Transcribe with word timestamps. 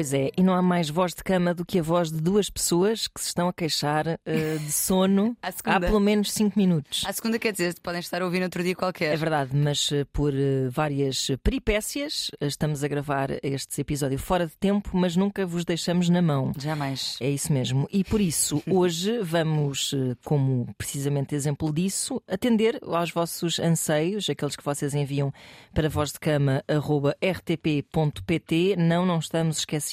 Pois 0.00 0.14
é, 0.14 0.30
e 0.34 0.42
não 0.42 0.54
há 0.54 0.62
mais 0.62 0.88
voz 0.88 1.12
de 1.12 1.22
cama 1.22 1.52
do 1.52 1.62
que 1.62 1.78
a 1.78 1.82
voz 1.82 2.10
de 2.10 2.22
duas 2.22 2.48
pessoas 2.48 3.06
que 3.06 3.20
se 3.20 3.26
estão 3.26 3.48
a 3.48 3.52
queixar 3.52 4.06
uh, 4.06 4.58
de 4.58 4.72
sono 4.88 5.36
há 5.42 5.52
pelo 5.78 6.00
menos 6.00 6.32
5 6.32 6.58
minutos. 6.58 7.02
A 7.04 7.12
segunda 7.12 7.38
quer 7.38 7.52
dizer, 7.52 7.74
podem 7.82 8.00
estar 8.00 8.22
a 8.22 8.24
ouvir 8.24 8.42
outro 8.42 8.62
dia 8.62 8.74
qualquer. 8.74 9.12
É 9.12 9.16
verdade, 9.18 9.54
mas 9.54 9.90
uh, 9.90 10.06
por 10.10 10.32
uh, 10.32 10.70
várias 10.70 11.30
peripécias 11.42 12.30
estamos 12.40 12.82
a 12.82 12.88
gravar 12.88 13.28
este 13.42 13.82
episódio 13.82 14.18
fora 14.18 14.46
de 14.46 14.56
tempo, 14.56 14.88
mas 14.94 15.16
nunca 15.16 15.44
vos 15.44 15.66
deixamos 15.66 16.08
na 16.08 16.22
mão. 16.22 16.54
Jamais. 16.56 17.18
É 17.20 17.28
isso 17.28 17.52
mesmo. 17.52 17.86
E 17.92 18.02
por 18.02 18.22
isso, 18.22 18.62
hoje 18.72 19.18
vamos, 19.18 19.94
como 20.24 20.66
precisamente 20.78 21.34
exemplo 21.34 21.70
disso, 21.74 22.22
atender 22.26 22.80
aos 22.86 23.10
vossos 23.10 23.60
anseios, 23.60 24.30
aqueles 24.30 24.56
que 24.56 24.64
vocês 24.64 24.94
enviam 24.94 25.30
para 25.74 25.90
vozdecama.rtp.pt. 25.90 28.76
Não, 28.78 29.04
não 29.04 29.18
estamos 29.18 29.58
esquecendo 29.58 29.89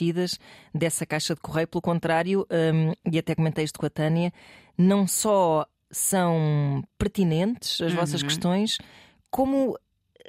dessa 0.74 1.06
caixa 1.06 1.36
de 1.36 1.42
correio, 1.42 1.68
pelo 1.68 1.82
contrário, 1.82 2.48
um, 2.52 2.94
e 3.12 3.18
até 3.18 3.36
comentei 3.36 3.64
isto 3.64 3.80
com 3.80 3.86
a 3.86 3.90
Tânia, 3.90 4.32
não 4.78 5.08
só 5.08 5.66
são 5.90 6.84
pertinentes 6.98 7.82
as 7.82 7.92
uhum. 7.92 8.00
vossas 8.00 8.22
questões, 8.22 8.78
como 9.30 9.78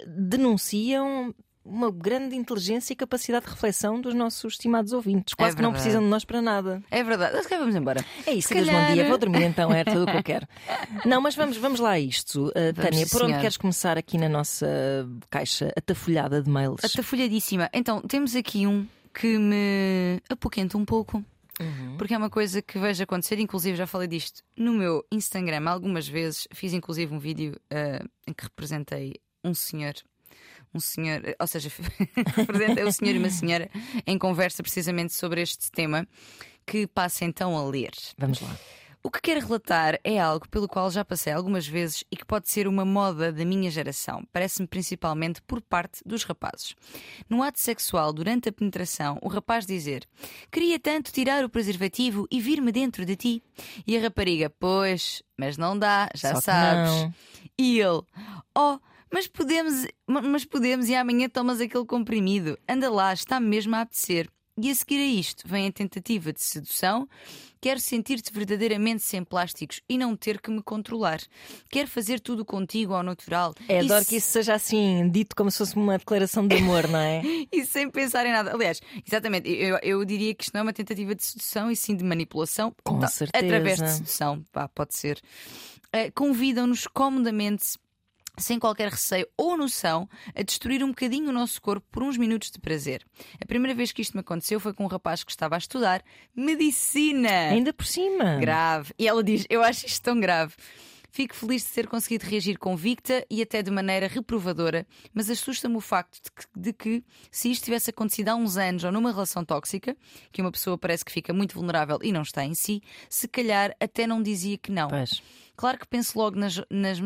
denunciam 0.06 1.34
uma 1.68 1.90
grande 1.90 2.34
inteligência 2.34 2.95
e 2.95 2.96
capacidade 2.96 3.45
de 3.45 3.50
reflexão 3.52 4.00
dos 4.00 4.14
nossos 4.14 4.54
estimados 4.54 4.92
ouvintes. 4.92 5.34
Quase 5.34 5.52
é 5.52 5.56
que 5.56 5.62
não 5.62 5.73
precisam 5.73 6.02
de 6.02 6.09
nós 6.09 6.24
para 6.24 6.40
nada. 6.40 6.82
É 6.90 7.04
verdade. 7.04 7.42
Se 7.42 7.59
vamos 7.59 7.76
embora. 7.76 8.02
É 8.26 8.32
isso, 8.32 8.48
calhar... 8.48 8.88
bom 8.88 8.95
dia. 8.95 9.09
Vou 9.09 9.18
dormir 9.18 9.42
então, 9.42 9.70
é 9.73 9.84
tudo 9.84 10.04
o 10.04 10.06
que 10.06 10.16
eu 10.16 10.23
quero. 10.23 10.48
Não, 11.04 11.20
mas 11.20 11.37
vamos, 11.37 11.56
vamos 11.59 11.78
lá 11.78 11.90
a 11.90 12.00
isto. 12.00 12.46
Uh, 12.48 12.73
Tânia, 12.74 13.06
por 13.10 13.23
onde 13.23 13.38
queres 13.38 13.56
começar 13.56 13.98
aqui 13.98 14.16
na 14.16 14.28
nossa 14.28 14.66
caixa 15.30 15.71
atafolhada 15.76 16.43
de 16.43 16.50
mails? 16.50 16.82
Atafolhadíssima. 16.84 17.68
Então, 17.73 18.00
temos 18.00 18.34
aqui 18.34 18.66
um 18.66 18.87
que 19.19 19.38
me 19.38 20.21
apoquenta 20.29 20.79
um 20.79 20.85
pouco. 20.85 21.24
Uhum. 21.61 21.97
Porque 21.97 22.15
é 22.15 22.19
uma 22.19 22.30
coisa 22.30 22.63
que 22.63 22.79
vejo 22.79 23.02
acontecer, 23.02 23.38
inclusive 23.41 23.77
já 23.77 23.87
falei 23.87 24.07
disto 24.07 24.45
no 24.57 24.73
meu 24.73 25.05
Instagram 25.11 25.69
algumas 25.69 26.07
vezes. 26.07 26.47
Fiz 26.52 26.73
inclusive 26.73 27.13
um 27.13 27.19
vídeo 27.19 27.57
uh, 27.73 28.09
em 28.27 28.33
que 28.33 28.45
representei 28.45 29.15
um 29.45 29.55
senhor 29.55 29.95
um 30.74 30.80
senhor, 30.80 31.23
ou 31.41 31.46
seja, 31.46 31.71
representei 32.37 32.85
um 32.85 32.93
senhor 32.93 33.15
e 33.15 33.19
uma 33.19 33.30
senhora 33.30 33.71
em 34.07 34.19
conversa 34.19 34.63
precisamente 34.63 35.15
sobre 35.15 35.41
este 35.41 35.71
tema, 35.71 36.07
que 36.66 36.87
passa 36.87 37.24
então 37.24 37.57
a 37.57 37.65
ler. 37.65 37.93
Vamos 38.19 38.41
lá. 38.41 38.55
O 39.02 39.10
que 39.10 39.21
quero 39.21 39.41
relatar 39.41 39.99
é 40.02 40.18
algo 40.18 40.49
pelo 40.49 40.68
qual 40.68 40.91
já 40.91 41.04
passei 41.04 41.32
algumas 41.32 41.66
vezes 41.66 42.04
e 42.10 42.16
que 42.16 42.24
pode 42.24 42.49
ser 42.49 42.66
uma 42.66 42.85
moda 42.85 43.32
da 43.32 43.45
minha 43.45 43.71
geração. 43.71 44.27
Parece-me 44.32 44.66
principalmente 44.66 45.40
por 45.43 45.60
parte 45.60 46.02
dos 46.05 46.24
rapazes. 46.24 46.74
No 47.29 47.43
ato 47.43 47.60
sexual, 47.60 48.13
durante 48.13 48.49
a 48.49 48.52
penetração, 48.52 49.18
o 49.23 49.29
rapaz 49.29 49.65
dizer: 49.65 50.07
Queria 50.51 50.79
tanto 50.79 51.13
tirar 51.13 51.45
o 51.45 51.49
preservativo 51.49 52.27
e 52.30 52.40
vir-me 52.40 52.73
dentro 52.73 53.05
de 53.05 53.16
ti. 53.16 53.43
E 53.87 53.96
a 53.96 54.01
rapariga: 54.01 54.51
Pois, 54.51 55.23
mas 55.37 55.57
não 55.57 55.79
dá, 55.79 56.09
já 56.15 56.35
Só 56.35 56.40
sabes. 56.40 57.15
E 57.57 57.80
ele: 57.80 58.02
Oh. 58.57 58.79
Mas 59.10 59.27
podemos, 59.27 59.87
mas 60.07 60.45
podemos 60.45 60.87
e 60.90 60.95
amanhã 60.95 61.30
tomas 61.30 61.62
aquele 61.62 61.87
comprimido. 61.87 62.59
Anda 62.68 62.90
lá, 62.90 63.10
está 63.10 63.40
mesmo 63.40 63.74
a 63.74 63.80
apetecer. 63.80 64.28
E 64.60 64.70
a 64.70 64.75
seguir 64.75 64.98
a 64.98 65.06
isto 65.06 65.47
vem 65.47 65.69
a 65.69 65.72
tentativa 65.72 66.32
de 66.32 66.42
sedução. 66.42 67.09
Quero 67.60 67.78
sentir-te 67.78 68.32
verdadeiramente 68.32 69.03
sem 69.03 69.22
plásticos 69.22 69.81
e 69.88 69.97
não 69.97 70.16
ter 70.16 70.41
que 70.41 70.50
me 70.50 70.60
controlar. 70.62 71.20
Quero 71.70 71.88
fazer 71.88 72.19
tudo 72.19 72.44
contigo 72.44 72.92
ao 72.92 73.03
natural. 73.03 73.54
É, 73.69 73.81
adoro 73.81 74.03
se... 74.03 74.10
que 74.10 74.16
isso 74.16 74.31
seja 74.31 74.54
assim, 74.54 75.09
dito 75.10 75.37
como 75.37 75.50
se 75.50 75.59
fosse 75.59 75.76
uma 75.76 75.97
declaração 75.97 76.47
de 76.47 76.56
amor, 76.56 76.88
não 76.88 76.98
é? 76.98 77.22
e 77.53 77.65
sem 77.65 77.88
pensar 77.88 78.26
em 78.26 78.33
nada. 78.33 78.53
Aliás, 78.53 78.81
exatamente, 79.06 79.49
eu, 79.49 79.78
eu 79.83 80.05
diria 80.05 80.34
que 80.34 80.44
isto 80.44 80.55
não 80.55 80.60
é 80.60 80.62
uma 80.62 80.72
tentativa 80.72 81.15
de 81.15 81.25
sedução 81.25 81.71
e 81.71 81.77
sim 81.77 81.97
de 81.97 82.04
manipulação. 82.04 82.75
Com 82.83 82.99
tá, 82.99 83.06
certeza. 83.06 83.44
Através 83.44 83.81
de 83.81 83.91
sedução, 83.91 84.44
Pá, 84.53 84.69
pode 84.69 84.97
ser. 84.97 85.21
Uh, 85.94 86.12
Convidam-nos 86.15 86.87
comodamente 86.87 87.65
sem 88.38 88.59
qualquer 88.59 88.91
receio 88.91 89.26
ou 89.37 89.56
noção, 89.56 90.09
a 90.34 90.43
destruir 90.43 90.82
um 90.82 90.88
bocadinho 90.88 91.28
o 91.28 91.32
nosso 91.32 91.60
corpo 91.60 91.87
por 91.91 92.03
uns 92.03 92.16
minutos 92.16 92.50
de 92.50 92.59
prazer. 92.59 93.04
A 93.41 93.47
primeira 93.47 93.75
vez 93.75 93.93
que 93.93 94.03
isto 94.03 94.15
me 94.15 94.21
aconteceu 94.21 94.60
foi 94.60 94.72
com 94.72 94.84
um 94.84 94.88
rapaz 94.88 95.22
que 95.25 95.31
estava 95.31 95.54
a 95.54 95.59
estudar 95.59 96.03
medicina. 96.34 97.50
Ainda 97.50 97.72
por 97.72 97.87
cima. 97.87 98.37
Grave. 98.38 98.93
E 98.98 99.06
ela 99.06 99.22
diz: 99.22 99.44
Eu 99.48 99.62
acho 99.62 99.87
isto 99.87 100.03
tão 100.03 100.19
grave. 100.19 100.54
Fico 101.10 101.34
feliz 101.34 101.65
de 101.65 101.72
ter 101.72 101.88
conseguido 101.88 102.27
reagir 102.27 102.59
convicta 102.59 103.25
e 103.31 103.41
até 103.41 103.62
de 103.62 103.71
maneira 103.71 104.06
reprovadora, 104.06 104.87
mas 105.12 105.31
assusta-me 105.31 105.77
o 105.77 105.81
facto 105.81 106.21
de 106.22 106.31
que, 106.31 106.44
de 106.54 106.72
que, 106.72 107.04
se 107.31 107.50
isto 107.50 107.65
tivesse 107.65 107.91
acontecido 107.91 108.28
há 108.28 108.34
uns 108.34 108.56
anos 108.56 108.84
ou 108.84 108.93
numa 108.93 109.10
relação 109.10 109.44
tóxica, 109.44 109.97
que 110.31 110.43
uma 110.43 110.53
pessoa 110.53 110.77
parece 110.77 111.04
que 111.04 111.10
fica 111.10 111.32
muito 111.32 111.54
vulnerável 111.54 111.98
e 112.03 112.12
não 112.12 112.22
está 112.22 112.44
em 112.44 112.54
si, 112.54 112.82
se 113.09 113.27
calhar 113.27 113.75
até 113.81 114.06
não 114.06 114.22
dizia 114.22 114.59
que 114.59 114.71
não. 114.71 114.88
Pois. 114.88 115.22
Claro 115.56 115.78
que 115.78 115.88
penso 115.88 116.16
logo 116.16 116.38
nas, 116.38 116.60
nas 116.71 117.00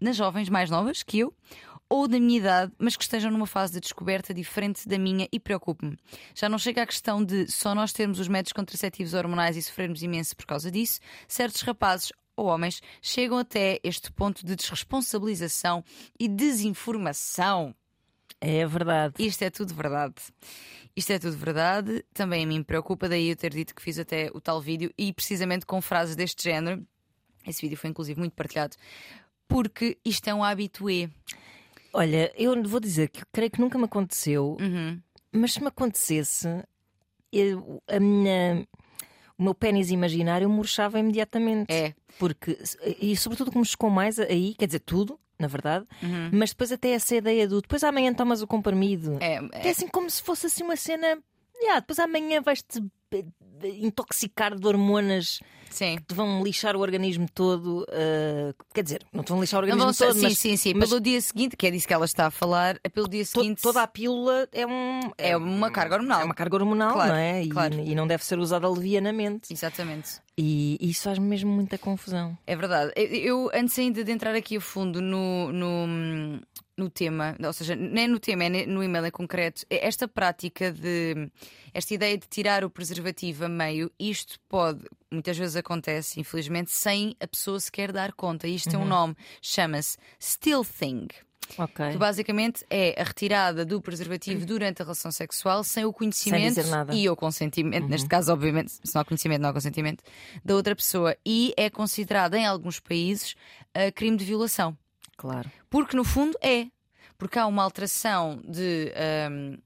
nas 0.00 0.16
jovens 0.16 0.48
mais 0.48 0.70
novas 0.70 1.02
que 1.02 1.18
eu 1.18 1.34
ou 1.90 2.06
da 2.06 2.20
minha 2.20 2.38
idade, 2.38 2.72
mas 2.78 2.96
que 2.96 3.02
estejam 3.02 3.32
numa 3.32 3.48
fase 3.48 3.72
de 3.72 3.80
descoberta 3.80 4.32
diferente 4.32 4.88
da 4.88 4.96
minha 4.96 5.26
e 5.32 5.40
preocupe-me. 5.40 5.98
Já 6.36 6.48
não 6.48 6.56
chega 6.56 6.82
à 6.82 6.86
questão 6.86 7.22
de 7.22 7.50
só 7.50 7.74
nós 7.74 7.92
termos 7.92 8.20
os 8.20 8.28
métodos 8.28 8.52
contraceptivos 8.52 9.12
hormonais 9.12 9.56
e 9.56 9.62
sofrermos 9.62 10.00
imenso 10.00 10.36
por 10.36 10.46
causa 10.46 10.70
disso. 10.70 11.00
Certos 11.26 11.62
rapazes 11.62 12.12
ou 12.36 12.46
homens 12.46 12.80
chegam 13.02 13.38
até 13.38 13.80
este 13.82 14.12
ponto 14.12 14.46
de 14.46 14.54
desresponsabilização 14.54 15.84
e 16.18 16.28
desinformação. 16.28 17.74
É 18.40 18.64
verdade. 18.64 19.14
Isto 19.18 19.42
é 19.42 19.50
tudo 19.50 19.74
verdade. 19.74 20.14
Isto 20.94 21.12
é 21.12 21.18
tudo 21.18 21.36
verdade. 21.36 22.04
Também 22.14 22.44
a 22.44 22.46
mim 22.46 22.58
me 22.58 22.64
preocupa, 22.64 23.08
daí 23.08 23.30
eu 23.30 23.36
ter 23.36 23.52
dito 23.52 23.74
que 23.74 23.82
fiz 23.82 23.98
até 23.98 24.30
o 24.32 24.40
tal 24.40 24.60
vídeo 24.60 24.92
e 24.96 25.12
precisamente 25.12 25.66
com 25.66 25.82
frases 25.82 26.14
deste 26.14 26.44
género. 26.44 26.86
Esse 27.46 27.62
vídeo 27.62 27.76
foi 27.76 27.90
inclusive 27.90 28.18
muito 28.18 28.34
partilhado 28.34 28.76
porque 29.50 29.98
isto 30.04 30.28
é 30.28 30.34
um 30.34 30.44
habitué. 30.44 31.10
Olha, 31.92 32.32
eu 32.36 32.62
vou 32.62 32.78
dizer 32.78 33.08
que 33.08 33.22
creio 33.32 33.50
que 33.50 33.60
nunca 33.60 33.76
me 33.76 33.84
aconteceu, 33.84 34.56
uhum. 34.60 35.00
mas 35.32 35.54
se 35.54 35.60
me 35.60 35.66
acontecesse, 35.66 36.48
eu, 37.32 37.82
a 37.88 37.98
minha. 37.98 38.66
O 39.36 39.42
meu 39.42 39.54
pênis 39.54 39.90
imaginário 39.90 40.48
murchava 40.48 41.00
imediatamente. 41.00 41.72
É. 41.72 41.94
Porque, 42.18 42.58
e 43.00 43.16
sobretudo 43.16 43.50
como 43.50 43.64
chegou 43.64 43.88
mais 43.88 44.18
aí, 44.18 44.54
quer 44.54 44.66
dizer, 44.66 44.80
tudo, 44.80 45.18
na 45.38 45.48
verdade, 45.48 45.86
uhum. 46.02 46.30
mas 46.30 46.50
depois 46.50 46.70
até 46.70 46.90
essa 46.90 47.16
ideia 47.16 47.48
do 47.48 47.62
depois 47.62 47.82
amanhã 47.82 48.12
tomas 48.12 48.42
o 48.42 48.46
comprimido. 48.46 49.16
É, 49.18 49.36
é. 49.36 49.68
é 49.68 49.70
assim 49.70 49.88
como 49.88 50.08
se 50.10 50.22
fosse 50.22 50.46
assim 50.46 50.62
uma 50.62 50.76
cena. 50.76 51.18
Yeah, 51.62 51.80
depois 51.80 51.98
amanhã 51.98 52.42
vais-te 52.42 52.82
intoxicar 53.80 54.54
de 54.54 54.66
hormonas 54.66 55.40
sim. 55.70 55.96
que 55.96 56.02
te 56.02 56.14
vão 56.14 56.42
lixar 56.42 56.76
o 56.76 56.80
organismo 56.80 57.26
todo. 57.32 57.82
Uh, 57.88 58.54
quer 58.74 58.82
dizer, 58.82 59.06
não 59.12 59.22
te 59.22 59.30
vão 59.30 59.40
lixar 59.40 59.58
o 59.58 59.62
organismo 59.62 59.84
vão, 59.84 59.94
todo, 59.94 60.14
sim, 60.14 60.22
mas, 60.22 60.38
sim, 60.38 60.56
sim. 60.56 60.74
Mas, 60.74 60.88
pelo 60.88 61.00
dia 61.00 61.20
seguinte, 61.20 61.56
que 61.56 61.66
é 61.66 61.70
disso 61.70 61.86
que 61.86 61.94
ela 61.94 62.04
está 62.04 62.26
a 62.26 62.30
falar, 62.30 62.78
é 62.82 62.88
pelo 62.88 63.08
dia 63.08 63.24
seguinte. 63.24 63.62
toda 63.62 63.82
a 63.82 63.86
pílula 63.86 64.48
é 64.52 64.66
um. 64.66 65.00
É, 65.16 65.30
é 65.30 65.36
uma 65.36 65.70
carga 65.70 65.96
hormonal. 65.96 66.20
É 66.20 66.24
uma 66.24 66.34
carga 66.34 66.56
hormonal, 66.56 66.92
claro, 66.92 67.12
não 67.12 67.18
é? 67.18 67.42
E, 67.42 67.48
claro. 67.48 67.74
e 67.74 67.94
não 67.94 68.06
deve 68.06 68.24
ser 68.24 68.38
usada 68.38 68.68
levianamente. 68.68 69.52
Exatamente. 69.52 70.20
E 70.36 70.78
isso 70.80 71.02
faz 71.02 71.18
mesmo 71.18 71.50
muita 71.50 71.76
confusão. 71.76 72.36
É 72.46 72.56
verdade. 72.56 72.92
Eu, 72.96 73.50
antes 73.52 73.78
ainda 73.78 74.02
de 74.02 74.10
entrar 74.10 74.34
aqui 74.34 74.56
a 74.56 74.60
fundo 74.60 75.00
no, 75.00 75.52
no, 75.52 76.40
no 76.80 76.88
tema, 76.88 77.36
ou 77.44 77.52
seja, 77.52 77.76
nem 77.76 78.08
no 78.08 78.18
tema, 78.18 78.44
é 78.44 78.66
no 78.66 78.82
e-mail 78.82 79.06
em 79.06 79.10
concreto, 79.10 79.66
é 79.68 79.86
esta 79.86 80.08
prática 80.08 80.72
de. 80.72 81.30
Esta 81.72 81.94
ideia 81.94 82.18
de 82.18 82.26
tirar 82.26 82.64
o 82.64 82.70
preservativo 82.70 83.44
a 83.44 83.48
meio, 83.48 83.92
isto 83.96 84.40
pode, 84.48 84.84
muitas 85.08 85.38
vezes 85.38 85.54
acontece, 85.54 86.18
infelizmente, 86.18 86.70
sem 86.72 87.14
a 87.20 87.28
pessoa 87.28 87.60
sequer 87.60 87.92
dar 87.92 88.12
conta. 88.12 88.48
Isto 88.48 88.66
uhum. 88.66 88.72
tem 88.72 88.80
um 88.80 88.88
nome, 88.88 89.16
chama-se 89.40 89.96
Thing. 90.78 91.06
Okay. 91.58 91.92
Que 91.92 91.98
basicamente 91.98 92.64
é 92.70 93.00
a 93.00 93.04
retirada 93.04 93.64
do 93.64 93.80
preservativo 93.80 94.46
durante 94.46 94.82
a 94.82 94.84
relação 94.84 95.10
sexual 95.10 95.64
sem 95.64 95.84
o 95.84 95.92
conhecimento 95.92 96.62
sem 96.62 97.02
e 97.02 97.08
o 97.08 97.16
consentimento, 97.16 97.84
uhum. 97.84 97.88
neste 97.88 98.08
caso, 98.08 98.32
obviamente, 98.32 98.70
se 98.70 98.94
não 98.94 99.02
há 99.02 99.04
conhecimento, 99.04 99.42
não 99.42 99.50
há 99.50 99.52
consentimento, 99.52 100.02
da 100.44 100.54
outra 100.54 100.74
pessoa. 100.74 101.16
E 101.26 101.52
é 101.56 101.68
considerada 101.68 102.38
em 102.38 102.46
alguns 102.46 102.80
países 102.80 103.34
crime 103.94 104.16
de 104.16 104.24
violação. 104.24 104.76
Claro. 105.20 105.50
Porque 105.68 105.94
no 105.94 106.02
fundo 106.02 106.36
é. 106.40 106.68
Porque 107.18 107.38
há 107.38 107.46
uma 107.46 107.62
alteração 107.62 108.40
de. 108.42 108.90
Um, 109.30 109.58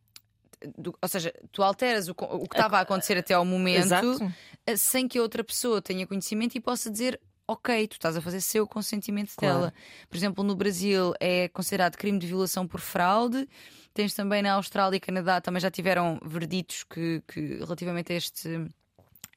do, 0.76 0.98
ou 1.00 1.08
seja, 1.08 1.32
tu 1.52 1.62
alteras 1.62 2.08
o, 2.08 2.12
o 2.12 2.48
que 2.48 2.56
estava 2.56 2.78
a 2.78 2.80
acontecer 2.80 3.16
até 3.16 3.34
ao 3.34 3.44
momento 3.44 3.84
Exato. 3.84 4.32
Eh, 4.66 4.76
sem 4.76 5.06
que 5.06 5.18
a 5.18 5.22
outra 5.22 5.44
pessoa 5.44 5.80
tenha 5.80 6.06
conhecimento 6.06 6.56
e 6.56 6.60
possa 6.60 6.90
dizer 6.90 7.20
ok, 7.46 7.86
tu 7.86 7.92
estás 7.92 8.16
a 8.16 8.22
fazer 8.22 8.40
seu 8.40 8.66
consentimento 8.66 9.32
claro. 9.36 9.54
dela. 9.54 9.74
Por 10.08 10.16
exemplo, 10.16 10.42
no 10.42 10.56
Brasil 10.56 11.12
é 11.20 11.48
considerado 11.48 11.96
crime 11.96 12.18
de 12.18 12.26
violação 12.26 12.66
por 12.66 12.80
fraude. 12.80 13.46
Tens 13.92 14.14
também 14.14 14.42
na 14.42 14.54
Austrália 14.54 14.96
e 14.96 15.00
Canadá 15.00 15.40
também 15.40 15.60
já 15.60 15.70
tiveram 15.70 16.18
verditos 16.24 16.82
que, 16.82 17.22
que 17.28 17.58
relativamente 17.58 18.12
a 18.12 18.16
este 18.16 18.66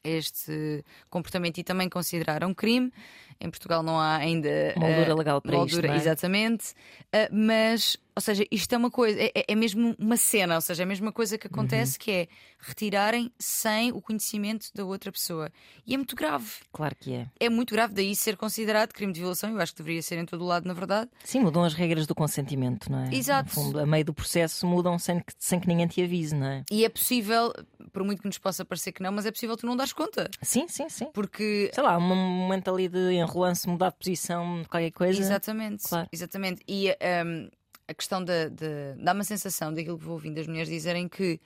este 0.03 0.83
comportamento 1.09 1.57
e 1.57 1.63
também 1.63 1.89
consideraram 1.89 2.53
crime. 2.53 2.91
Em 3.39 3.49
Portugal 3.49 3.83
não 3.83 3.99
há 3.99 4.15
ainda 4.15 4.73
moldura 4.75 5.13
uh, 5.13 5.17
legal 5.17 5.41
para 5.41 5.57
moldura, 5.57 5.87
isto. 5.87 5.93
É? 5.93 5.97
Exatamente. 5.97 6.71
Uh, 7.13 7.29
mas, 7.31 7.97
ou 8.17 8.21
seja, 8.21 8.43
isto 8.49 8.73
é 8.73 8.77
uma 8.79 8.89
coisa, 8.89 9.15
é, 9.21 9.31
é, 9.47 9.53
mesmo 9.53 9.95
uma 9.99 10.17
cena, 10.17 10.55
ou 10.55 10.61
seja, 10.61 10.81
é 10.81 10.85
a 10.85 10.87
mesma 10.87 11.11
coisa 11.11 11.37
que 11.37 11.45
acontece 11.45 11.93
uhum. 11.93 11.97
que 11.99 12.11
é 12.11 12.27
retirarem 12.57 13.31
sem 13.37 13.91
o 13.91 14.01
conhecimento 14.01 14.71
da 14.73 14.83
outra 14.83 15.11
pessoa. 15.11 15.51
E 15.85 15.93
é 15.93 15.97
muito 15.97 16.15
grave. 16.15 16.49
Claro 16.73 16.95
que 16.99 17.13
é. 17.13 17.27
É 17.39 17.47
muito 17.47 17.75
grave, 17.75 17.93
daí 17.93 18.15
ser 18.15 18.35
considerado 18.35 18.91
crime 18.91 19.13
de 19.13 19.19
violação. 19.19 19.51
Eu 19.51 19.59
acho 19.59 19.71
que 19.71 19.83
deveria 19.83 20.01
ser 20.01 20.17
em 20.17 20.25
todo 20.25 20.43
o 20.43 20.47
lado, 20.47 20.67
na 20.67 20.73
verdade. 20.73 21.11
Sim, 21.23 21.41
mudam 21.41 21.63
as 21.63 21.75
regras 21.75 22.07
do 22.07 22.15
consentimento, 22.15 22.91
não 22.91 23.05
é? 23.05 23.13
Exato. 23.13 23.49
No 23.49 23.65
fundo, 23.65 23.79
a 23.79 23.85
meio 23.85 24.03
do 24.03 24.15
processo 24.15 24.65
mudam 24.65 24.97
sem 24.97 25.19
que, 25.19 25.33
sem 25.37 25.59
que 25.59 25.67
ninguém 25.67 25.85
te 25.85 26.01
avise, 26.01 26.33
não 26.33 26.47
é? 26.47 26.63
E 26.71 26.85
é 26.85 26.89
possível, 26.89 27.53
por 27.93 28.03
muito 28.03 28.23
que 28.23 28.27
nos 28.27 28.39
possa 28.39 28.65
parecer 28.65 28.93
que 28.93 29.03
não, 29.03 29.11
mas 29.11 29.27
é 29.27 29.31
possível 29.31 29.55
tu 29.55 29.67
não 29.67 29.77
dares 29.77 29.93
conta. 29.93 30.27
Sim, 30.41 30.67
sim, 30.67 30.89
sim. 30.89 31.05
Porque. 31.13 31.69
Sei 31.71 31.83
lá, 31.83 31.95
um 31.99 32.01
momento 32.01 32.73
ali 32.73 32.87
de 32.87 33.11
enrolance, 33.13 33.69
mudar 33.69 33.91
de 33.91 33.97
posição, 33.97 34.63
qualquer 34.67 34.89
coisa. 34.89 35.21
Exatamente. 35.21 35.83
Claro. 35.87 36.09
Exatamente. 36.11 36.63
E 36.67 36.89
um, 37.23 37.47
a 37.87 37.93
questão 37.93 38.23
de. 38.23 38.49
dá 38.97 39.13
uma 39.13 39.23
sensação 39.23 39.73
daquilo 39.73 39.97
que 39.97 40.03
vou 40.03 40.13
ouvindo 40.13 40.39
as 40.39 40.47
mulheres 40.47 40.69
dizerem 40.69 41.07
que 41.07 41.39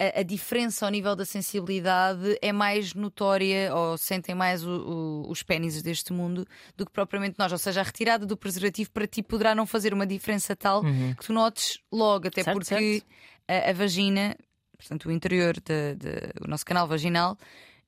a, 0.00 0.20
a, 0.20 0.22
diferença 0.22 0.86
ao 0.86 0.90
nível 0.90 1.14
da 1.14 1.26
sensibilidade 1.26 2.38
é 2.40 2.52
mais 2.52 2.94
notória 2.94 3.74
ou 3.74 3.98
sentem 3.98 4.34
mais 4.34 4.64
o, 4.64 4.70
o, 4.70 5.30
os 5.30 5.42
pênis 5.42 5.82
deste 5.82 6.12
mundo 6.12 6.46
do 6.74 6.86
que 6.86 6.92
propriamente 6.92 7.38
nós. 7.38 7.52
Ou 7.52 7.58
seja, 7.58 7.80
a 7.80 7.84
retirada 7.84 8.24
do 8.24 8.36
preservativo 8.36 8.90
para 8.90 9.06
ti 9.06 9.22
poderá 9.22 9.54
não 9.54 9.66
fazer 9.66 9.92
uma 9.92 10.06
diferença 10.06 10.56
tal 10.56 10.82
uhum. 10.82 11.14
que 11.14 11.26
tu 11.26 11.34
notes 11.34 11.78
logo, 11.92 12.28
até 12.28 12.42
certo, 12.42 12.56
porque 12.56 12.64
certo. 12.64 13.06
A, 13.46 13.70
a, 13.70 13.72
vagina, 13.74 14.34
portanto, 14.76 15.06
o 15.06 15.12
interior 15.12 15.54
de, 15.54 15.94
de, 15.96 16.32
o 16.42 16.48
nosso 16.48 16.64
canal 16.64 16.88
vaginal. 16.88 17.36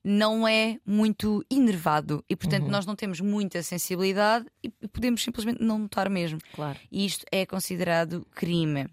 Não 0.03 0.45
é 0.47 0.77
muito 0.85 1.45
inervado 1.49 2.23
e, 2.29 2.35
portanto, 2.35 2.63
Uhum. 2.63 2.71
nós 2.71 2.85
não 2.85 2.95
temos 2.95 3.21
muita 3.21 3.63
sensibilidade 3.63 4.45
e 4.61 4.69
podemos 4.87 5.23
simplesmente 5.23 5.63
não 5.63 5.79
notar 5.79 6.09
mesmo. 6.09 6.39
Claro. 6.53 6.77
E 6.91 7.05
isto 7.05 7.25
é 7.31 7.45
considerado 7.45 8.27
crime. 8.35 8.87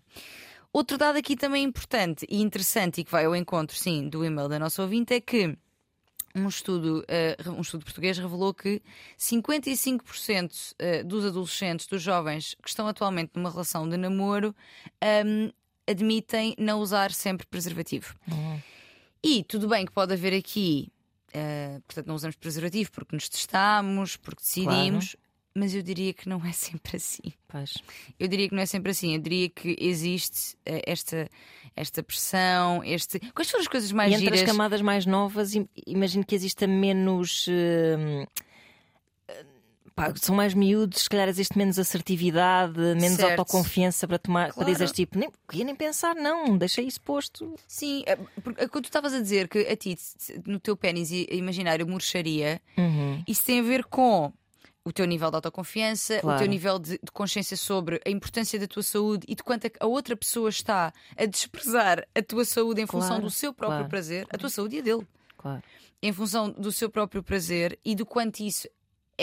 Outro 0.73 0.97
dado 0.97 1.17
aqui 1.17 1.35
também 1.37 1.65
importante 1.65 2.25
e 2.29 2.41
interessante 2.41 3.01
e 3.01 3.05
que 3.05 3.11
vai 3.11 3.25
ao 3.25 3.35
encontro, 3.35 3.77
sim, 3.77 4.09
do 4.09 4.25
e-mail 4.25 4.49
da 4.49 4.59
nossa 4.59 4.81
ouvinte 4.83 5.13
é 5.13 5.21
que 5.21 5.57
um 6.33 6.47
estudo, 6.47 7.05
uh, 7.47 7.51
um 7.51 7.61
estudo 7.61 7.85
português 7.85 8.17
revelou 8.17 8.55
que 8.55 8.81
55% 9.19 10.73
uh, 10.73 11.05
dos 11.05 11.25
adolescentes, 11.25 11.89
dos 11.89 12.01
jovens 12.01 12.55
que 12.63 12.69
estão 12.69 12.87
atualmente 12.87 13.33
numa 13.35 13.51
relação 13.51 13.89
de 13.89 13.97
namoro, 13.97 14.55
um, 15.27 15.51
admitem 15.91 16.55
não 16.57 16.79
usar 16.81 17.11
sempre 17.11 17.47
preservativo. 17.47 18.15
Uhum. 18.31 18.61
E 19.23 19.43
tudo 19.45 19.69
bem 19.69 19.85
que 19.85 19.93
pode 19.93 20.13
haver 20.15 20.33
aqui, 20.33 20.89
uh, 21.35 21.81
portanto, 21.83 22.07
não 22.07 22.15
usamos 22.15 22.37
preservativo 22.37 22.91
porque 22.93 23.15
nos 23.15 23.29
testamos, 23.29 24.17
porque 24.17 24.43
decidimos. 24.43 25.11
Claro. 25.13 25.31
Mas 25.53 25.75
eu 25.75 25.83
diria 25.83 26.13
que 26.13 26.29
não 26.29 26.45
é 26.45 26.53
sempre 26.53 26.97
assim. 26.97 27.33
Pois. 27.49 27.75
Eu 28.19 28.29
diria 28.29 28.49
que 28.49 28.55
não 28.55 28.63
é 28.63 28.67
sempre 28.67 28.93
assim. 28.93 29.15
Eu 29.15 29.21
diria 29.21 29.49
que 29.49 29.77
existe 29.79 30.55
uh, 30.59 30.81
esta, 30.87 31.29
esta 31.75 32.03
pressão, 32.03 32.85
este. 32.85 33.19
Quais 33.35 33.51
foram 33.51 33.63
as 33.63 33.69
coisas 33.69 33.91
mais 33.93 34.13
e 34.13 34.15
entre 34.15 34.27
giras? 34.27 34.43
as 34.43 34.47
camadas 34.47 34.81
mais 34.81 35.07
novas, 35.07 35.53
imagino 35.87 36.25
que 36.25 36.35
exista 36.35 36.67
menos. 36.67 37.47
Uh, 37.47 38.27
pá, 40.01 40.13
são 40.17 40.35
mais 40.35 40.55
miúdos, 40.55 41.03
se 41.03 41.09
calhar 41.09 41.29
existe 41.29 41.57
menos 41.57 41.79
assertividade, 41.79 42.79
menos 42.79 43.17
certo. 43.17 43.41
autoconfiança 43.41 44.09
para 44.09 44.19
tomar, 44.19 44.53
claro. 44.53 44.75
para 44.75 44.87
tipo, 44.89 45.19
nem 45.19 45.31
queria 45.49 45.65
nem 45.65 45.75
pensar, 45.75 46.15
não, 46.15 46.57
deixa 46.57 46.81
isso 46.81 47.01
posto. 47.01 47.55
Sim, 47.67 48.05
porque 48.43 48.67
quando 48.69 48.85
tu 48.85 48.89
estavas 48.89 49.13
a 49.13 49.21
dizer 49.21 49.49
que 49.49 49.59
a 49.61 49.77
ti, 49.77 49.97
no 50.47 50.59
teu 50.59 50.77
pênis 50.77 51.11
imaginário, 51.11 51.87
murcharia, 51.87 52.61
uhum. 52.77 53.23
isso 53.27 53.45
tem 53.45 53.61
a 53.61 53.63
ver 53.63 53.85
com 53.85 54.33
o 54.85 54.93
teu 54.93 55.05
nível 55.05 55.31
de 55.31 55.37
autoconfiança, 55.37 56.21
claro. 56.21 56.37
o 56.37 56.39
teu 56.41 56.49
nível 56.49 56.79
de, 56.79 56.93
de, 56.93 57.13
consciência 57.13 57.57
sobre 57.57 58.01
a 58.07 58.11
importância 58.11 58.59
da 58.59 58.67
tua 58.67 58.83
saúde 58.83 59.27
e 59.29 59.35
de 59.35 59.43
quanto 59.43 59.71
a 59.79 59.87
outra 59.87 60.17
pessoa 60.17 60.49
está 60.49 60.93
a 61.17 61.25
desprezar 61.27 62.07
a 62.15 62.23
tua 62.23 62.45
saúde 62.45 62.81
em 62.81 62.87
função 62.87 63.09
claro, 63.09 63.25
do 63.25 63.31
seu 63.31 63.53
próprio 63.53 63.79
claro. 63.79 63.91
prazer, 63.91 64.27
a 64.31 64.39
tua 64.39 64.49
saúde 64.49 64.77
e 64.77 64.79
a 64.79 64.83
dele. 64.83 65.07
Claro. 65.37 65.63
Em 66.03 66.13
função 66.13 66.51
do 66.51 66.73
seu 66.73 66.89
próprio 66.89 67.23
prazer 67.23 67.79
e 67.85 67.95
do 67.95 68.07
quanto 68.07 68.41
isso 68.41 68.67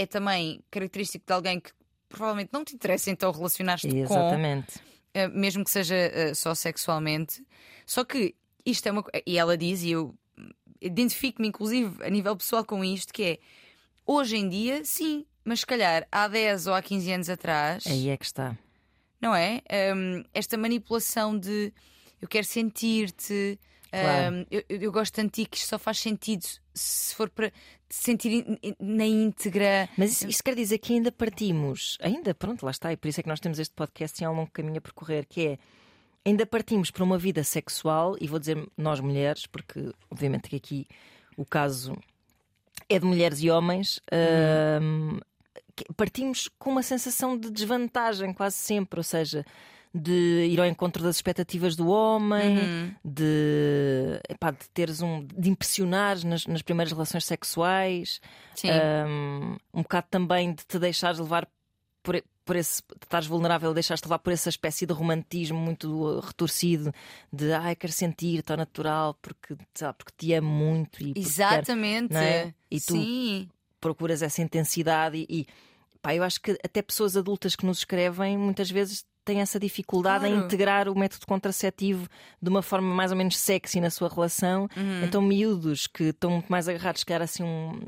é 0.01 0.05
também 0.05 0.61
característico 0.69 1.25
de 1.25 1.33
alguém 1.33 1.59
que 1.59 1.71
provavelmente 2.09 2.49
não 2.53 2.63
te 2.63 2.75
interessa 2.75 3.09
então 3.09 3.31
relacionar-te 3.31 3.87
com, 3.87 3.97
Exatamente. 3.97 4.77
uh, 4.77 5.29
mesmo 5.33 5.63
que 5.63 5.71
seja 5.71 5.95
uh, 5.95 6.35
só 6.35 6.53
sexualmente. 6.55 7.45
Só 7.85 8.03
que 8.03 8.35
isto 8.65 8.87
é 8.87 8.91
uma 8.91 9.03
e 9.25 9.37
ela 9.37 9.57
diz, 9.57 9.83
e 9.83 9.91
eu 9.91 10.13
identifico-me 10.81 11.47
inclusive 11.47 12.03
a 12.03 12.09
nível 12.09 12.35
pessoal 12.35 12.63
com 12.63 12.83
isto, 12.83 13.13
que 13.13 13.23
é 13.23 13.39
hoje 14.05 14.37
em 14.37 14.47
dia, 14.47 14.85
sim, 14.85 15.25
mas 15.43 15.61
se 15.61 15.65
calhar 15.65 16.07
há 16.11 16.27
10 16.27 16.67
ou 16.67 16.73
há 16.73 16.81
15 16.81 17.11
anos 17.11 17.29
atrás. 17.29 17.85
Aí 17.87 18.09
é 18.09 18.17
que 18.17 18.25
está. 18.25 18.57
Não 19.19 19.33
é? 19.35 19.61
Um, 19.95 20.23
esta 20.33 20.57
manipulação 20.57 21.37
de 21.37 21.73
eu 22.21 22.27
quero 22.27 22.45
sentir-te. 22.45 23.59
Claro. 24.01 24.35
Um, 24.35 24.45
eu, 24.51 24.63
eu, 24.69 24.91
gosto 24.91 25.21
de 25.21 25.29
ti 25.29 25.45
que 25.45 25.57
isto 25.57 25.69
só 25.69 25.79
faz 25.79 25.99
sentido 25.99 26.45
se 26.73 27.15
for 27.15 27.29
para 27.29 27.51
sentir 27.89 28.45
na 28.79 29.05
íntegra. 29.05 29.89
Mas 29.97 30.11
isso, 30.11 30.27
isso, 30.27 30.43
quer 30.43 30.55
dizer 30.55 30.77
que 30.77 30.93
ainda 30.93 31.11
partimos, 31.11 31.97
ainda, 32.01 32.33
pronto, 32.33 32.63
lá 32.63 32.71
está, 32.71 32.91
e 32.91 32.97
por 32.97 33.07
isso 33.07 33.19
é 33.19 33.23
que 33.23 33.29
nós 33.29 33.39
temos 33.39 33.59
este 33.59 33.73
podcast 33.73 34.21
e 34.21 34.25
há 34.25 34.31
um 34.31 34.35
longo 34.35 34.51
caminho 34.51 34.77
a 34.77 34.81
percorrer, 34.81 35.25
que 35.27 35.47
é 35.47 35.59
ainda 36.25 36.45
partimos 36.45 36.91
para 36.91 37.03
uma 37.03 37.17
vida 37.17 37.43
sexual, 37.43 38.15
e 38.19 38.27
vou 38.27 38.39
dizer 38.39 38.61
nós 38.77 38.99
mulheres, 38.99 39.45
porque 39.45 39.91
obviamente 40.09 40.49
que 40.49 40.55
aqui 40.57 40.87
o 41.37 41.45
caso 41.45 41.97
é 42.89 42.99
de 42.99 43.05
mulheres 43.05 43.41
e 43.41 43.49
homens. 43.49 43.99
Uhum. 44.11 45.19
Um, 45.19 45.93
partimos 45.95 46.49
com 46.59 46.71
uma 46.71 46.83
sensação 46.83 47.37
de 47.37 47.49
desvantagem 47.49 48.33
quase 48.33 48.55
sempre, 48.55 48.99
ou 48.99 49.03
seja, 49.03 49.45
de 49.97 50.47
ir 50.49 50.59
ao 50.59 50.65
encontro 50.65 51.03
das 51.03 51.15
expectativas 51.15 51.75
do 51.75 51.87
homem, 51.87 52.57
uhum. 52.57 52.95
de, 53.03 54.19
epá, 54.29 54.51
de 54.51 54.69
teres 54.73 55.01
um. 55.01 55.25
de 55.25 55.49
impressionar 55.49 56.23
nas, 56.25 56.45
nas 56.45 56.61
primeiras 56.61 56.91
relações 56.91 57.25
sexuais, 57.25 58.21
um, 58.63 59.57
um 59.73 59.81
bocado 59.81 60.07
também 60.09 60.53
de 60.53 60.65
te 60.65 60.77
deixares 60.77 61.19
levar 61.19 61.47
por, 62.03 62.23
por 62.45 62.55
esse. 62.55 62.81
de 62.81 63.05
estares 63.05 63.27
vulnerável, 63.27 63.73
deixares-te 63.73 64.05
levar 64.05 64.19
por 64.19 64.31
essa 64.31 64.49
espécie 64.49 64.85
de 64.85 64.93
romantismo 64.93 65.57
muito 65.57 66.19
retorcido 66.19 66.93
de 67.31 67.51
ai, 67.53 67.75
quero 67.75 67.93
sentir, 67.93 68.43
tão 68.43 68.55
natural, 68.55 69.15
porque, 69.21 69.57
sabe, 69.73 69.97
porque 69.97 70.13
te 70.17 70.33
amo 70.33 70.49
muito 70.49 71.03
e 71.03 71.13
Exatamente. 71.17 72.09
Quero, 72.09 72.23
é? 72.23 72.53
E 72.69 72.79
tu 72.79 72.93
Sim. 72.93 73.49
procuras 73.81 74.21
essa 74.21 74.41
intensidade 74.41 75.17
e, 75.17 75.41
e 75.41 75.47
pá, 76.01 76.15
eu 76.15 76.23
acho 76.23 76.39
que 76.39 76.51
até 76.63 76.81
pessoas 76.81 77.17
adultas 77.17 77.55
que 77.55 77.65
nos 77.65 77.79
escrevem 77.79 78.37
muitas 78.37 78.71
vezes 78.71 79.05
têm 79.27 79.41
essa 79.41 79.59
dificuldade 79.59 80.25
claro. 80.25 80.35
em 80.35 80.45
integrar 80.45 80.89
o 80.89 80.97
método 80.97 81.27
contraceptivo 81.27 82.07
de 82.41 82.49
uma 82.49 82.61
forma 82.61 82.93
mais 82.93 83.11
ou 83.11 83.17
menos 83.17 83.37
sexy 83.37 83.81
na 83.81 83.89
sua 83.89 84.09
relação. 84.09 84.67
Uhum. 84.75 85.03
Então, 85.03 85.21
miúdos 85.21 85.85
que 85.85 86.05
estão 86.05 86.31
muito 86.31 86.47
mais 86.47 86.67
agarrados, 86.67 87.03
que 87.03 87.13
assim, 87.13 87.43
um, 87.43 87.79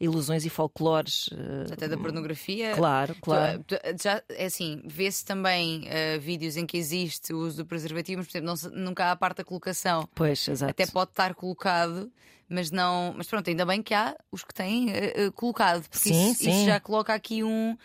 ilusões 0.00 0.44
e 0.44 0.50
folclores. 0.50 1.28
Até 1.70 1.88
da 1.88 1.96
pornografia. 1.96 2.74
Claro, 2.74 3.14
claro. 3.20 3.64
Já, 4.00 4.22
é 4.30 4.46
assim, 4.46 4.82
vê-se 4.84 5.24
também 5.24 5.88
uh, 5.88 6.20
vídeos 6.20 6.56
em 6.56 6.66
que 6.66 6.76
existe 6.76 7.32
o 7.32 7.38
uso 7.38 7.58
do 7.58 7.66
preservativo, 7.66 8.18
mas, 8.18 8.28
por 8.28 8.38
exemplo, 8.38 8.80
nunca 8.80 9.06
há 9.06 9.12
a 9.12 9.16
parte 9.16 9.38
da 9.38 9.44
colocação. 9.44 10.08
Pois, 10.14 10.48
exato. 10.48 10.70
Até 10.70 10.86
pode 10.86 11.10
estar 11.10 11.34
colocado. 11.34 12.10
Mas 12.52 12.72
não, 12.72 13.14
mas 13.16 13.28
pronto, 13.28 13.48
ainda 13.48 13.64
bem 13.64 13.80
que 13.80 13.94
há 13.94 14.16
os 14.32 14.42
que 14.42 14.52
têm 14.52 14.88
uh, 14.88 15.30
colocado, 15.36 15.82
porque 15.82 16.08
sim, 16.08 16.32
isso, 16.32 16.42
sim. 16.42 16.50
isso 16.50 16.64
já 16.64 16.80
coloca 16.80 17.14
aqui 17.14 17.44
um, 17.44 17.78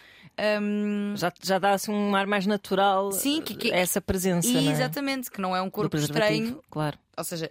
um... 0.62 1.15
Já, 1.15 1.32
já 1.42 1.60
dá 1.60 1.72
assim 1.72 1.92
um 1.92 2.15
ar 2.15 2.27
mais 2.27 2.46
natural 2.46 3.12
Sim, 3.12 3.42
que, 3.42 3.56
que... 3.56 3.72
essa 3.72 4.01
presença. 4.01 4.48
E, 4.48 4.68
é? 4.68 4.72
Exatamente, 4.72 5.32
que 5.32 5.42
não 5.42 5.56
é 5.56 5.62
um 5.62 5.70
corpo 5.70 5.96
estranho. 5.98 6.62
Claro. 6.70 6.98
Ou 7.18 7.24
seja, 7.24 7.50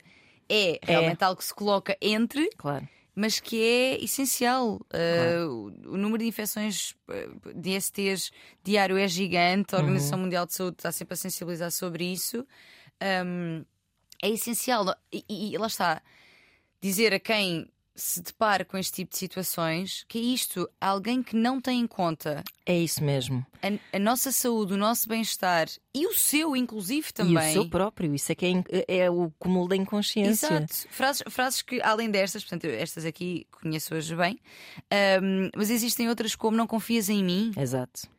é 0.48 0.78
realmente 0.82 1.22
é. 1.22 1.24
algo 1.24 1.38
que 1.38 1.44
se 1.44 1.54
coloca 1.54 1.96
entre, 2.00 2.48
claro. 2.56 2.86
mas 3.14 3.40
que 3.40 3.62
é 3.62 4.04
essencial. 4.04 4.80
Claro. 4.88 5.50
Uh, 5.50 5.88
o, 5.88 5.94
o, 5.94 5.96
número 5.96 6.18
de 6.18 6.26
infecções 6.26 6.94
de 7.54 7.80
STs 7.80 8.30
diário 8.62 8.96
é 8.98 9.08
gigante, 9.08 9.74
a 9.74 9.78
Organização 9.78 10.18
uhum. 10.18 10.24
Mundial 10.24 10.46
de 10.46 10.54
Saúde 10.54 10.76
está 10.78 10.92
sempre 10.92 11.14
a 11.14 11.16
sensibilizar 11.16 11.70
sobre 11.70 12.04
isso. 12.04 12.46
Um, 13.26 13.64
é 14.22 14.28
essencial. 14.30 14.94
E, 15.12 15.24
e, 15.28 15.54
e 15.54 15.58
lá 15.58 15.66
está. 15.66 16.02
Dizer 16.80 17.14
a 17.14 17.18
quem 17.18 17.66
se 17.94 18.22
depara 18.22 18.64
com 18.64 18.76
este 18.76 18.92
tipo 18.92 19.12
de 19.12 19.18
situações 19.18 20.04
que 20.08 20.18
é 20.18 20.22
isto, 20.22 20.68
alguém 20.80 21.22
que 21.22 21.36
não 21.36 21.60
tem 21.60 21.80
em 21.80 21.86
conta 21.86 22.42
é 22.66 22.76
isso 22.76 23.02
mesmo 23.02 23.46
a, 23.64 23.96
a 23.96 23.98
nossa 23.98 24.30
saúde, 24.30 24.74
o 24.74 24.76
nosso 24.76 25.08
bem-estar 25.08 25.68
e 25.94 26.06
o 26.06 26.12
seu, 26.12 26.54
inclusive 26.54 27.12
também. 27.12 27.46
E 27.46 27.50
o 27.50 27.52
seu 27.52 27.68
próprio, 27.68 28.14
isso 28.14 28.30
é 28.30 28.34
que 28.34 28.46
é, 28.46 28.98
é 28.98 29.10
o 29.10 29.30
cúmulo 29.38 29.68
da 29.68 29.76
inconsciência. 29.76 30.46
Exato. 30.46 30.74
Frases, 30.90 31.22
frases 31.30 31.62
que, 31.62 31.80
além 31.80 32.10
destas, 32.10 32.44
portanto, 32.44 32.64
estas 32.66 33.04
aqui 33.04 33.46
conheço 33.50 33.94
hoje 33.94 34.14
bem, 34.14 34.38
um, 35.22 35.48
mas 35.56 35.70
existem 35.70 36.08
outras 36.08 36.36
como 36.36 36.56
não 36.56 36.66
confias 36.66 37.08
em 37.08 37.24
mim. 37.24 37.52
Exato. 37.56 38.13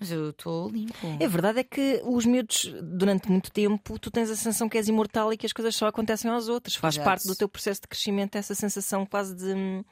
Mas 0.00 0.10
eu 0.10 0.30
estou 0.30 0.70
limpo. 0.70 0.94
A 1.22 1.28
verdade 1.28 1.60
é 1.60 1.62
que 1.62 2.00
os 2.06 2.24
miúdos, 2.24 2.72
durante 2.82 3.30
muito 3.30 3.52
tempo, 3.52 3.98
tu 3.98 4.10
tens 4.10 4.30
a 4.30 4.34
sensação 4.34 4.66
que 4.66 4.78
és 4.78 4.88
imortal 4.88 5.30
e 5.30 5.36
que 5.36 5.44
as 5.44 5.52
coisas 5.52 5.76
só 5.76 5.88
acontecem 5.88 6.30
aos 6.30 6.48
outros. 6.48 6.76
Faz 6.76 6.94
Exato. 6.94 7.04
parte 7.04 7.26
do 7.26 7.36
teu 7.36 7.46
processo 7.46 7.82
de 7.82 7.88
crescimento 7.88 8.36
essa 8.36 8.54
sensação 8.54 9.04
quase 9.04 9.36
de. 9.36 9.84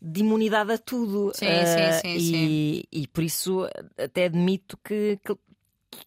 de 0.00 0.20
imunidade 0.20 0.70
a 0.72 0.78
tudo. 0.78 1.32
Sim, 1.34 1.46
Uh, 1.46 2.00
sim, 2.00 2.18
sim, 2.20 2.36
e, 2.36 2.88
e 2.92 3.08
por 3.08 3.24
isso 3.24 3.68
até 3.98 4.26
admito 4.26 4.78
que, 4.84 5.18
que, 5.24 5.36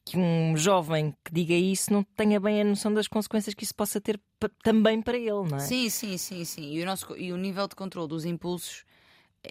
que 0.06 0.18
um 0.18 0.56
jovem 0.56 1.14
que 1.26 1.34
diga 1.34 1.54
isso 1.54 1.92
não 1.92 2.04
tenha 2.04 2.40
bem 2.40 2.62
a 2.62 2.64
noção 2.64 2.94
das 2.94 3.10
consequências 3.10 3.54
que 3.54 3.66
isso 3.66 3.76
possa 3.76 4.00
ter 4.00 4.18
também 4.64 5.02
para 5.02 5.18
ele, 5.18 5.50
não 5.50 5.58
é? 5.58 5.60
Sim, 5.60 5.90
sim, 5.90 6.18
sim, 6.18 6.46
sim. 6.46 6.74
E 6.74 6.82
o, 6.82 6.86
nosso, 6.86 7.14
e 7.18 7.34
o 7.34 7.38
nível 7.38 7.68
de 7.68 7.76
controle 7.76 8.08
dos 8.08 8.24
impulsos 8.24 8.86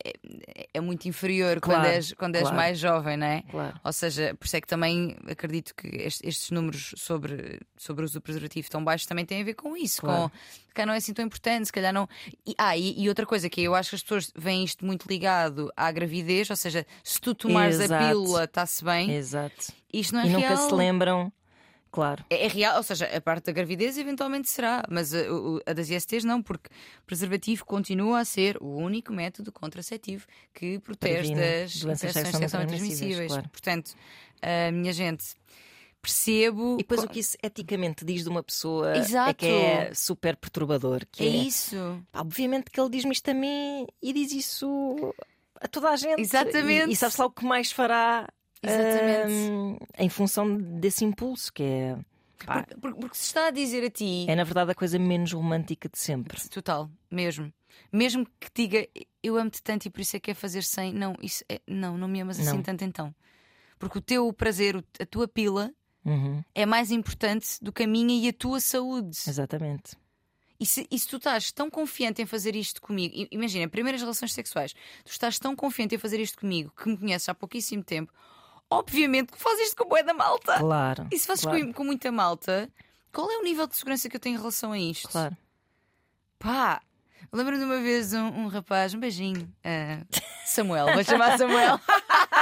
é, 0.05 0.69
é 0.75 0.81
muito 0.81 1.07
inferior 1.07 1.61
Claro, 1.61 1.81
quando 1.83 1.93
és, 1.93 2.12
quando 2.12 2.35
és 2.37 2.43
claro. 2.43 2.57
mais 2.57 2.79
jovem, 2.79 3.17
não 3.17 3.26
é? 3.26 3.43
Claro. 3.50 3.81
Ou 3.85 3.93
seja, 3.93 4.35
por 4.38 4.47
isso 4.47 4.57
é 4.57 4.61
que 4.61 4.67
também 4.67 5.17
acredito 5.29 5.75
que 5.75 5.87
est- 5.88 6.25
estes 6.25 6.50
números 6.50 6.95
sobre, 6.97 7.61
sobre 7.76 8.03
o 8.03 8.05
uso 8.05 8.15
do 8.15 8.21
preservativo 8.21 8.69
tão 8.71 8.83
baixos 8.85 9.07
também 9.07 9.25
têm 9.25 9.41
a 9.41 9.45
ver 9.45 9.55
com 9.55 9.76
isso. 9.76 10.00
Claro. 10.03 10.31
Com 10.31 10.37
se 10.69 10.75
calhar 10.75 10.87
não 10.88 10.95
é 10.95 10.99
assim 10.99 11.15
tão 11.15 11.25
importante, 11.25 11.67
se 11.67 11.73
calhar 11.73 11.93
não. 11.93 12.07
E, 12.47 12.55
ah, 12.59 12.76
e, 12.76 13.00
e 13.03 13.09
outra 13.09 13.25
coisa 13.25 13.49
que 13.49 13.62
eu 13.62 13.75
acho 13.75 13.91
que 13.91 13.97
as 13.97 14.03
pessoas 14.03 14.31
veem 14.37 14.62
isto 14.65 14.85
muito 14.85 15.07
ligado 15.09 15.73
à 15.76 15.91
gravidez, 15.91 16.50
ou 16.50 16.57
seja, 16.57 16.87
se 17.03 17.19
tu 17.21 17.35
tomares 17.35 17.81
a 17.81 17.85
Exato. 17.85 18.05
pílula, 18.07 18.45
está-se 18.45 18.85
bem. 18.85 19.11
Exato. 19.15 19.73
Isto 19.93 20.15
não 20.15 20.21
é 20.23 20.26
e 20.26 20.31
nunca 20.31 20.49
real. 20.49 20.69
se 20.69 20.75
lembram, 20.75 21.33
claro. 21.97 22.23
É 22.29 22.45
é 22.45 22.49
real, 22.49 22.76
ou 22.76 22.83
seja, 22.83 23.07
a 23.07 23.21
parte 23.21 23.47
da 23.47 23.53
gravidez 23.53 23.97
eventualmente 23.97 24.49
será, 24.50 24.85
mas 24.91 25.15
a, 25.15 25.23
o- 25.33 25.61
a 25.67 25.73
das 25.73 25.88
ISTs 25.88 26.23
não, 26.25 26.43
porque 26.43 26.69
preservativo 27.07 27.65
continua 27.65 28.21
a 28.21 28.25
ser 28.25 28.59
o 28.61 28.76
único 28.76 29.12
método 29.12 29.50
contraceptivo 29.50 30.26
que 30.53 30.79
protege 30.81 31.33
Previne 31.35 31.41
das 31.41 31.76
doenças 31.81 32.12
sexualmente 32.12 32.50
transmissíveis, 32.69 33.33
claro. 33.33 33.49
Portanto, 33.49 33.95
a 34.43 34.71
minha 34.71 34.93
gente, 34.93 35.25
percebo. 36.03 36.75
E 36.75 36.79
depois 36.79 37.03
o 37.03 37.09
que 37.09 37.19
isso 37.21 37.37
eticamente 37.43 38.05
diz 38.05 38.23
de 38.25 38.29
uma 38.29 38.43
pessoa 38.43 38.95
é 38.95 38.99
Exato. 38.99 39.35
que 39.35 39.47
é 39.47 39.93
super 39.95 40.37
perturbador. 40.37 41.00
Que 41.11 41.25
é 41.25 41.26
é, 41.26 41.31
isso. 41.31 41.76
pá, 42.12 42.21
obviamente 42.21 42.71
que 42.71 42.79
ele 42.81 42.91
diz-me 42.91 43.12
isto 43.12 43.29
a 43.31 43.35
mim 43.35 43.87
e 44.03 44.12
diz 44.12 44.33
isso 44.33 45.15
a 45.61 45.67
toda 45.67 45.91
a 45.91 45.97
gente. 45.97 46.21
Exatamente. 46.21 46.91
E, 46.91 46.93
e 46.93 46.97
sabes 46.97 47.17
lá 47.17 47.26
o 47.26 47.31
que 47.31 47.45
mais 47.45 47.73
fará 47.73 48.29
Exatamente. 48.63 49.79
em 49.99 50.09
função 50.09 50.57
desse 50.57 51.05
impulso, 51.05 51.53
que 51.53 51.63
é, 51.63 51.97
pá, 52.45 52.63
Porque, 52.63 52.81
porque- 52.81 53.01
porque 53.01 53.17
se 53.17 53.25
está 53.25 53.47
a 53.49 53.51
dizer 53.51 53.85
a 53.85 53.91
ti. 53.91 54.27
é 54.29 54.35
na 54.35 54.45
verdade 54.45 54.71
a 54.71 54.75
coisa 54.75 54.99
menos 54.99 55.33
romântica 55.33 55.89
de 55.89 55.99
sempre. 55.99 56.41
Total, 56.49 56.91
mesmo. 57.11 57.53
Mesmo 57.93 58.27
que 58.41 58.49
diga 58.55 58.89
eu 59.23 59.37
amo-te 59.37 59.63
tanto 59.63 59.87
e 59.87 59.91
por 59.91 60.01
isso 60.01 60.17
é 60.17 60.21
que 60.21 60.31
é 60.31 60.35
fazer 60.35 60.63
sem. 60.63 60.93
Não, 60.93 61.15
isso 61.21 61.45
é, 61.49 61.61
não, 61.67 61.99
não 61.99 62.09
me 62.09 62.21
amas 62.21 62.39
assim 62.41 62.57
Não. 62.57 62.63
tanto 62.63 62.83
então. 62.85 63.15
Porque 63.79 63.99
o 63.99 64.01
teu 64.01 64.33
prazer, 64.33 64.83
a 64.99 65.07
tua 65.07 65.29
pila, 65.29 65.71
Uhum, 66.05 66.43
é 66.55 66.65
mais 66.65 66.91
importante 66.93 67.59
do 67.61 67.73
que 67.73 67.83
a 67.83 67.87
minha 67.87 68.25
e 68.25 68.29
a 68.29 68.33
tua 68.33 68.61
saúde. 68.61 69.19
exatamente. 69.27 69.97
E 70.59 70.65
se, 70.65 70.87
e 70.91 70.99
se 70.99 71.07
tu 71.09 71.17
estás 71.17 71.51
tão 71.53 71.69
confiante 71.69 72.23
em 72.23 72.27
fazer 72.27 72.55
isto 72.57 72.81
comigo, 72.81 73.13
imagina, 73.31 73.69
primeiras 73.69 74.01
relações 74.01 74.33
sexuais, 74.33 74.73
tu 75.05 75.11
estás 75.11 75.39
tão 75.39 75.55
confiante 75.57 75.95
em 75.97 75.99
fazer 75.99 76.19
isto 76.21 76.39
comigo 76.39 76.73
que 76.75 76.89
me 76.89 76.97
conheces 76.97 77.29
há 77.29 77.35
pouquíssimo 77.35 77.83
tempo, 77.85 78.11
obviamente 78.70 79.32
que 79.32 79.38
fazes 79.38 79.68
isto 79.68 79.76
com 79.76 79.88
boa 79.88 80.02
da 80.02 80.14
malta. 80.14 80.58
Claro. 80.58 81.06
E 81.11 81.18
se 81.18 81.26
fazes 81.26 81.44
claro, 81.44 81.66
com, 81.66 81.73
com 81.73 81.85
muita 81.85 82.11
malta, 82.12 82.70
qual 83.12 83.30
é 83.30 83.38
o 83.38 83.42
nível 83.42 83.66
de 83.66 83.76
segurança 83.76 84.08
que 84.08 84.16
eu 84.16 84.20
tenho 84.20 84.35
em 84.35 84.38
relação 84.38 84.73
a 84.73 84.78
isto? 84.78 85.08
Claro. 85.08 85.37
Pá, 86.38 86.82
lembro-me 87.32 87.58
de 87.58 87.64
uma 87.64 87.80
vez 87.80 88.12
um, 88.12 88.26
um 88.26 88.46
rapaz, 88.49 88.94
um 88.94 89.00
beijinho, 89.00 89.50
ah, 89.64 90.04
Samuel, 90.44 90.92
vou 90.92 91.02
chamar 91.02 91.38
Samuel. 91.38 91.80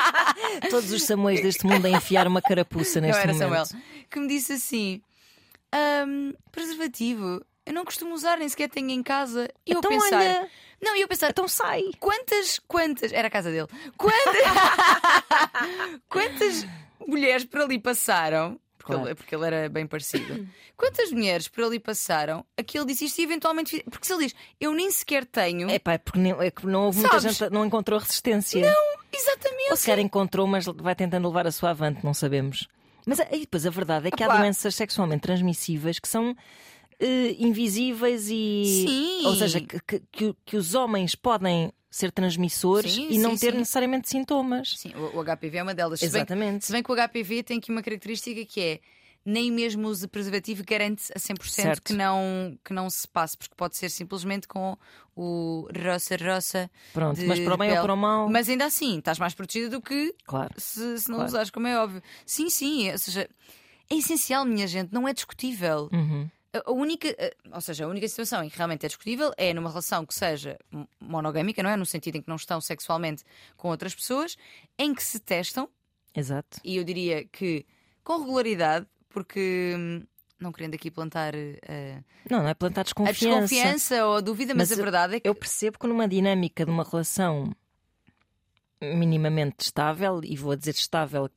Todos 0.70 0.92
os 0.92 1.04
Samuéis 1.04 1.40
deste 1.40 1.66
mundo 1.66 1.86
a 1.86 1.90
enfiar 1.90 2.26
uma 2.26 2.42
carapuça 2.42 3.00
não 3.00 3.08
neste 3.08 3.22
era 3.22 3.32
momento. 3.32 3.68
Samuel, 3.68 3.84
que 4.10 4.20
me 4.20 4.28
disse 4.28 4.54
assim: 4.54 5.00
"Ahm, 5.72 6.32
preservativo, 6.50 7.44
eu 7.66 7.72
não 7.72 7.84
costumo 7.84 8.14
usar, 8.14 8.38
nem 8.38 8.48
sequer 8.48 8.68
tenho 8.68 8.90
em 8.90 9.02
casa. 9.02 9.48
E 9.66 9.72
eu 9.72 9.78
Então, 9.78 9.90
pensar, 9.90 10.16
olha, 10.20 10.50
não, 10.82 10.96
e 10.96 11.00
eu 11.00 11.08
pensar, 11.08 11.30
então 11.30 11.48
sai. 11.48 11.82
quantas, 11.98 12.58
quantas, 12.68 13.12
era 13.12 13.28
a 13.28 13.30
casa 13.30 13.50
dele, 13.50 13.68
quantas, 13.96 14.42
quantas 16.08 16.66
mulheres 17.06 17.44
por 17.44 17.60
ali 17.62 17.78
passaram? 17.78 18.58
Porque, 18.78 18.92
Claro. 18.92 19.08
ele, 19.08 19.14
porque 19.14 19.34
ele 19.34 19.46
era 19.46 19.68
bem 19.68 19.86
parecido. 19.86 20.46
Quantas 20.76 21.12
mulheres 21.12 21.46
por 21.46 21.62
ali 21.64 21.78
passaram 21.78 22.44
a 22.58 22.62
que 22.62 22.76
ele 22.76 22.86
disse 22.86 23.04
isto 23.04 23.20
e 23.20 23.22
eventualmente. 23.22 23.82
Porque 23.88 24.04
se 24.06 24.12
ele 24.12 24.24
diz, 24.24 24.34
eu 24.60 24.72
nem 24.74 24.90
sequer 24.90 25.24
tenho. 25.24 25.70
É 25.70 25.78
pá, 25.78 25.92
é 25.92 25.98
porque 25.98 26.18
nem- 26.18 26.32
é 26.40 26.50
que 26.50 26.66
não 26.66 26.86
houve 26.86 26.98
muita 26.98 27.20
Sabes? 27.20 27.36
gente, 27.38 27.50
não 27.52 27.64
encontrou 27.64 27.98
resistência. 28.00 28.58
Exatamente. 29.12 29.70
Ou 29.70 29.76
se 29.76 29.86
calhar 29.86 30.00
encontrou, 30.04 30.48
mas 30.48 30.64
vai 30.66 30.96
tentando 30.96 31.28
levar 31.28 31.46
a 31.46 31.52
sua 31.52 31.70
avante, 31.70 32.04
não 32.04 32.12
sabemos. 32.12 32.66
Mas 33.06 33.20
aí 33.20 33.40
depois 33.40 33.64
a 33.64 33.70
verdade 33.70 34.08
é 34.08 34.10
que 34.10 34.22
há 34.22 34.26
Opá. 34.26 34.38
doenças 34.38 34.74
sexualmente 34.74 35.22
transmissíveis 35.22 36.00
que 36.00 36.08
são 36.08 36.36
invisíveis 37.38 38.28
e. 38.30 38.86
Sim. 38.86 39.26
Ou 39.26 39.34
seja, 39.34 39.60
que, 39.60 40.00
que- 40.12 40.34
que- 40.44 40.56
os 40.56 40.74
homens 40.74 41.14
podem 41.14 41.72
ser 41.90 42.10
transmissores 42.10 42.92
Sim, 42.92 43.08
e 43.10 43.18
não 43.18 43.30
sim, 43.36 43.46
ter 43.46 43.52
sim. 43.52 43.58
necessariamente 43.58 44.08
sintomas. 44.08 44.74
Sim, 44.76 44.92
o, 44.96 45.18
o 45.18 45.24
HPV 45.24 45.58
é 45.58 45.62
uma 45.62 45.74
delas. 45.74 46.00
Se 46.00 46.06
bem, 46.08 46.16
Exatamente. 46.22 46.64
se 46.66 46.72
bem 46.72 46.82
que 46.82 46.90
o 46.90 46.94
HPV 46.96 47.42
tem 47.44 47.58
aqui 47.58 47.70
uma 47.70 47.82
característica 47.82 48.44
que 48.44 48.60
é. 48.60 48.80
Nem 49.26 49.50
mesmo 49.50 49.88
o 49.88 49.90
uso 49.90 50.02
de 50.02 50.08
preservativo 50.08 50.62
garante 50.68 51.04
a 51.16 51.18
100% 51.18 51.42
Certo. 51.48 51.82
que 51.82 51.94
não, 51.94 52.58
que 52.62 52.74
não 52.74 52.90
se 52.90 53.08
passe, 53.08 53.34
porque 53.38 53.54
pode 53.56 53.74
ser 53.74 53.88
simplesmente 53.88 54.46
com 54.46 54.76
o 55.16 55.66
roça-roça. 55.82 56.70
Pronto, 56.92 57.18
de 57.18 57.26
mas 57.26 57.40
para 57.40 57.54
o 57.54 57.56
bem 57.56 57.70
ou 57.72 57.80
para 57.84 57.94
o 57.94 57.96
mal. 57.96 58.28
Mas 58.28 58.50
ainda 58.50 58.66
assim, 58.66 58.98
estás 58.98 59.18
mais 59.18 59.32
protegida 59.32 59.70
do 59.70 59.80
que 59.80 60.14
Claro. 60.26 60.52
se, 60.58 60.98
se 60.98 61.08
não 61.08 61.16
Claro. 61.16 61.30
usares, 61.30 61.48
como 61.50 61.66
é 61.66 61.78
óbvio. 61.82 62.02
Sim, 62.26 62.50
sim, 62.50 62.92
ou 62.92 62.98
seja, 62.98 63.26
é 63.88 63.94
essencial, 63.94 64.44
minha 64.44 64.66
gente, 64.66 64.92
não 64.92 65.08
é 65.08 65.14
discutível. 65.14 65.88
Uhum. 65.90 66.28
A 66.54 66.70
a 66.70 66.72
única, 66.72 67.08
a- 67.08 67.54
ou 67.56 67.60
seja, 67.60 67.84
a 67.84 67.88
única 67.88 68.06
situação 68.08 68.42
em 68.44 68.48
que 68.48 68.56
realmente 68.56 68.84
é 68.84 68.88
discutível 68.88 69.32
é 69.36 69.52
numa 69.52 69.68
relação 69.68 70.06
que 70.06 70.14
seja 70.14 70.56
monogâmica, 71.00 71.62
não 71.62 71.70
é? 71.70 71.76
No 71.76 71.84
sentido 71.86 72.16
em 72.16 72.22
que 72.22 72.28
não 72.28 72.36
estão 72.36 72.60
sexualmente 72.60 73.24
com 73.56 73.68
outras 73.68 73.94
pessoas, 73.94 74.36
em 74.78 74.94
que 74.94 75.02
se 75.02 75.18
testam, 75.18 75.68
Exato. 76.14 76.60
e 76.64 76.76
eu 76.76 76.84
diria 76.84 77.24
que 77.26 77.66
com 78.04 78.18
regularidade, 78.20 78.86
porque 79.08 79.74
hum, 79.76 80.02
não 80.38 80.52
querendo 80.52 80.74
aqui 80.74 80.90
plantar 80.90 81.34
eh, 81.34 82.02
Não, 82.30 82.42
não 82.42 82.48
é 82.48 82.54
plantar 82.54 82.82
a 82.82 82.84
desconfiança. 82.84 83.26
desconfiança 83.48 84.06
ou 84.06 84.16
a 84.16 84.20
dúvida, 84.20 84.54
mas, 84.54 84.70
Mas 84.70 84.78
a 84.78 84.82
verdade 84.82 85.16
é 85.16 85.20
que 85.20 85.28
Eu 85.28 85.34
percebo 85.34 85.78
que 85.78 85.86
numa 85.86 86.06
dinâmica 86.06 86.64
de 86.64 86.70
uma 86.70 86.84
relação 86.84 87.52
minimamente 88.80 89.64
estável, 89.64 90.20
e 90.22 90.36
vou 90.36 90.54
dizer 90.54 90.72
estável, 90.74 91.30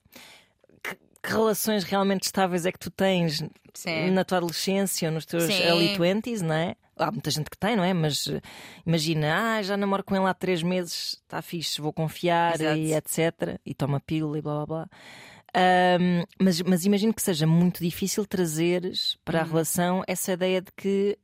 que, 1.28 1.34
relações 1.34 1.84
realmente 1.84 2.24
estáveis 2.24 2.66
é 2.66 2.72
que 2.72 2.80
tu 2.80 2.90
tens 2.90 3.44
Sim. 3.74 4.12
na 4.12 4.24
tua 4.24 4.38
adolescência 4.40 5.08
ou 5.10 5.14
nos 5.14 5.26
teus 5.26 5.44
Sim. 5.46 5.62
early 5.64 5.90
20s, 5.98 6.42
não 6.42 6.56
é? 6.56 6.76
Há 6.98 7.12
muita 7.12 7.30
gente 7.30 7.50
que 7.50 7.58
tem, 7.58 7.76
não 7.76 7.84
é? 7.84 7.94
Mas 7.94 8.28
eh, 8.28 8.42
imagina, 8.86 9.58
ah, 9.58 9.62
já 9.62 9.78
namoro 9.78 10.04
com 10.04 10.16
ele 10.16 10.26
há 10.26 10.34
três 10.34 10.64
meses, 10.64 11.20
está 11.24 11.42
fixe, 11.44 11.80
vou 11.80 11.94
confiar 11.94 12.60
e 12.60 12.94
etc. 12.94 13.60
E 13.66 13.74
toma 13.76 14.00
pílula 14.00 14.40
e 14.40 14.42
blá 14.42 14.66
blá 14.66 14.66
blá. 14.66 14.90
Ahm, 15.54 16.24
mas, 16.40 16.62
mas 16.62 16.86
imagino 16.86 17.14
que 17.14 17.22
seja 17.22 17.46
muito 17.48 17.82
difícil 17.84 18.26
trazeres 18.26 19.18
para 19.24 19.40
a 19.40 19.44
Uhum. 19.44 19.50
relação 19.50 20.04
essa 20.08 20.32
ideia 20.34 20.62
de 20.62 20.72
que 20.76 21.18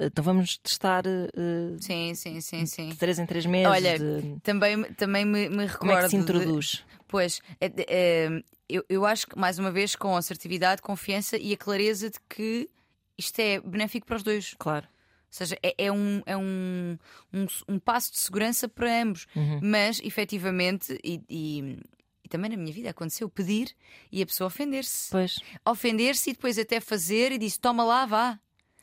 então 0.00 0.22
vamos 0.24 0.58
testar 0.58 1.04
eh, 1.06 1.76
sim, 1.80 2.14
sim, 2.14 2.40
sim, 2.40 2.66
sim. 2.66 2.88
de 2.90 2.96
três 2.96 3.18
em 3.18 3.26
três 3.26 3.46
meses. 3.46 3.68
Olha, 3.72 3.98
de- 3.98 4.40
Também, 4.42 4.82
também 4.94 5.24
me, 5.24 5.48
me 5.48 5.66
recordo. 5.66 5.78
Como 5.78 5.92
é 5.92 5.96
que 6.02 6.08
se 6.10 6.16
de- 6.16 6.22
introduz? 6.22 6.84
Pois, 7.06 7.40
é- 7.60 7.72
é- 7.88 8.42
eu, 8.68 8.84
eu 8.88 9.06
acho 9.06 9.26
que, 9.26 9.38
mais 9.38 9.58
uma 9.58 9.70
vez, 9.70 9.96
com 9.96 10.14
assertividade, 10.16 10.82
confiança 10.82 11.36
e 11.38 11.52
a 11.52 11.56
clareza 11.56 12.10
de 12.10 12.18
que 12.28 12.68
isto 13.16 13.38
é 13.40 13.60
benéfico 13.60 14.06
para 14.06 14.16
os 14.16 14.22
dois. 14.22 14.54
Claro. 14.58 14.86
Ou 14.86 15.30
seja, 15.30 15.58
é, 15.62 15.74
é 15.78 15.92
um, 15.92 16.22
é 16.26 16.36
um, 16.36 16.98
um, 17.32 17.46
um 17.68 17.78
passo 17.78 18.12
de 18.12 18.18
segurança 18.18 18.68
para 18.68 19.02
ambos. 19.02 19.26
Uhum. 19.34 19.60
Mas, 19.62 20.00
efetivamente, 20.02 20.98
e, 21.04 21.20
e- 21.28 21.78
e 22.24 22.28
também 22.28 22.50
na 22.50 22.56
minha 22.56 22.72
vida 22.72 22.90
aconteceu 22.90 23.28
pedir 23.28 23.74
e 24.12 24.22
a 24.22 24.26
pessoa 24.26 24.46
ofender-se. 24.48 25.10
Pois. 25.10 25.38
Ofender-se 25.66 26.30
e 26.30 26.32
depois 26.34 26.58
até 26.58 26.78
fazer 26.80 27.32
e 27.32 27.38
disse: 27.38 27.58
toma 27.58 27.84
lá, 27.84 28.04
vá. 28.06 28.38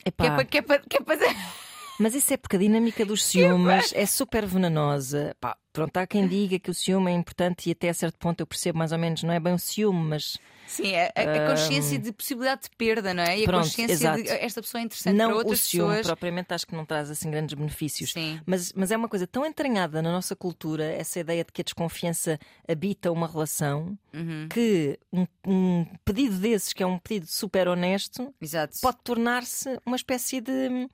Que 0.06 0.26
é 0.26 0.26
Epá, 0.26 0.36
para. 0.36 0.44
Que 0.44 0.58
é 0.58 0.62
para, 0.62 0.78
que 0.78 0.96
é 0.96 1.00
para... 1.00 1.16
Mas 1.98 2.14
isso 2.14 2.32
é 2.34 2.36
porque 2.36 2.56
a 2.56 2.58
dinâmica 2.58 3.04
dos 3.06 3.24
ciúmes 3.24 3.92
é 3.94 4.04
super 4.06 4.44
venenosa. 4.46 5.34
Pá, 5.40 5.56
pronto, 5.72 5.96
há 5.96 6.06
quem 6.06 6.26
diga 6.28 6.58
que 6.58 6.70
o 6.70 6.74
ciúme 6.74 7.10
é 7.10 7.14
importante 7.14 7.68
e 7.68 7.72
até 7.72 7.88
a 7.88 7.94
certo 7.94 8.18
ponto 8.18 8.40
eu 8.40 8.46
percebo 8.46 8.78
mais 8.78 8.92
ou 8.92 8.98
menos, 8.98 9.22
não 9.22 9.32
é 9.32 9.40
bem 9.40 9.54
o 9.54 9.58
ciúme, 9.58 10.00
mas 10.08 10.36
Sim, 10.66 10.92
é 10.92 11.12
a, 11.14 11.44
a 11.46 11.50
consciência 11.50 11.98
de 11.98 12.12
possibilidade 12.12 12.62
de 12.62 12.70
perda, 12.76 13.14
não 13.14 13.22
é? 13.22 13.38
E 13.38 13.42
a 13.44 13.46
Pronto, 13.46 13.62
consciência 13.62 13.96
de 14.14 14.20
exato. 14.22 14.44
esta 14.44 14.60
pessoa 14.62 14.80
é 14.80 14.84
interessante 14.84 15.14
não 15.16 15.26
para 15.28 15.34
o 15.36 15.38
outras 15.38 15.60
ciúme 15.60 15.88
pessoas. 15.88 16.06
propriamente 16.08 16.52
acho 16.52 16.66
que 16.66 16.74
não 16.74 16.84
traz 16.84 17.08
assim 17.10 17.30
grandes 17.30 17.54
benefícios. 17.54 18.12
Sim. 18.12 18.40
Mas, 18.44 18.72
mas 18.74 18.90
é 18.90 18.96
uma 18.96 19.08
coisa 19.08 19.26
tão 19.26 19.46
entranhada 19.46 20.02
na 20.02 20.10
nossa 20.12 20.34
cultura, 20.36 20.84
essa 20.84 21.20
ideia 21.20 21.44
de 21.44 21.52
que 21.52 21.60
a 21.60 21.64
desconfiança 21.64 22.38
habita 22.68 23.10
uma 23.12 23.26
relação, 23.28 23.96
Uhum. 24.12 24.48
que 24.50 24.98
um, 25.12 25.26
um 25.46 25.86
pedido 26.04 26.36
desses, 26.38 26.72
que 26.72 26.82
é 26.82 26.86
um 26.86 26.98
pedido 26.98 27.26
super 27.26 27.68
honesto, 27.68 28.34
Exato. 28.40 28.76
pode 28.82 28.96
tornar-se 29.04 29.78
uma 29.86 29.96
espécie 29.96 30.40
de. 30.40 30.88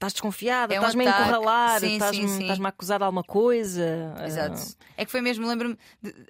Estás 0.00 0.14
desconfiada, 0.14 0.72
É 0.72 0.80
um 0.80 0.84
estás-me 0.84 1.06
a 1.06 1.10
encurralar, 1.10 1.84
estás-me 1.84 2.64
a 2.64 2.68
acusar 2.70 2.98
de 2.98 3.04
alguma 3.04 3.22
coisa. 3.22 4.14
Exato. 4.26 4.56
Ah, 4.80 4.84
É 4.96 5.04
que 5.04 5.10
foi 5.10 5.20
mesmo, 5.20 5.46
lembro-me 5.46 5.76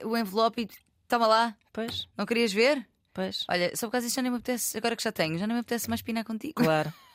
o 0.03 0.17
envelope 0.17 0.63
e 0.63 0.69
toma 1.07 1.29
lá, 1.29 1.57
pois, 1.73 2.09
não 2.19 2.27
querias 2.27 2.53
ver? 2.53 2.85
pois. 3.15 3.45
Olha, 3.49 3.71
só 3.77 3.87
por 3.87 3.93
causa 3.93 4.09
disso 4.09 4.17
já 4.17 4.23
nem 4.23 4.31
me 4.33 4.39
apetece, 4.39 4.77
agora 4.77 4.97
que 4.97 5.05
já 5.05 5.13
tenho, 5.13 5.39
já 5.39 5.47
nem 5.47 5.55
me 5.55 5.61
apetece 5.61 5.89
mais 5.89 6.03
pinar 6.03 6.25
contigo. 6.25 6.55
Claro. 6.55 6.93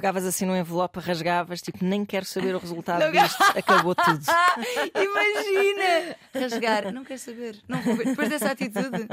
pegavas 0.00 0.24
assim 0.24 0.46
no 0.46 0.56
envelope, 0.56 0.98
rasgavas, 0.98 1.60
tipo, 1.60 1.84
nem 1.84 2.04
quero 2.06 2.24
saber 2.24 2.54
o 2.54 2.58
resultado 2.58 3.12
disto, 3.12 3.42
acabou 3.56 3.94
tudo. 3.94 4.24
Imagina! 4.96 6.16
Rasgar, 6.34 6.92
não 6.92 7.04
quero 7.04 7.20
saber. 7.20 7.60
Não 7.68 7.80
vou 7.82 7.96
ver. 7.96 8.06
Depois 8.06 8.28
dessa 8.30 8.50
atitude, 8.50 9.06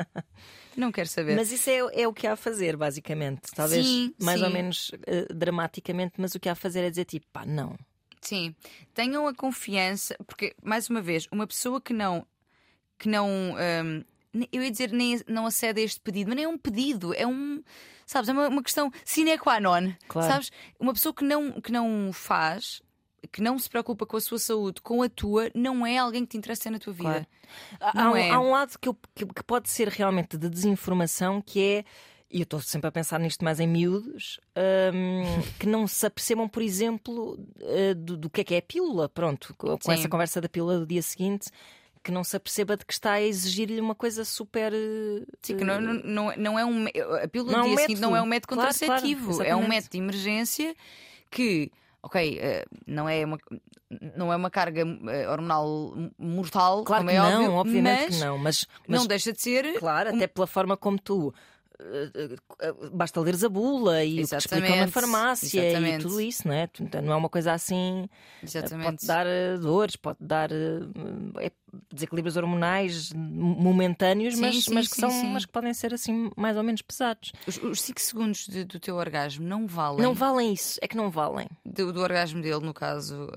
não 0.78 0.92
quero 0.92 1.10
saber. 1.10 1.36
Mas 1.36 1.52
isso 1.52 1.70
é, 1.70 2.02
é 2.02 2.08
o 2.08 2.14
que 2.14 2.26
há 2.26 2.34
a 2.34 2.36
fazer, 2.38 2.78
basicamente. 2.78 3.52
Talvez 3.54 3.86
Sim, 3.86 4.14
mais 4.22 4.40
sim. 4.40 4.46
ou 4.46 4.52
menos 4.52 4.92
eh, 5.06 5.28
dramaticamente, 5.34 6.14
mas 6.18 6.34
o 6.36 6.40
que 6.40 6.48
há 6.48 6.54
a 6.54 6.56
fazer 6.56 6.82
é 6.86 6.90
dizer 6.90 7.06
tipo, 7.06 7.26
pá, 7.34 7.46
não. 7.46 7.78
Sim, 8.22 8.56
tenham 8.94 9.28
a 9.28 9.34
confiança, 9.36 10.16
porque, 10.26 10.56
mais 10.64 10.90
uma 10.90 11.02
vez, 11.02 11.28
uma 11.32 11.46
pessoa 11.46 11.80
que 11.82 11.94
não. 11.94 12.26
que 12.98 13.10
não. 13.10 13.54
ne- 14.34 14.50
eu 14.52 14.64
ia 14.64 14.72
dizer 14.72 14.92
nem 14.92 15.22
não 15.28 15.46
acede 15.46 15.82
a 15.82 15.84
este 15.84 16.00
pedido, 16.00 16.30
mas 16.30 16.36
nem 16.36 16.46
é 16.46 16.48
um 16.48 16.58
pedido, 16.58 17.14
é 17.14 17.28
um. 17.28 17.62
Sabes, 18.08 18.30
é 18.30 18.32
uma, 18.34 18.48
uma 18.48 18.64
questão 18.64 18.90
sine 19.06 19.38
qua 19.38 19.60
non. 19.60 19.92
Claro. 20.08 20.32
Sabes? 20.32 20.52
Uma 20.80 20.94
pessoa 20.94 21.14
que 21.14 21.26
não, 21.26 21.60
que 21.62 21.72
não 21.74 22.12
faz, 22.14 22.82
que 23.34 23.42
não 23.42 23.60
se 23.60 23.70
preocupa 23.70 24.06
com 24.06 24.16
a 24.16 24.22
sua 24.22 24.40
saúde, 24.40 24.80
com 24.82 25.04
a 25.04 25.10
tua, 25.10 25.52
não 25.54 25.86
é 25.86 25.98
alguém 25.98 26.24
que 26.26 26.32
te 26.32 26.38
interessa 26.38 26.72
na 26.72 26.80
tua 26.80 26.94
vida. 26.94 27.10
Claro. 27.10 27.28
Há, 27.82 28.02
há 28.04 28.12
um- 28.12 28.16
é? 28.16 28.30
há 28.32 28.40
um 28.40 28.52
lado 28.52 28.80
que, 28.80 28.88
eu- 28.88 28.98
que- 29.14 29.26
que 29.26 29.44
pode 29.44 29.70
ser 29.70 29.90
realmente 29.90 30.38
de 30.38 30.50
desinformação, 30.50 31.42
que 31.42 31.62
é. 31.62 31.84
E 32.30 32.40
eu 32.40 32.44
estou 32.44 32.60
sempre 32.60 32.88
a 32.90 32.92
pensar 32.92 33.20
nisto 33.22 33.44
mais 33.44 33.58
em 33.60 33.68
miúdos, 33.68 34.38
hum, 34.94 35.24
que 35.58 35.66
não 35.66 35.88
se 35.88 36.06
apercebam, 36.06 36.46
por 36.50 36.62
exemplo, 36.62 37.40
eh, 37.62 37.94
do, 37.94 38.18
do 38.18 38.30
que 38.30 38.42
é 38.42 38.44
que 38.44 38.56
é 38.56 38.58
a 38.58 38.62
pílula. 38.62 39.08
Pronto, 39.08 39.54
com, 39.58 39.68
com 39.78 39.80
Sim. 39.82 39.94
essa 39.94 40.10
conversa 40.10 40.42
da 40.42 40.50
pílula 40.50 40.78
do 40.80 40.86
dia 40.86 41.02
seguinte, 41.02 41.50
que 42.08 42.12
não 42.14 42.24
se 42.24 42.38
aperceba 42.38 42.78
de 42.78 42.86
que 42.86 42.94
está 42.94 43.12
a 43.14 43.22
exigir-lhe 43.22 43.82
uma 43.82 43.94
coisa 43.94 44.24
super. 44.24 44.72
eh, 44.74 45.26
Sim, 45.42 45.58
que 45.58 45.64
não, 45.66 45.82
não, 45.82 46.34
não, 46.38 46.58
é 46.58 46.64
um. 46.64 46.86
A 47.22 47.28
pílula 47.28 47.52
Não 47.52 47.66
é 47.66 47.68
um 47.68 47.78
seguinte 47.78 48.00
não 48.00 48.16
é 48.16 48.22
um 48.22 48.26
método 48.26 48.56
Claro, 48.56 48.74
claro, 48.74 49.02
contraceptivo. 49.02 49.44
é 49.44 49.54
um 49.54 49.68
método 49.68 49.92
de 49.92 49.98
emergência 49.98 50.74
que, 51.30 51.70
ok, 52.02 52.40
eh, 52.42 52.66
não 52.88 53.10
é 53.10 53.26
uma, 53.26 53.38
não 54.16 54.32
é 54.32 54.38
uma 54.38 54.50
carga 54.50 54.84
eh, 55.10 55.28
hormonal 55.30 55.94
mortal, 56.18 56.86
Claro 56.86 57.02
como 57.04 57.10
que 57.10 57.18
é 57.18 57.20
não, 57.20 57.34
óbvio, 57.44 57.52
obviamente 57.56 58.06
mas 58.06 58.16
que 58.16 58.24
não, 58.26 58.38
mas, 58.38 58.68
mas 58.88 59.00
não 59.02 59.06
deixa 59.06 59.34
de 59.34 59.42
ser. 59.42 59.78
Claro, 59.78 60.16
até 60.16 60.28
pela 60.28 60.48
forma 60.48 60.78
como 60.78 60.98
tu. 60.98 61.34
Eh, 61.80 62.36
eh, 62.62 62.74
Basta 62.92 63.20
leres 63.22 63.44
a 63.44 63.50
bula 63.50 64.04
e 64.04 64.24
o 64.24 64.28
que 64.28 64.36
te 64.36 64.38
explicam 64.38 64.76
na 64.78 64.88
farmácia 64.88 65.64
exatamente. 65.64 66.00
e 66.02 66.08
tudo 66.08 66.22
isso, 66.22 66.48
não 66.48 66.54
é? 66.56 66.70
Então, 66.80 67.02
Não 67.02 67.14
é 67.14 67.16
uma 67.16 67.30
coisa 67.30 67.54
assim. 67.54 68.06
eh, 68.12 68.46
Exatamente. 68.46 68.84
Pode 68.86 69.08
dar 69.08 69.26
dores, 69.60 69.96
pode 69.96 70.18
dar 70.20 70.50
eh, 70.52 71.52
desequilíbrios 71.94 72.38
hormonais 72.38 73.12
momentâneos, 73.14 74.36
Sim, 74.36 74.42
mas, 74.42 74.64
sim, 74.64 74.74
mas, 74.74 74.88
que 74.88 74.96
sim, 74.96 75.02
são, 75.02 75.12
mas 75.30 75.46
que 75.46 75.52
podem 75.52 75.74
ser 75.74 75.94
assim 75.94 76.32
mais 76.36 76.58
ou 76.58 76.64
menos 76.64 76.82
pesados. 76.82 77.32
Os 77.46 77.82
5 77.82 78.02
segundos 78.02 78.48
de- 78.48 78.64
do 78.66 78.80
teu 78.80 78.96
orgasmo 78.96 79.46
não 79.46 79.68
valem. 79.68 80.02
Não 80.02 80.14
valem 80.14 80.54
isso, 80.54 80.80
é 80.82 80.88
que 80.88 80.98
não 80.98 81.10
valem. 81.10 81.48
do, 81.66 81.92
do 81.94 82.02
orgasmo 82.02 82.42
dele, 82.42 82.66
no 82.66 82.74
caso, 82.74 83.28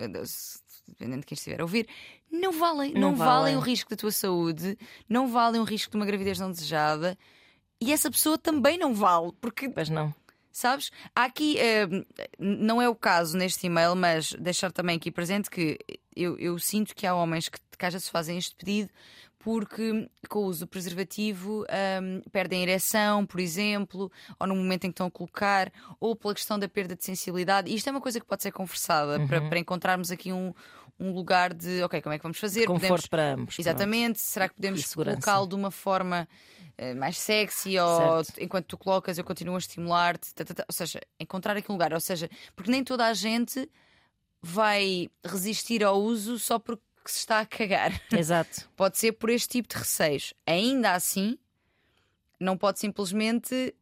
dependendo 0.88 1.20
de 1.20 1.26
quem 1.26 1.34
estiver 1.36 1.60
a 1.60 1.64
ouvir, 1.64 1.86
não 2.30 2.52
valem. 2.52 2.92
Não, 2.94 3.00
Não 3.10 3.14
valem. 3.16 3.34
valem. 3.54 3.56
o 3.56 3.60
risco 3.60 3.90
da 3.90 3.96
tua 3.96 4.12
saúde, 4.12 4.78
não 5.08 5.28
valem 5.28 5.60
o 5.60 5.64
risco 5.64 5.90
de 5.90 5.96
uma 5.96 6.06
gravidez 6.06 6.38
não 6.38 6.50
desejada. 6.50 7.18
E 7.80 7.92
essa 7.92 8.10
pessoa 8.10 8.36
também 8.36 8.78
não 8.78 8.92
vale, 8.94 9.32
porque 9.40 9.70
Mas 9.74 9.88
não. 9.88 10.14
Sabes? 10.52 10.90
Há 11.14 11.24
aqui, 11.24 11.56
eh, 11.58 11.86
não 12.38 12.82
é 12.82 12.88
o 12.88 12.94
caso 12.94 13.38
neste 13.38 13.66
e-mail, 13.66 13.94
mas 13.94 14.32
deixar 14.34 14.72
também 14.72 14.96
aqui 14.96 15.10
presente 15.10 15.48
que 15.48 15.78
eu, 16.14 16.36
eu 16.38 16.58
sinto 16.58 16.94
que 16.94 17.06
há 17.06 17.14
homens 17.14 17.48
que, 17.48 17.58
que 17.78 17.86
às 17.86 17.92
vezes 17.92 18.08
fazem 18.08 18.36
este 18.36 18.54
pedido 18.56 18.90
porque 19.38 20.10
com 20.28 20.40
o 20.40 20.46
uso 20.46 20.60
do 20.60 20.66
preservativo 20.66 21.64
ahm, 21.70 22.20
perdem 22.32 22.60
a 22.60 22.62
ereção, 22.64 23.24
por 23.24 23.40
exemplo, 23.40 24.10
ou 24.38 24.46
no 24.46 24.54
momento 24.56 24.84
em 24.84 24.88
que 24.90 24.94
estão 24.94 25.06
a 25.06 25.10
colocar, 25.10 25.72
ou 25.98 26.14
pela 26.14 26.34
questão 26.34 26.58
da 26.58 26.68
perda 26.68 26.94
de 26.94 27.04
sensibilidade. 27.04 27.70
E 27.70 27.74
isto 27.76 27.86
é 27.88 27.90
uma 27.92 28.00
coisa 28.02 28.20
que 28.20 28.26
pode 28.26 28.42
ser 28.42 28.50
conversada 28.52 29.18
Uhum. 29.18 29.26
para, 29.28 29.40
para 29.48 29.58
encontrarmos 29.58 30.10
aqui 30.10 30.30
um, 30.32 30.52
um 30.98 31.12
lugar 31.14 31.54
de, 31.54 31.80
ok, 31.84 32.02
como 32.02 32.12
é 32.12 32.18
que 32.18 32.22
vamos 32.24 32.38
fazer? 32.38 32.66
Conforto 32.66 32.80
Podemos- 32.82 33.06
para 33.06 33.32
ambos. 33.34 33.54
pronto. 33.54 33.60
Exatamente. 33.66 34.20
Será 34.20 34.48
que 34.48 34.56
podemos 34.56 34.94
colocá-lo 34.94 35.46
de 35.46 35.54
uma 35.54 35.70
forma 35.70 36.28
mais 36.96 37.18
sexy 37.18 37.78
ou 37.78 38.24
Certo. 38.24 38.42
enquanto 38.42 38.66
tu 38.66 38.78
colocas 38.78 39.18
eu 39.18 39.24
continuo 39.24 39.54
a 39.54 39.58
estimular-te? 39.58 40.34
tá, 40.34 40.44
tá, 40.44 40.54
tá. 40.54 40.64
Ou 40.68 40.72
seja, 40.74 41.00
encontrar 41.18 41.56
aqui 41.56 41.70
um 41.70 41.74
lugar. 41.74 41.92
Ou 41.92 42.00
seja, 42.00 42.28
porque 42.56 42.70
nem 42.70 42.82
toda 42.84 43.06
a 43.06 43.14
gente 43.14 43.68
vai 44.42 45.08
resistir 45.24 45.84
ao 45.84 46.00
uso 46.00 46.38
só 46.38 46.58
porque 46.58 46.82
se 47.06 47.18
está 47.18 47.40
a 47.40 47.46
cagar. 47.46 48.00
Exato. 48.12 48.68
Pode 48.76 48.98
ser 48.98 49.12
por 49.12 49.30
este 49.30 49.48
tipo 49.48 49.68
de 49.68 49.76
receios. 49.76 50.32
Ainda 50.46 50.92
assim, 50.94 51.38
não 52.38 52.56
pode 52.56 52.78
simplesmente 52.78 53.74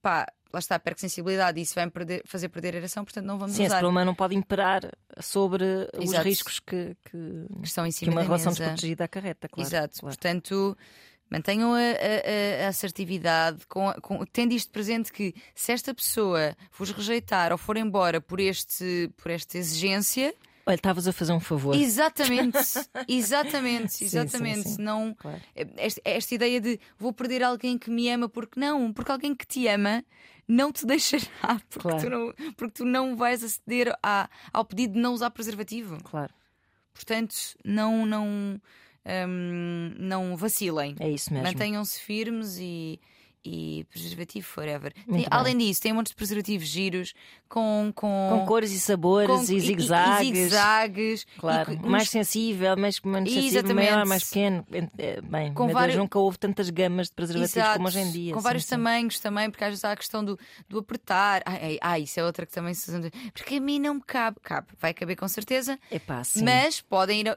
pá, 0.00 0.26
lá 0.52 0.58
está, 0.60 0.78
perca 0.78 1.00
sensibilidade 1.00 1.58
e 1.58 1.62
isso 1.62 1.74
vai 1.74 1.90
perder- 1.90 2.22
fazer 2.24 2.48
perder 2.48 2.74
a 2.74 2.78
ereção, 2.78 3.04
portanto 3.04 3.24
não 3.24 3.38
vamos 3.38 3.56
Sim, 3.56 3.62
esse 3.64 3.70
usar. 3.72 3.80
problema 3.80 4.04
não 4.04 4.14
pode 4.14 4.36
imperar 4.36 4.82
sobre 5.20 5.64
os 5.98 6.10
Exato. 6.10 6.24
riscos 6.24 6.60
que, 6.60 6.96
que, 7.04 7.46
Que 7.60 7.64
estão 7.66 7.84
em 7.84 7.90
que 7.90 7.96
cima 7.96 8.12
uma 8.12 8.20
da 8.20 8.26
relação 8.26 8.52
mesa. 8.52 8.64
desprotegida 8.64 9.04
acarreta, 9.04 9.48
claro. 9.48 9.68
Exato, 9.68 10.00
claro. 10.00 10.16
portanto, 10.16 10.78
mantenham 11.30 11.72
a, 11.74 11.78
a- 11.78 12.64
a 12.66 12.68
assertividade, 12.68 13.66
com, 13.66 13.92
com- 14.02 14.24
tendo 14.26 14.52
isto 14.52 14.70
presente 14.70 15.12
que 15.12 15.34
se 15.54 15.72
esta 15.72 15.92
pessoa 15.94 16.56
vos 16.78 16.90
rejeitar 16.90 17.52
ou 17.52 17.58
for 17.58 17.76
embora 17.76 18.20
por, 18.20 18.38
este, 18.40 19.10
por 19.16 19.30
esta 19.30 19.58
exigência, 19.58 20.34
Olha, 20.68 20.74
estavas 20.74 21.06
a 21.06 21.12
fazer 21.12 21.32
um 21.32 21.38
favor. 21.38 21.76
exatamente, 21.76 22.58
exatamente, 23.06 23.92
Sim, 23.92 24.04
exatamente. 24.04 24.62
sim, 24.68 24.74
sim. 24.76 24.82
Não, 24.82 25.14
Claro. 25.14 25.40
esta, 25.54 26.00
esta 26.04 26.34
ideia 26.34 26.60
de 26.60 26.80
vou 26.98 27.12
perder 27.12 27.42
alguém 27.42 27.78
que 27.78 27.88
me 27.90 28.08
ama, 28.10 28.28
porque 28.28 28.58
não, 28.58 28.92
porque 28.92 29.12
alguém 29.12 29.32
que 29.34 29.46
te 29.46 29.68
ama 29.68 30.04
não 30.48 30.72
te 30.72 30.84
deixará, 30.86 31.60
porque, 31.70 31.88
Claro. 31.88 32.00
tu, 32.00 32.10
não, 32.10 32.52
porque 32.56 32.74
tu 32.78 32.84
não 32.84 33.16
vais 33.16 33.44
aceder 33.44 33.96
à- 34.02 34.28
ao 34.52 34.64
pedido 34.64 34.94
de 34.94 35.00
não 35.00 35.12
usar 35.14 35.30
preservativo. 35.30 35.98
Claro, 36.02 36.34
Portanto, 36.92 37.34
não, 37.64 38.04
não, 38.06 38.60
hum, 39.28 39.92
não 39.98 40.36
vacilem. 40.36 40.94
é 40.98 41.08
isso 41.10 41.32
mesmo. 41.32 41.46
Mantenham-se 41.46 42.00
firmes 42.00 42.58
e, 42.58 43.00
e 43.46 43.84
preservativo 43.84 44.46
forever. 44.46 44.92
Tem- 45.08 45.26
além 45.30 45.56
disso, 45.56 45.80
tem 45.80 45.92
um 45.92 45.96
monte 45.96 46.08
de 46.08 46.14
preservativos 46.16 46.66
giros 46.66 47.14
com, 47.48 47.92
com, 47.94 48.28
Com 48.40 48.46
cores 48.46 48.72
e 48.72 48.80
sabores 48.80 49.28
com- 49.30 49.42
e 49.42 49.60
zigue-zagues. 49.60 50.20
e 50.20 50.24
zigue-zagues, 50.24 51.26
Claro, 51.38 51.72
e 51.72 51.76
mais 51.88 52.04
uns- 52.04 52.10
sensível, 52.10 52.76
mais, 52.76 53.00
menos 53.00 53.32
sensível, 53.32 53.74
maior, 53.74 54.04
mais 54.06 54.24
pequeno. 54.24 54.66
É, 54.98 55.20
Bem, 55.20 55.52
Com 55.54 55.68
vários- 55.68 55.94
Deus, 55.94 56.04
nunca 56.04 56.18
houve 56.18 56.38
tantas 56.38 56.68
gamas 56.70 57.06
de 57.08 57.14
preservativos 57.14 57.56
Exato, 57.56 57.76
como 57.76 57.88
hoje 57.88 58.00
em 58.00 58.10
dia. 58.10 58.32
Com 58.32 58.40
sim, 58.40 58.44
vários 58.44 58.64
sim. 58.64 58.70
tamanhos 58.70 59.20
também, 59.20 59.50
porque 59.50 59.64
às 59.64 59.70
vezes 59.70 59.84
há 59.84 59.92
a 59.92 59.96
questão 59.96 60.24
do, 60.24 60.38
do 60.68 60.78
apertar. 60.78 61.42
Ai, 61.46 61.58
ai, 61.62 61.78
ai, 61.80 62.02
isso 62.02 62.18
é 62.18 62.24
outra 62.24 62.44
que 62.46 62.52
também 62.52 62.74
se 62.74 62.90
usa. 62.90 63.10
Porque 63.32 63.56
a 63.56 63.60
mim 63.60 63.78
não 63.78 63.94
me 63.94 64.02
cabe. 64.02 64.38
Cabe, 64.42 64.68
vai 64.80 64.92
caber 64.92 65.16
com 65.16 65.28
certeza. 65.28 65.78
Epá, 65.90 66.22
sim. 66.24 66.42
Mas 66.44 66.80
podem 66.80 67.20
ir. 67.20 67.28
a- 67.28 67.36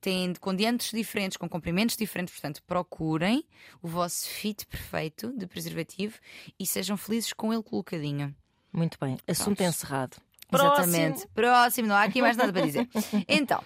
Têm 0.00 0.32
com 0.40 0.54
diâmetros 0.54 0.90
diferentes, 0.92 1.36
com 1.36 1.48
comprimentos 1.48 1.96
diferentes, 1.96 2.32
portanto, 2.32 2.62
procurem 2.66 3.44
o 3.82 3.88
vosso 3.88 4.28
fit 4.28 4.66
perfeito 4.66 5.32
de 5.36 5.46
preservativo 5.50 6.18
e 6.58 6.66
sejam 6.66 6.96
felizes 6.96 7.32
com 7.32 7.52
ele 7.52 7.62
colocadinho. 7.62 8.34
Muito 8.72 8.96
bem. 9.00 9.18
Assunto 9.28 9.56
Pronto. 9.56 9.62
encerrado. 9.68 10.16
Exatamente. 10.52 11.12
Próximo. 11.12 11.30
Próximo, 11.34 11.88
não 11.88 11.94
há 11.96 12.02
aqui 12.04 12.20
mais 12.22 12.36
nada 12.36 12.52
para 12.52 12.66
dizer. 12.66 12.88
Então, 13.28 13.62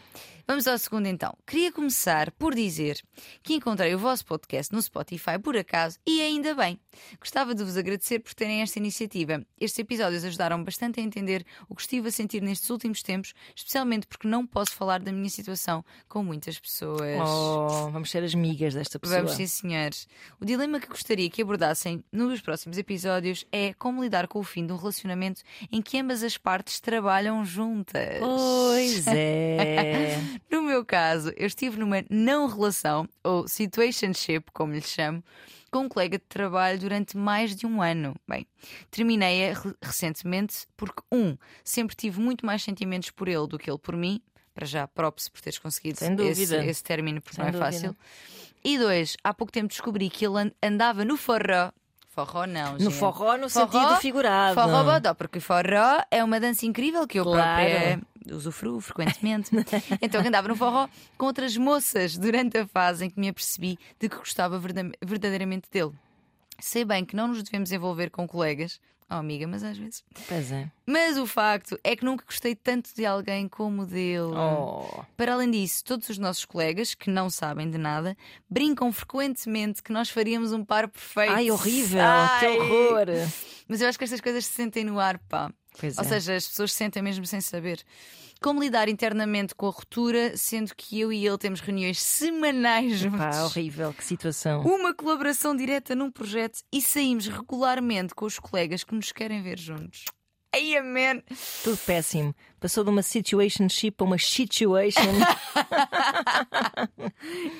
vamos 0.46 0.66
ao 0.66 0.78
segundo 0.78 1.06
então. 1.06 1.36
Queria 1.46 1.72
começar 1.72 2.30
por 2.32 2.54
dizer 2.54 3.00
que 3.42 3.54
encontrei 3.54 3.94
o 3.94 3.98
vosso 3.98 4.24
podcast 4.24 4.72
no 4.72 4.80
Spotify 4.80 5.38
por 5.42 5.56
acaso 5.56 5.98
e 6.06 6.20
ainda 6.20 6.54
bem. 6.54 6.78
Gostava 7.18 7.54
de 7.54 7.64
vos 7.64 7.76
agradecer 7.76 8.18
por 8.20 8.34
terem 8.34 8.62
esta 8.62 8.78
iniciativa. 8.78 9.44
Estes 9.60 9.78
episódios 9.78 10.24
ajudaram 10.24 10.62
bastante 10.62 11.00
a 11.00 11.02
entender 11.02 11.44
o 11.68 11.74
que 11.74 11.82
estive 11.82 12.08
a 12.08 12.12
sentir 12.12 12.42
nestes 12.42 12.70
últimos 12.70 13.02
tempos, 13.02 13.34
especialmente 13.54 14.06
porque 14.06 14.28
não 14.28 14.46
posso 14.46 14.72
falar 14.72 15.00
da 15.00 15.12
minha 15.12 15.30
situação 15.30 15.84
com 16.08 16.22
muitas 16.22 16.58
pessoas. 16.58 17.20
Oh, 17.20 17.90
vamos 17.90 18.10
ser 18.10 18.22
as 18.22 18.34
migas 18.34 18.74
desta 18.74 18.98
pessoa. 18.98 19.20
Vamos 19.20 19.34
sim, 19.36 19.46
senhores. 19.46 20.08
O 20.40 20.44
dilema 20.44 20.80
que 20.80 20.88
gostaria 20.88 21.28
que 21.30 21.42
abordassem 21.42 22.04
nos 22.12 22.40
próximos 22.40 22.78
episódios 22.78 23.44
é 23.50 23.72
como 23.74 24.02
lidar 24.02 24.28
com 24.28 24.38
o 24.38 24.44
fim 24.44 24.66
de 24.66 24.72
um 24.72 24.76
relacionamento 24.76 25.42
em 25.70 25.80
que 25.82 25.98
ambas 25.98 26.22
as 26.22 26.36
partes 26.36 26.80
trabalham 26.80 27.44
juntas. 27.44 28.18
Pois 28.20 29.06
é. 29.06 30.18
No 30.50 30.62
meu 30.62 30.84
caso, 30.84 31.32
eu 31.36 31.46
estive 31.46 31.78
numa 31.78 32.04
não 32.10 32.46
relação, 32.46 33.08
ou 33.22 33.46
situationship, 33.48 34.46
como 34.52 34.72
lhe 34.72 34.80
chamo, 34.82 35.22
com 35.70 35.80
um 35.80 35.88
colega 35.88 36.18
de 36.18 36.24
trabalho 36.24 36.78
durante 36.78 37.16
mais 37.16 37.54
de 37.56 37.66
um 37.66 37.82
ano. 37.82 38.14
Bem, 38.28 38.46
terminei-a 38.90 39.54
re- 39.54 39.74
recentemente 39.82 40.66
porque, 40.76 41.02
um, 41.12 41.36
sempre 41.64 41.96
tive 41.96 42.20
muito 42.20 42.44
mais 42.46 42.62
sentimentos 42.62 43.10
por 43.10 43.28
ele 43.28 43.46
do 43.46 43.58
que 43.58 43.70
ele 43.70 43.78
por 43.78 43.96
mim. 43.96 44.20
Para 44.54 44.66
já, 44.66 44.86
props 44.86 45.28
por 45.28 45.40
teres 45.40 45.58
conseguido 45.58 45.98
esse, 46.42 46.54
esse 46.70 46.82
término, 46.84 47.20
porque 47.20 47.34
Sem 47.34 47.42
não 47.42 47.48
é 47.48 47.52
dúvida. 47.52 47.72
fácil. 47.72 47.96
E 48.62 48.78
dois, 48.78 49.16
há 49.24 49.34
pouco 49.34 49.52
tempo 49.52 49.66
descobri 49.68 50.08
que 50.08 50.24
ele 50.24 50.38
an- 50.38 50.52
andava 50.62 51.04
no 51.04 51.16
forró. 51.16 51.72
Forró 52.14 52.46
não, 52.46 52.74
No 52.74 52.78
gente. 52.78 52.94
forró, 52.94 53.36
no 53.36 53.50
Forró, 53.50 53.66
sentido 53.72 53.96
figurado. 54.00 54.54
Forró 54.54 54.84
bodó, 54.84 55.14
porque 55.14 55.40
forró 55.40 56.00
é 56.10 56.22
uma 56.22 56.38
dança 56.38 56.64
incrível 56.64 57.06
que 57.08 57.18
eu 57.18 57.24
Claro. 57.24 57.40
própria 57.42 58.00
usufruo 58.36 58.80
frequentemente. 58.80 59.50
então 60.00 60.20
andava 60.24 60.46
no 60.46 60.54
forró 60.54 60.88
com 61.18 61.26
outras 61.26 61.56
moças 61.56 62.16
durante 62.16 62.56
a 62.58 62.66
fase 62.68 63.04
em 63.06 63.10
que 63.10 63.18
me 63.18 63.28
apercebi 63.28 63.76
de 63.98 64.08
que 64.08 64.16
gostava 64.16 64.58
verda- 64.60 64.92
verdadeiramente 65.04 65.68
dele. 65.70 65.92
Sei 66.60 66.84
bem 66.84 67.04
que 67.04 67.16
não 67.16 67.26
nos 67.26 67.42
devemos 67.42 67.72
envolver 67.72 68.10
com 68.10 68.28
colegas, 68.28 68.80
Oh, 69.10 69.14
amiga, 69.14 69.46
mas 69.46 69.62
às 69.62 69.76
vezes. 69.76 70.02
Pois 70.26 70.50
é. 70.50 70.70
Mas 70.86 71.18
o 71.18 71.26
facto 71.26 71.78
é 71.84 71.94
que 71.94 72.04
nunca 72.04 72.24
gostei 72.24 72.54
tanto 72.54 72.94
de 72.94 73.04
alguém 73.04 73.48
como 73.48 73.84
dele. 73.86 74.32
Oh. 74.34 75.04
Para 75.16 75.34
além 75.34 75.50
disso, 75.50 75.84
todos 75.84 76.08
os 76.08 76.18
nossos 76.18 76.44
colegas, 76.44 76.94
que 76.94 77.10
não 77.10 77.28
sabem 77.28 77.70
de 77.70 77.78
nada, 77.78 78.16
brincam 78.48 78.90
frequentemente 78.92 79.82
que 79.82 79.92
nós 79.92 80.08
faríamos 80.08 80.52
um 80.52 80.64
par 80.64 80.88
perfeito. 80.88 81.32
Ai, 81.32 81.50
horrível, 81.50 82.02
Ai. 82.02 82.40
que 82.40 82.46
horror. 82.46 83.06
Mas 83.68 83.80
eu 83.80 83.88
acho 83.88 83.98
que 83.98 84.04
estas 84.04 84.20
coisas 84.20 84.46
se 84.46 84.52
sentem 84.52 84.84
no 84.84 84.98
ar, 84.98 85.18
pá. 85.28 85.52
Pois 85.78 85.98
Ou 85.98 86.04
é. 86.04 86.08
seja, 86.08 86.36
as 86.36 86.48
pessoas 86.48 86.72
se 86.72 86.78
sentem 86.78 87.02
mesmo 87.02 87.26
sem 87.26 87.40
saber. 87.40 87.82
Como 88.40 88.62
lidar 88.62 88.88
internamente 88.88 89.54
com 89.54 89.66
a 89.66 89.70
ruptura, 89.70 90.36
sendo 90.36 90.74
que 90.76 91.00
eu 91.00 91.12
e 91.12 91.26
ele 91.26 91.38
temos 91.38 91.60
reuniões 91.60 92.00
semanais 92.00 92.98
juntos? 92.98 93.18
Pá, 93.18 93.44
horrível, 93.44 93.92
que 93.92 94.04
situação. 94.04 94.62
Uma 94.62 94.94
colaboração 94.94 95.56
direta 95.56 95.94
num 95.94 96.10
projeto 96.10 96.60
e 96.72 96.80
saímos 96.82 97.26
regularmente 97.26 98.14
com 98.14 98.26
os 98.26 98.38
colegas 98.38 98.84
que 98.84 98.94
nos 98.94 99.12
querem 99.12 99.42
ver 99.42 99.58
juntos. 99.58 100.04
Ai, 100.54 100.80
man! 100.82 101.20
Tudo 101.64 101.76
péssimo. 101.78 102.32
Passou 102.60 102.84
de 102.84 102.90
uma 102.90 103.02
situationship 103.02 103.94
a 103.98 104.04
uma 104.04 104.18
situation. 104.18 105.02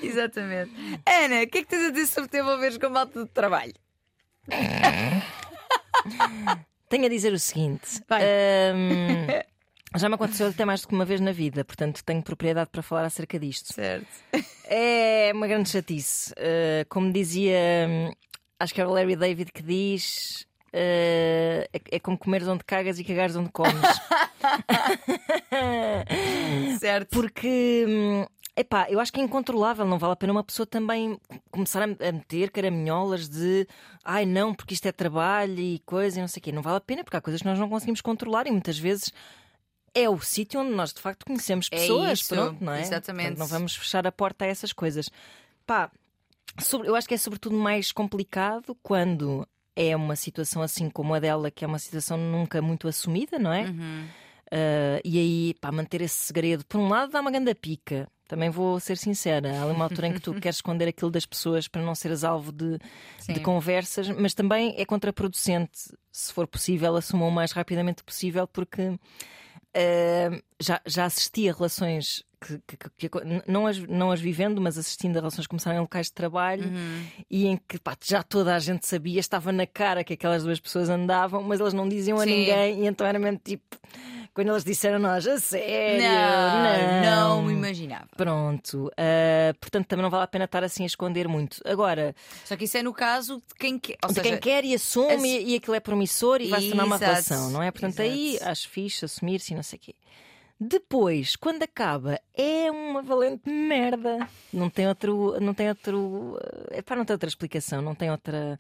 Exatamente. 0.01 0.71
Ana, 1.05 1.43
o 1.43 1.47
que 1.49 1.59
é 1.59 1.63
que 1.63 1.67
tens 1.67 1.87
a 1.87 1.91
dizer 1.91 2.07
sobre 2.07 2.31
te 2.31 2.39
envolveres 2.39 2.79
com 2.79 2.89
malta 2.91 3.25
de 3.25 3.31
trabalho? 3.31 3.75
Tenho 6.95 7.07
a 7.07 7.09
dizer 7.09 7.33
o 7.33 7.39
seguinte. 7.41 8.01
Hum, 8.73 9.27
já 9.99 10.09
me 10.09 10.15
aconteceu 10.15 10.47
até 10.47 10.65
mais 10.65 10.83
do 10.83 10.87
que 10.87 10.95
uma 10.95 11.05
vez 11.05 11.21
na 11.21 11.33
vida, 11.33 11.65
portanto 11.65 12.05
tenho 12.05 12.23
propriedade 12.23 12.71
para 12.71 12.85
falar 12.85 13.05
acerca 13.05 13.37
disto. 13.37 13.75
Certo. 13.75 14.07
É 14.69 15.33
uma 15.35 15.49
grande 15.49 15.71
chatice. 15.71 16.33
Uh, 16.35 16.87
como 16.89 17.13
dizia, 17.13 17.59
hum, 17.89 18.13
acho 18.61 18.73
que 18.73 18.81
era 18.81 18.89
o 18.89 18.93
Larry 18.93 19.17
David 19.17 19.51
que 19.51 19.61
diz: 19.61 20.47
uh, 20.69 21.67
é, 21.73 21.81
é 21.91 21.99
como 21.99 22.17
comeres 22.17 22.47
onde 22.47 22.63
cagas 22.63 22.97
e 23.01 23.03
cagares 23.03 23.35
onde 23.35 23.51
comes. 23.51 23.75
Certo. 26.79 27.09
Porque, 27.11 27.87
hum, 27.89 28.25
epá, 28.57 28.87
eu 28.91 29.01
acho 29.01 29.13
que 29.13 29.21
é 29.21 29.23
incontrolável, 29.25 29.85
não 29.85 29.99
vale 29.99 30.13
a 30.13 30.17
pena 30.17 30.33
uma 30.33 30.45
pessoa 30.45 30.67
também 30.67 31.19
começar 31.51 31.83
a 31.83 31.87
meter 32.13 32.51
caraminholas 32.51 33.29
de 33.29 33.67
ai 34.05 34.25
não, 34.25 34.55
porque 34.55 34.75
isto 34.75 34.87
é 34.87 34.93
trabalho 34.93 35.59
e 35.59 35.79
coisa 35.81 36.19
e 36.19 36.21
não 36.21 36.29
sei 36.29 36.41
o 36.41 36.43
quê. 36.43 36.53
Não 36.53 36.63
vale 36.63 36.77
a 36.77 36.81
pena 36.81 37.03
porque 37.05 37.17
há 37.17 37.21
coisas 37.21 37.43
que 37.43 37.49
nós 37.49 37.59
não 37.59 37.69
conseguimos 37.69 38.01
controlar 38.01 38.47
e 38.47 38.51
muitas 38.51 38.79
vezes. 38.79 39.13
É 39.97 40.09
o 40.11 40.21
sítio 40.21 40.61
onde 40.61 40.73
nós 40.73 40.93
de 40.93 41.01
facto 41.01 41.25
conhecemos 41.25 41.69
É 41.71 41.77
pessoas, 41.77 42.19
isso, 42.21 42.35
pronto, 42.35 42.65
não 42.65 42.73
é? 42.73 42.81
exatamente. 42.81 43.27
Portanto, 43.29 43.39
não 43.39 43.47
vamos 43.47 43.77
fechar 43.77 44.05
a 44.07 44.11
porta 44.13 44.45
a 44.45 44.49
essas 44.49 44.73
coisas. 44.73 45.09
Pá, 45.65 45.89
sobre- 46.61 46.89
eu 46.89 46.97
acho 46.97 47.07
que 47.07 47.15
é 47.15 47.17
sobretudo 47.17 47.55
mais 47.57 47.93
complicado 47.93 48.77
quando 48.83 49.47
é 49.77 49.95
uma 49.95 50.17
situação 50.17 50.63
assim 50.63 50.91
como 50.91 51.15
a 51.15 51.21
dela, 51.21 51.49
que 51.51 51.65
é 51.65 51.69
uma 51.69 51.79
situação 51.79 52.17
nunca 52.19 52.61
muito 52.61 52.89
assumida, 52.89 53.39
não 53.39 53.53
é? 53.53 53.65
Uhum. 53.67 54.07
Uh, 54.47 55.01
e 55.05 55.19
aí, 55.19 55.55
pá, 55.61 55.71
manter 55.73 56.01
esse 56.01 56.17
segredo, 56.27 56.65
por 56.67 56.79
um 56.81 56.89
lado, 56.89 57.13
dá 57.13 57.21
uma 57.21 57.31
grande 57.31 57.55
pica. 57.55 58.09
Também 58.27 58.51
vou 58.51 58.81
ser 58.81 58.97
sincera. 58.97 59.61
Há 59.61 59.67
uma 59.67 59.85
altura 59.85 60.09
em 60.09 60.13
que 60.15 60.21
tu 60.21 60.33
queres 60.41 60.57
esconder 60.57 60.89
aquilo 60.89 61.11
das 61.11 61.27
pessoas 61.27 61.69
para 61.69 61.83
não 61.83 61.95
seres 61.95 62.25
alvo 62.25 62.51
de, 62.53 62.79
de 63.29 63.41
conversas, 63.41 64.09
mas 64.09 64.35
também 64.35 64.75
é 64.79 64.85
contraproducente, 64.85 65.93
se 66.11 66.33
for 66.33 66.47
possível, 66.47 66.97
assumam 66.97 67.29
o 67.29 67.33
mais 67.33 67.53
rapidamente 67.53 68.03
possível, 68.03 68.47
porque 68.47 68.89
uh, 68.89 70.43
já, 70.61 70.81
já 70.87 71.05
assisti 71.05 71.49
a 71.49 71.53
relações 71.53 72.25
que, 72.47 72.77
que- 72.99 73.09
que- 73.09 73.19
não, 73.47 73.67
as, 73.67 73.79
não 73.79 74.11
as 74.11 74.21
vivendo, 74.21 74.61
mas 74.61 74.77
assistindo 74.79 75.17
a 75.17 75.21
relações 75.21 75.47
que 75.47 75.51
começaram 75.51 75.79
em 75.79 75.81
locais 75.81 76.07
de 76.07 76.13
trabalho 76.13 76.65
Uhum. 76.69 77.05
e 77.31 77.47
em 77.47 77.57
que 77.69 77.79
pá, 77.79 77.97
já 78.05 78.23
toda 78.23 78.55
a 78.55 78.59
gente 78.59 78.87
sabia, 78.87 79.19
estava 79.21 79.51
na 79.53 79.67
cara 79.67 80.05
que 80.05 80.13
aquelas 80.13 80.43
duas 80.45 80.61
pessoas 80.61 80.89
andavam, 80.89 81.43
mas 81.43 81.61
elas 81.61 81.73
não 81.75 81.89
diziam 81.89 82.19
a 82.19 82.25
Sim. 82.25 82.31
ninguém, 82.41 82.85
e 82.85 82.87
então 82.87 83.07
era 83.07 83.19
mesmo 83.19 83.41
tipo. 83.43 83.79
Quando 84.35 84.49
eles 84.51 84.65
disseram 84.65 84.97
a 84.97 84.99
nós, 84.99 85.25
a 85.29 85.39
sério, 85.39 86.03
Não, 86.03 87.05
não, 87.05 87.37
não 87.37 87.43
me 87.45 87.53
imaginava. 87.53 88.09
Pronto, 88.17 88.91
ah, 88.99 89.55
portanto 89.61 89.87
também 89.87 90.03
não 90.03 90.11
vale 90.11 90.25
a 90.25 90.27
pena 90.27 90.45
estar 90.47 90.65
assim 90.65 90.83
a 90.83 90.87
esconder 90.87 91.29
muito. 91.29 91.61
Agora, 91.65 92.17
Só 92.45 92.57
que 92.57 92.65
isso 92.65 92.77
é 92.77 92.83
no 92.83 92.93
caso 92.93 93.37
de 93.47 93.55
quem 93.57 93.79
quer. 93.79 93.97
De 94.05 94.09
seja, 94.15 94.23
quem 94.23 94.39
quer 94.39 94.65
e 94.65 94.75
assume 94.75 95.15
ass- 95.15 95.45
e, 95.47 95.55
aquilo 95.55 95.77
é 95.77 95.79
promissor 95.81 96.41
e 96.41 96.49
vai 96.49 96.61
se 96.63 96.69
tornar 96.69 96.85
uma 96.85 96.97
relação, 96.97 97.49
não 97.51 97.63
é? 97.63 97.71
Portanto, 97.71 98.01
aí 98.03 98.35
exato. 98.35 98.51
acho 98.51 98.69
fixe 98.71 99.05
assumir-se 99.05 99.53
e 99.53 99.57
não 99.57 99.63
sei 99.63 99.77
o 99.79 99.83
quê. 99.83 99.95
Depois, 100.59 101.37
quando 101.37 101.63
acaba, 101.63 102.19
é 102.33 102.71
uma 102.71 103.03
valente 103.03 103.51
merda. 103.51 104.29
Não 104.53 104.71
tem 104.71 104.87
outro. 104.89 105.39
Não 105.41 105.53
tem 105.53 105.69
outro. 105.69 106.39
É 106.71 106.81
para 106.81 106.97
não 106.97 107.05
ter 107.05 107.13
outra 107.13 107.29
explicação, 107.29 107.83
não 107.83 107.95
tem 107.95 108.11
outra. 108.11 108.57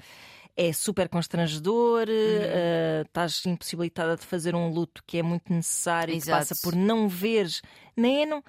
É 0.57 0.73
super 0.73 1.09
constrangedor, 1.09 2.03
Uhum. 2.09 2.15
eh, 2.15 3.03
estás 3.07 3.45
impossibilitada 3.47 4.17
de 4.17 4.25
fazer 4.25 4.55
um 4.55 4.69
luto 4.73 5.03
que 5.05 5.19
é 5.19 5.23
muito 5.23 5.53
necessário 5.53 6.13
e 6.13 6.17
que 6.17 6.23
Exato. 6.29 6.49
passa 6.49 6.57
por 6.63 6.77
não 6.77 7.09
veres, 7.09 7.61
nem 7.97 8.23
é 8.23 8.27
não, 8.27 8.43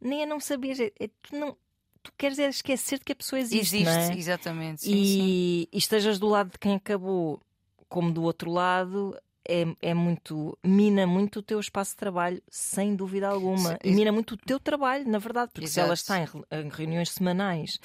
nem 0.00 0.22
é 0.22 0.26
não 0.26 0.40
saberes, 0.40 0.80
é, 0.80 0.90
é 0.98 1.08
tu 1.22 1.36
não. 1.36 1.54
Tu 2.02 2.10
queres 2.16 2.38
é 2.38 2.48
esquecer-te 2.48 3.04
que 3.04 3.12
a 3.12 3.14
pessoa 3.16 3.38
existe, 3.38 3.76
existe, 3.76 4.12
é? 4.12 4.16
exatamente. 4.16 4.80
Sim, 4.82 4.94
e, 4.94 5.06
sim. 5.06 5.66
e 5.70 5.76
estejas 5.78 6.18
do 6.18 6.28
lado 6.28 6.52
de 6.52 6.58
quem 6.58 6.76
acabou, 6.76 7.42
como 7.90 8.10
do 8.10 8.22
outro 8.22 8.50
lado, 8.50 9.14
é, 9.48 9.64
é 9.80 9.94
muito. 9.94 10.56
mina 10.64 11.06
muito 11.06 11.38
o 11.40 11.42
teu 11.42 11.58
espaço 11.60 11.92
de 11.92 11.96
trabalho, 11.96 12.42
sem 12.48 12.94
dúvida 12.94 13.28
alguma. 13.28 13.78
E 13.82 13.90
mina 13.92 14.12
muito 14.12 14.32
o 14.32 14.36
teu 14.36 14.58
trabalho, 14.60 15.08
na 15.08 15.18
verdade, 15.18 15.50
porque 15.52 15.68
se 15.68 15.80
ela 15.80 15.94
Exato. 15.94 16.22
está 16.22 16.38
em, 16.52 16.60
em 16.60 16.68
reuniões 16.68 17.10
semanais. 17.10 17.78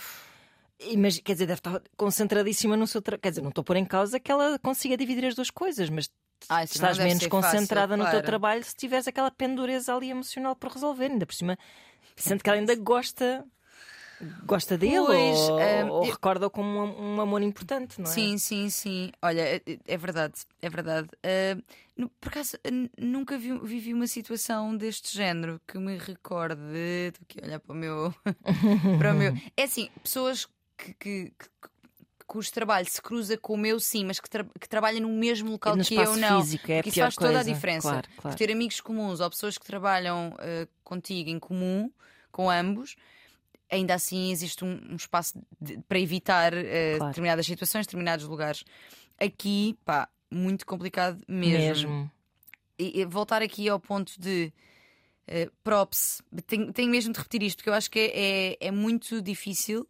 Mas, 0.98 1.20
quer 1.20 1.34
dizer, 1.34 1.46
deve 1.48 1.60
estar 1.60 1.82
concentradíssima 1.96 2.76
no 2.76 2.86
seu 2.86 3.02
trabalho. 3.02 3.22
Quer 3.22 3.30
dizer, 3.30 3.42
não 3.42 3.50
estou 3.50 3.62
a 3.62 3.66
pôr 3.66 3.78
em 3.78 3.86
causa 3.86 4.20
que 4.20 4.32
ela 4.32 4.60
consiga 4.60 4.98
dividir 4.98 5.26
as 5.26 5.34
duas 5.36 5.50
coisas, 5.50 5.90
mas 5.90 6.10
Ah, 6.50 6.64
estás 6.64 6.98
menos 6.98 7.24
ser 7.24 7.30
fácil, 7.30 7.30
concentrada 7.30 7.96
no 7.96 8.04
teu 8.04 8.12
claro. 8.12 8.26
trabalho 8.26 8.64
se 8.64 8.76
tiveres 8.76 9.08
aquela 9.08 9.32
pendureza 9.32 9.96
ali 9.96 10.10
emocional 10.10 10.56
por 10.56 10.72
resolver. 10.72 11.06
Ainda 11.12 11.26
por 11.26 11.34
cima, 11.34 11.58
sendo 12.18 12.44
que 12.44 12.50
ela 12.50 12.60
ainda 12.60 12.76
gosta. 12.76 13.46
Gosta 14.46 14.78
dele 14.78 14.98
Pois, 15.06 15.40
ou, 15.50 15.56
hum, 15.60 15.90
ou 15.92 16.06
eu- 16.06 16.12
recorda-o 16.12 16.50
como 16.50 16.70
um, 16.70 17.16
um 17.16 17.22
amor 17.22 17.42
importante, 17.42 18.00
não 18.00 18.10
é? 18.10 18.14
Sim, 18.14 18.38
sim, 18.38 18.70
sim. 18.70 19.12
Olha, 19.22 19.42
é, 19.42 19.62
é 19.88 19.98
verdade, 19.98 20.36
é 20.62 20.70
verdade. 20.70 21.10
Nu- 21.98 22.10
por 22.22 22.30
acaso, 22.30 22.58
nunca 22.98 23.38
vi- 23.38 23.58
vivi 23.60 23.94
uma 23.94 24.08
situação 24.08 24.76
deste 24.76 25.14
género 25.16 25.60
que 25.68 25.78
me 25.78 25.98
recorde. 25.98 26.62
Estou 27.08 27.24
aqui 27.24 27.40
a 27.42 27.46
olhar 27.46 27.60
para 27.60 27.74
o 27.74 27.76
meu. 27.76 28.14
para 29.00 29.14
o 29.14 29.16
meu. 29.16 29.34
É 29.58 29.64
assim, 29.64 29.90
pessoas 30.02 30.46
que, 30.78 30.94
que, 30.94 31.32
que- 31.38 31.50
cujo 32.28 32.52
trabalho 32.52 32.90
se 32.90 33.02
cruza 33.02 33.38
com 33.38 33.54
o 33.54 33.58
meu, 33.58 33.80
sim, 33.80 34.04
mas 34.06 34.20
que, 34.20 34.30
tra 34.30 34.44
que 34.60 34.68
trabalham 34.68 35.02
no 35.02 35.10
mesmo 35.10 35.52
local 35.52 35.76
no 35.76 35.84
que 35.84 35.94
eu, 35.96 36.16
não. 36.18 36.42
físico 36.42 36.72
é 36.72 36.82
isso 36.86 37.00
faz 37.00 37.16
toda 37.16 37.30
a 37.30 37.34
coisa. 37.36 37.54
diferença. 37.54 37.90
Claro, 37.90 38.08
Por 38.16 38.22
claro. 38.22 38.38
ter 38.38 38.52
amigos 38.52 38.82
comuns 38.82 39.20
ou 39.20 39.30
pessoas 39.30 39.58
que 39.58 39.66
trabalham 39.66 40.34
ah, 40.40 40.68
contigo 40.84 41.30
em 41.30 41.38
comum, 41.40 41.92
com 42.32 42.50
ambos, 42.50 42.96
ainda 43.70 43.94
assim 43.96 44.32
existe 44.32 44.64
um, 44.64 44.80
um 44.92 44.96
espaço 44.96 45.40
de- 45.60 45.78
para 45.88 46.00
evitar 46.00 46.54
ah, 46.54 46.62
Claro. 46.98 47.06
determinadas 47.12 47.46
situações, 47.46 47.86
determinados 47.86 48.26
lugares. 48.28 48.64
Aqui, 49.20 49.78
pá, 49.86 50.10
muito 50.32 50.66
complicado 50.66 51.24
mesmo. 51.28 51.90
Mesmo. 51.90 52.12
E, 52.78 53.02
e 53.02 53.06
voltar 53.06 53.42
aqui 53.42 53.70
ao 53.70 53.80
ponto 53.80 54.20
de 54.20 54.52
eh, 55.28 55.50
props, 55.64 56.22
tenho, 56.46 56.72
tenho 56.74 56.92
mesmo 56.92 57.14
de 57.14 57.18
repetir 57.20 57.42
isto, 57.44 57.58
porque 57.58 57.70
eu 57.70 57.74
acho 57.74 57.90
que 57.90 58.00
é, 58.00 58.52
é, 58.54 58.58
é 58.68 58.72
muito 58.72 59.22
difícil 59.22 59.88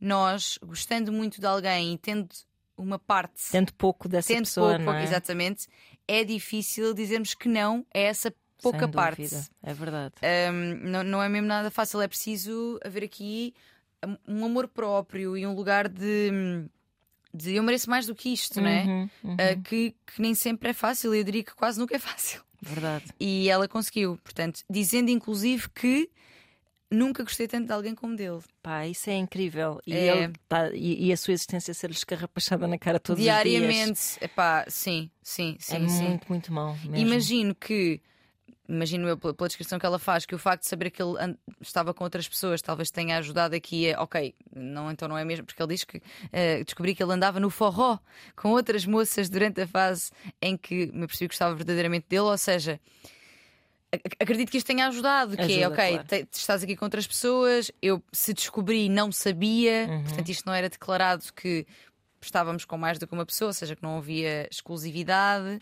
nós, 0.00 0.58
gostando 0.62 1.12
muito 1.12 1.40
de 1.40 1.46
alguém 1.46 1.94
e 1.94 1.98
tendo 1.98 2.28
uma 2.76 2.98
parte, 2.98 3.50
Tendo 3.50 3.72
pouco 3.74 4.08
dessa 4.08 4.28
tendo 4.32 4.44
pessoa, 4.44 4.76
pouco, 4.76 4.84
não 4.92 4.94
é? 4.94 5.02
exatamente, 5.02 5.66
é 6.06 6.22
difícil 6.22 6.94
dizermos 6.94 7.34
que 7.34 7.48
não 7.48 7.84
a 7.92 7.98
essa 7.98 8.32
pouca 8.62 8.80
Sem 8.86 8.90
parte. 8.90 9.22
dúvida. 9.22 9.46
É 9.62 9.72
verdade. 9.74 10.14
Um, 10.52 10.88
não, 10.90 11.02
não 11.04 11.22
é 11.22 11.28
mesmo 11.28 11.46
nada 11.48 11.70
fácil, 11.70 12.00
é 12.00 12.08
preciso 12.08 12.78
haver 12.84 13.04
aqui 13.04 13.54
um 14.26 14.44
amor 14.44 14.68
próprio 14.68 15.36
e 15.36 15.46
um 15.46 15.54
lugar 15.54 15.88
de, 15.88 16.30
de 17.34 17.54
eu 17.56 17.62
mereço 17.62 17.90
mais 17.90 18.06
do 18.06 18.14
que 18.14 18.28
isto, 18.32 18.60
não 18.60 18.68
é? 18.68 18.84
Uhum, 18.84 19.10
uhum. 19.24 19.34
Uh, 19.34 19.62
que, 19.64 19.94
que 20.06 20.22
nem 20.22 20.34
sempre 20.34 20.70
é 20.70 20.72
fácil, 20.72 21.14
eu 21.14 21.24
diria 21.24 21.42
que 21.42 21.54
quase 21.54 21.78
nunca 21.78 21.96
é 21.96 21.98
fácil. 21.98 22.42
Verdade. 22.60 23.04
E 23.20 23.48
ela 23.48 23.68
conseguiu, 23.68 24.18
portanto, 24.22 24.60
dizendo 24.68 25.10
inclusive 25.10 25.68
que 25.70 26.10
nunca 26.90 27.22
gostei 27.22 27.46
tanto 27.46 27.66
de 27.66 27.72
alguém 27.72 27.94
como 27.94 28.16
dele. 28.16 28.40
Pá, 28.62 28.86
isso 28.86 29.10
é 29.10 29.14
incrível. 29.16 29.80
E, 29.86 29.92
É. 29.94 30.16
ele 30.24 30.32
tá- 30.48 30.70
e, 30.72 31.06
e 31.06 31.12
a 31.12 31.16
sua 31.16 31.34
existência 31.34 31.72
ser-lhe 31.74 31.94
escarrapachada 31.94 32.66
na 32.66 32.78
cara 32.78 32.98
todos 32.98 33.20
os 33.20 33.24
dias. 33.24 33.42
Diariamente, 33.42 34.00
epá, 34.20 34.64
sim, 34.68 35.10
sim, 35.22 35.56
sim, 35.60 35.84
É 35.84 35.88
sim. 35.88 36.04
muito, 36.08 36.28
muito 36.28 36.52
mau. 36.52 36.74
Mesmo. 36.84 36.96
Imagino 36.96 37.54
que, 37.54 38.00
imagino 38.68 39.08
eu 39.08 39.16
pela, 39.16 39.32
pela 39.32 39.48
descrição 39.48 39.78
que 39.78 39.86
ela 39.86 39.98
faz, 39.98 40.26
que 40.26 40.34
o 40.34 40.38
facto 40.38 40.62
de 40.62 40.68
saber 40.68 40.90
que 40.90 41.02
ele 41.02 41.14
estava 41.60 41.94
com 41.94 42.04
outras 42.04 42.28
pessoas 42.28 42.60
talvez 42.60 42.90
tenha 42.90 43.16
ajudado 43.18 43.54
aqui 43.56 43.92
a, 43.92 44.02
ok, 44.02 44.34
não, 44.54 44.90
então 44.90 45.08
não 45.08 45.16
é 45.16 45.24
mesmo, 45.24 45.46
porque 45.46 45.62
ele 45.62 45.74
diz 45.74 45.84
que 45.84 46.02
eh, 46.32 46.62
descobri 46.64 46.94
que 46.94 47.02
ele 47.02 47.12
andava 47.12 47.40
no 47.40 47.48
forró 47.50 47.98
com 48.36 48.50
outras 48.50 48.84
moças 48.84 49.28
durante 49.30 49.60
a 49.62 49.66
fase 49.66 50.10
em 50.42 50.56
que 50.56 50.86
me 50.92 51.06
percebi 51.06 51.28
que 51.28 51.34
gostava 51.34 51.54
verdadeiramente 51.54 52.06
dele, 52.08 52.22
ou 52.22 52.36
seja. 52.38 52.78
ac- 53.92 54.16
Acredito 54.20 54.50
que 54.50 54.58
isto 54.58 54.66
tenha 54.66 54.86
ajudado, 54.88 55.34
que 55.36 55.42
é 55.42 55.64
Ajuda, 55.64 55.68
ok, 55.68 55.88
claro. 55.88 56.04
te- 56.08 56.28
estás 56.32 56.62
aqui 56.62 56.76
com 56.76 56.84
outras 56.84 57.06
pessoas, 57.06 57.70
eu 57.80 58.02
se 58.12 58.34
descobri 58.34 58.88
não 58.88 59.10
sabia, 59.10 59.86
Uhum. 59.88 60.02
portanto 60.04 60.28
isto 60.28 60.44
não 60.46 60.52
era 60.54 60.68
declarado 60.68 61.24
que 61.34 61.66
estávamos 62.20 62.64
com 62.64 62.76
mais 62.76 62.98
do 62.98 63.06
que 63.06 63.14
uma 63.14 63.24
pessoa, 63.24 63.48
ou 63.48 63.54
seja, 63.54 63.74
que 63.76 63.82
não 63.82 63.96
havia 63.98 64.46
exclusividade. 64.50 65.58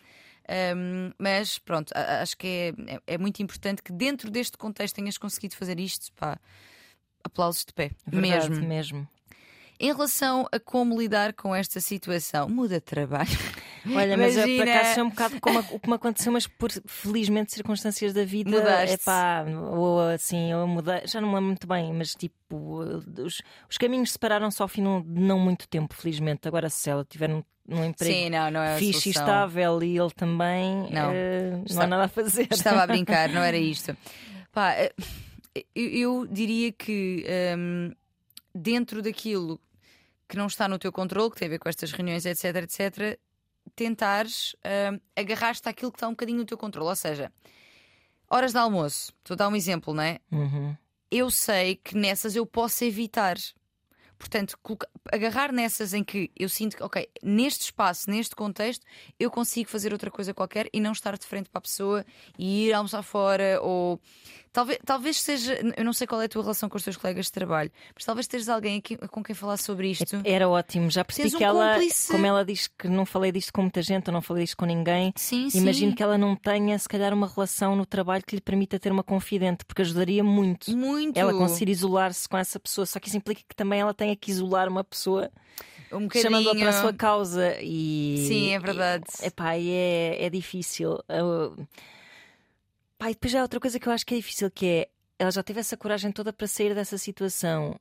Um, 0.48 1.12
mas 1.18 1.58
pronto, 1.58 1.92
acho 1.94 2.36
que 2.36 2.46
é, 2.46 2.94
é, 2.94 3.00
é, 3.14 3.18
muito 3.18 3.42
importante 3.42 3.82
que 3.82 3.92
dentro 3.92 4.30
deste 4.30 4.56
contexto 4.56 4.94
tenhas 4.94 5.18
conseguido 5.18 5.56
fazer 5.56 5.80
isto. 5.80 6.12
Pá, 6.14 6.38
aplausos 7.24 7.64
de 7.64 7.72
pé. 7.72 7.90
Verdade, 8.06 8.50
mesmo. 8.50 8.66
mesmo. 8.68 9.08
Em 9.78 9.92
relação 9.92 10.46
a 10.50 10.58
como 10.58 10.98
lidar 10.98 11.32
com 11.32 11.54
esta 11.54 11.80
situação, 11.80 12.48
muda 12.48 12.76
de 12.76 12.80
trabalho. 12.80 13.28
Olha, 13.86 14.16
mas 14.16 14.34
Imagina... 14.34 14.64
para 14.64 14.80
cá 14.80 14.88
é 14.88 15.02
um 15.02 15.10
bocado 15.10 15.40
como, 15.40 15.58
o 15.58 15.78
que 15.78 15.88
me 15.88 15.94
aconteceu, 15.94 16.32
mas 16.32 16.46
por 16.46 16.70
felizmente 16.86 17.52
circunstâncias 17.52 18.12
da 18.12 18.24
vida. 18.24 18.50
Mudaste. 18.50 18.94
É 18.94 18.98
pá, 18.98 19.44
ou 19.72 20.00
assim, 20.08 20.50
eu 20.50 20.66
mudei, 20.66 21.02
já 21.06 21.20
não 21.20 21.28
me 21.28 21.34
lembro 21.34 21.48
muito 21.48 21.66
bem, 21.66 21.92
mas 21.92 22.14
tipo, 22.14 22.80
os, 23.18 23.42
os 23.70 23.78
caminhos 23.78 24.12
separaram-se 24.12 24.60
ao 24.60 24.68
fim 24.68 24.82
de 24.82 25.20
não 25.20 25.38
muito 25.38 25.68
tempo, 25.68 25.94
felizmente. 25.94 26.48
Agora, 26.48 26.68
se 26.68 26.90
ela 26.90 27.04
tiver 27.04 27.30
um 27.30 27.42
num 27.68 27.84
emprego 27.84 28.14
Sim, 28.14 28.30
não, 28.30 28.50
não 28.50 28.62
é 28.62 28.78
fixe 28.78 29.08
e 29.08 29.10
estável 29.10 29.82
e 29.82 29.98
ele 29.98 30.10
também, 30.12 30.88
não, 30.90 31.10
uh, 31.10 31.64
não 31.68 31.82
há 31.82 31.86
nada 31.86 32.04
a 32.04 32.08
fazer. 32.08 32.46
Estava 32.50 32.82
a 32.82 32.86
brincar, 32.88 33.28
não 33.28 33.42
era 33.42 33.56
isto. 33.56 33.96
Pá, 34.52 34.72
eh, 34.74 34.92
eu, 35.74 35.88
eu 35.90 36.26
diria 36.26 36.70
que 36.72 37.26
um, 37.58 37.90
dentro 38.56 39.02
daquilo 39.02 39.60
que 40.28 40.36
não 40.36 40.46
está 40.46 40.66
no 40.66 40.78
teu 40.78 40.90
controle, 40.90 41.30
que 41.30 41.36
tem 41.36 41.46
a 41.46 41.50
ver 41.50 41.58
com 41.58 41.68
estas 41.68 41.92
reuniões, 41.92 42.26
etc, 42.26 42.56
etc, 42.56 43.18
tentares 43.74 44.54
uh, 44.54 45.00
agarrar-te 45.14 45.68
àquilo 45.68 45.90
que 45.90 45.96
está 45.96 46.08
um 46.08 46.12
bocadinho 46.12 46.38
no 46.38 46.44
teu 46.44 46.58
controle. 46.58 46.88
Ou 46.88 46.96
seja, 46.96 47.32
horas 48.28 48.52
de 48.52 48.58
almoço, 48.58 49.12
estou 49.18 49.34
a 49.34 49.38
dar 49.38 49.48
um 49.48 49.56
exemplo, 49.56 49.94
não 49.94 50.02
é? 50.02 50.18
Uhum. 50.30 50.76
Eu 51.10 51.30
sei 51.30 51.76
que 51.76 51.96
nessas 51.96 52.34
eu 52.36 52.44
posso 52.44 52.84
evitar. 52.84 53.36
Portanto, 54.18 54.58
agarrar 55.12 55.52
nessas 55.52 55.92
em 55.92 56.02
que 56.02 56.30
eu 56.34 56.48
sinto 56.48 56.78
que, 56.78 56.82
ok, 56.82 57.06
neste 57.22 57.64
espaço, 57.64 58.10
neste 58.10 58.34
contexto, 58.34 58.84
eu 59.20 59.30
consigo 59.30 59.68
fazer 59.68 59.92
outra 59.92 60.10
coisa 60.10 60.32
qualquer 60.32 60.70
e 60.72 60.80
não 60.80 60.92
estar 60.92 61.18
de 61.18 61.26
frente 61.26 61.50
para 61.50 61.58
a 61.58 61.62
pessoa 61.62 62.04
e 62.38 62.66
ir 62.66 62.72
almoçar 62.72 63.02
fora 63.02 63.60
ou 63.60 64.00
Talvez, 64.56 64.78
talvez 64.86 65.20
seja, 65.20 65.60
eu 65.76 65.84
não 65.84 65.92
sei 65.92 66.06
qual 66.06 66.18
é 66.22 66.24
a 66.24 66.28
tua 66.30 66.40
relação 66.40 66.66
com 66.66 66.78
os 66.78 66.82
teus 66.82 66.96
colegas 66.96 67.26
de 67.26 67.32
trabalho, 67.32 67.70
mas 67.94 68.06
talvez 68.06 68.24
estejas 68.24 68.48
alguém 68.48 68.78
aqui, 68.78 68.96
com 68.96 69.22
quem 69.22 69.34
falar 69.34 69.58
sobre 69.58 69.90
isto. 69.90 70.22
Era 70.24 70.48
ótimo, 70.48 70.90
já 70.90 71.04
percebi 71.04 71.34
um 71.34 71.36
que 71.36 71.44
ela, 71.44 71.74
cúmplice... 71.74 72.10
como 72.10 72.24
ela 72.24 72.42
diz 72.42 72.66
que 72.66 72.88
não 72.88 73.04
falei 73.04 73.30
disto 73.30 73.52
com 73.52 73.60
muita 73.60 73.82
gente, 73.82 74.08
ou 74.08 74.14
não 74.14 74.22
falei 74.22 74.44
disto 74.44 74.56
com 74.56 74.64
ninguém, 74.64 75.12
sim, 75.14 75.48
imagino 75.52 75.90
sim. 75.90 75.94
que 75.94 76.02
ela 76.02 76.16
não 76.16 76.34
tenha, 76.34 76.78
se 76.78 76.88
calhar, 76.88 77.12
uma 77.12 77.26
relação 77.28 77.76
no 77.76 77.84
trabalho 77.84 78.24
que 78.26 78.34
lhe 78.34 78.40
permita 78.40 78.78
ter 78.78 78.90
uma 78.90 79.02
confidente, 79.02 79.62
porque 79.66 79.82
ajudaria 79.82 80.24
muito. 80.24 80.74
Muito. 80.74 81.18
Ela 81.18 81.34
conseguir 81.34 81.70
isolar-se 81.70 82.26
com 82.26 82.38
essa 82.38 82.58
pessoa, 82.58 82.86
só 82.86 82.98
que 82.98 83.08
isso 83.08 83.16
implica 83.18 83.42
que 83.46 83.54
também 83.54 83.80
ela 83.80 83.92
tenha 83.92 84.16
que 84.16 84.30
isolar 84.30 84.70
uma 84.70 84.82
pessoa. 84.82 85.30
Um 85.92 86.08
chamando-a 86.10 86.54
para 86.54 86.70
a 86.70 86.80
sua 86.80 86.94
causa 86.94 87.58
e 87.60 88.24
sim, 88.26 88.54
é 88.54 88.58
verdade. 88.58 89.04
E, 89.22 89.26
epá, 89.26 89.54
é, 89.54 90.24
é 90.24 90.30
difícil. 90.30 90.98
Pá, 92.98 93.10
e 93.10 93.14
depois 93.14 93.34
há 93.34 93.42
outra 93.42 93.60
coisa 93.60 93.78
que 93.78 93.86
eu 93.86 93.92
acho 93.92 94.06
que 94.06 94.14
é 94.14 94.16
difícil 94.16 94.50
que 94.50 94.66
é 94.66 94.88
ela 95.18 95.30
já 95.30 95.42
teve 95.42 95.60
essa 95.60 95.76
coragem 95.76 96.12
toda 96.12 96.32
para 96.32 96.46
sair 96.46 96.74
dessa 96.74 96.98
situação. 96.98 97.78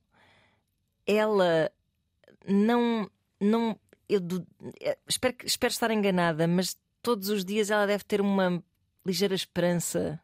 Ela 1.06 1.72
não. 2.48 3.10
não 3.40 3.78
eu, 4.08 4.20
é, 4.82 4.98
espero, 5.08 5.36
espero 5.44 5.72
estar 5.72 5.92
enganada, 5.92 6.48
mas 6.48 6.78
todos 7.02 7.30
os 7.30 7.44
dias 7.44 7.70
ela 7.70 7.86
deve 7.86 8.04
ter 8.04 8.22
uma 8.22 8.64
ligeira 9.06 9.36
esperança. 9.36 10.20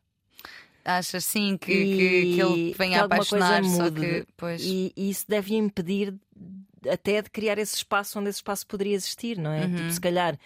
Achas 0.84 1.26
sim 1.26 1.58
que, 1.58 1.72
e, 1.72 1.98
que, 1.98 2.36
que 2.36 2.42
ele 2.42 2.74
venha 2.74 3.02
a 3.02 3.06
apaixonar 3.06 3.64
só 3.66 3.92
que, 3.92 4.26
pois... 4.36 4.64
e, 4.64 4.92
e, 4.98 5.12
isso 5.12 5.26
deve 5.28 5.54
impedir 5.56 6.16
até 6.90 7.22
de 7.22 7.30
criar 7.30 7.60
esse 7.60 7.76
espaço 7.76 8.20
onde 8.20 8.30
esse 8.30 8.40
espaço 8.40 8.66
poderia 8.66 8.96
existir, 8.96 9.38
não 9.38 9.52
é? 9.52 9.62
Tipo, 9.62 9.72
uhum. 9.74 9.78
Tipo, 9.78 9.92
se 9.92 10.02
calhar 10.02 10.40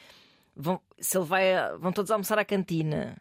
vão, 0.53 0.81
se 0.99 1.17
ele 1.17 1.25
vai, 1.25 1.77
vão 1.79 1.93
todos 1.93 2.11
almoçar 2.11 2.37
à 2.37 2.43
cantina 2.43 3.15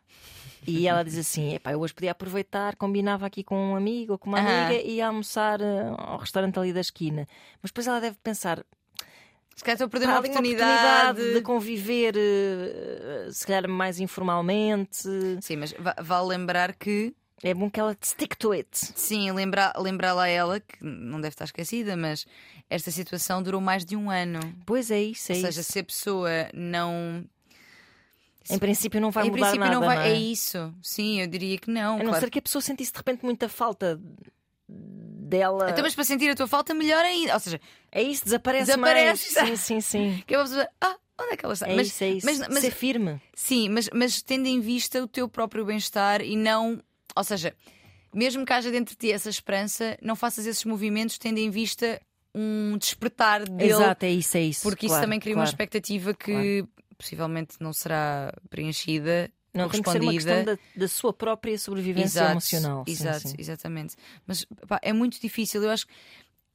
e 0.68 0.86
ela 0.86 1.02
diz 1.04 1.18
assim: 1.18 1.54
Epá, 1.54 1.72
eu 1.72 1.80
hoje 1.80 1.94
podia 1.94 2.12
aproveitar, 2.12 2.76
combinava 2.76 3.26
aqui 3.26 3.42
com 3.44 3.72
um 3.72 3.76
amigo 3.76 4.12
ou 4.12 4.18
com 4.18 4.28
uma 4.28 4.38
amiga 4.38 4.74
e 4.74 4.96
ia 4.96 5.06
almoçar 5.06 5.60
uh, 5.60 5.94
ao 5.98 6.18
restaurante 6.18 6.58
ali 6.58 6.72
da 6.72 6.80
esquina. 6.80 7.28
Mas 7.62 7.70
depois 7.70 7.86
ela 7.86 8.00
deve 8.00 8.16
pensar. 8.22 8.64
Se 9.54 9.62
calhar 9.62 9.74
estou 9.74 9.86
a 9.86 9.88
perder 9.88 10.06
uma 10.06 10.18
oportunidade. 10.18 10.62
uma 10.62 11.02
oportunidade. 11.02 11.34
de 11.34 11.40
conviver, 11.42 12.14
uh, 12.16 13.32
se 13.32 13.46
calhar 13.46 13.68
mais 13.68 14.00
informalmente. 14.00 15.08
Sim, 15.40 15.56
mas 15.56 15.74
vale 16.02 16.26
lembrar 16.28 16.74
que 16.74 17.14
é 17.42 17.52
bom 17.52 17.70
que 17.70 17.78
ela 17.78 17.94
stick 18.02 18.36
to 18.36 18.52
it. 18.52 18.68
Sim, 18.72 19.30
lembrar 19.32 19.74
lembrar 19.78 20.14
lá 20.14 20.26
ela, 20.26 20.60
que 20.60 20.82
não 20.82 21.20
deve 21.20 21.34
estar 21.34 21.44
esquecida, 21.44 21.94
mas 21.94 22.26
esta 22.70 22.90
situação 22.90 23.42
durou 23.42 23.60
mais 23.60 23.84
de 23.84 23.94
um 23.96 24.10
ano. 24.10 24.40
Pois 24.64 24.90
é 24.90 25.02
isso, 25.02 25.30
é 25.30 25.34
Ou 25.34 25.40
seja, 25.42 25.60
isso. 25.60 25.72
se 25.72 25.78
a 25.78 25.84
pessoa 25.84 26.30
não 26.54 27.24
em 28.50 28.58
princípio 28.58 29.00
não 29.00 29.10
vai 29.10 29.26
em 29.26 29.30
mudar 29.30 29.56
nada. 29.56 29.72
Não 29.72 29.80
vai... 29.80 29.96
Não 29.96 30.02
é? 30.02 30.12
é? 30.12 30.14
isso. 30.14 30.74
Sim, 30.82 31.20
eu 31.20 31.26
diria 31.26 31.56
que 31.58 31.70
não. 31.70 32.00
A 32.00 32.02
não 32.02 32.14
ser 32.14 32.30
que 32.30 32.38
a 32.38 32.42
pessoa 32.42 32.60
sentisse 32.60 32.92
de 32.92 32.98
repente 32.98 33.24
muita 33.24 33.48
falta 33.48 33.98
dela. 34.68 35.70
Então, 35.70 35.82
mas 35.82 35.94
para 35.94 36.04
sentir 36.04 36.30
a 36.30 36.34
tua 36.34 36.46
falta, 36.46 36.74
melhor 36.74 37.04
ainda. 37.04 37.34
Ou 37.34 37.40
seja, 37.40 37.60
é 37.90 38.02
isso, 38.02 38.24
desaparece, 38.24 38.66
desaparece. 38.66 39.34
mais. 39.34 39.60
Sim, 39.60 39.80
sim, 39.80 39.80
sim. 39.80 40.22
Que 40.26 40.34
é 40.34 40.38
uma 40.38 40.44
pessoa, 40.44 40.68
ah, 40.80 40.96
onde 41.20 41.32
é 41.32 41.36
que 41.36 41.44
ela 41.44 41.54
está? 41.54 41.68
É 41.68 41.74
mas, 41.74 41.88
isso, 41.88 42.04
é 42.04 42.10
isso. 42.10 42.26
Mas, 42.26 42.38
mas, 42.40 42.58
Ser 42.58 42.70
firme. 42.70 43.20
Sim, 43.34 43.68
mas, 43.70 43.88
mas 43.92 44.22
tendo 44.22 44.46
em 44.46 44.60
vista 44.60 45.02
o 45.02 45.08
teu 45.08 45.28
próprio 45.28 45.64
bem-estar 45.64 46.20
e 46.20 46.36
não. 46.36 46.82
Ou 47.16 47.24
seja, 47.24 47.54
mesmo 48.12 48.44
que 48.44 48.52
haja 48.52 48.70
dentro 48.70 48.94
de 48.94 48.98
ti 48.98 49.12
essa 49.12 49.30
esperança, 49.30 49.96
não 50.02 50.14
faças 50.14 50.46
esses 50.46 50.64
movimentos 50.64 51.18
tendo 51.18 51.38
em 51.38 51.50
vista 51.50 52.00
um 52.34 52.76
despertar 52.78 53.48
dele. 53.48 53.72
Exato, 53.72 54.04
é 54.04 54.10
isso, 54.10 54.36
é 54.36 54.42
isso. 54.42 54.62
Porque 54.62 54.86
claro, 54.86 55.00
isso 55.00 55.06
também 55.06 55.20
cria 55.20 55.34
claro, 55.34 55.46
uma 55.46 55.50
expectativa 55.50 56.12
que 56.12 56.32
claro 56.32 56.68
possivelmente 56.96 57.56
não 57.60 57.72
será 57.72 58.32
preenchida. 58.48 59.30
Não, 59.52 59.68
tem 59.68 59.80
que 59.80 59.90
ser 59.90 60.00
uma 60.02 60.12
questão 60.12 60.44
da, 60.44 60.58
da 60.74 60.88
sua 60.88 61.12
própria 61.12 61.56
sobrevivência 61.56 62.18
exato, 62.18 62.32
emocional. 62.32 62.84
Exato, 62.88 63.20
sim, 63.20 63.28
sim. 63.28 63.34
exatamente. 63.38 63.94
Mas 64.26 64.44
pá, 64.66 64.80
é 64.82 64.92
muito 64.92 65.20
difícil. 65.20 65.62
Eu 65.62 65.70
acho 65.70 65.86
que 65.86 65.92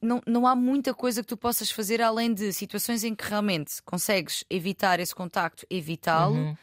não, 0.01 0.21
não 0.25 0.47
há 0.47 0.55
muita 0.55 0.93
coisa 0.93 1.21
que 1.21 1.27
tu 1.27 1.37
possas 1.37 1.71
fazer 1.71 2.01
além 2.01 2.33
de 2.33 2.51
situações 2.53 3.03
em 3.03 3.13
que 3.13 3.25
realmente 3.27 3.81
consegues 3.83 4.43
evitar 4.49 4.99
esse 4.99 5.13
contacto, 5.13 5.65
evitá-lo. 5.69 6.35
Uhum. 6.35 6.57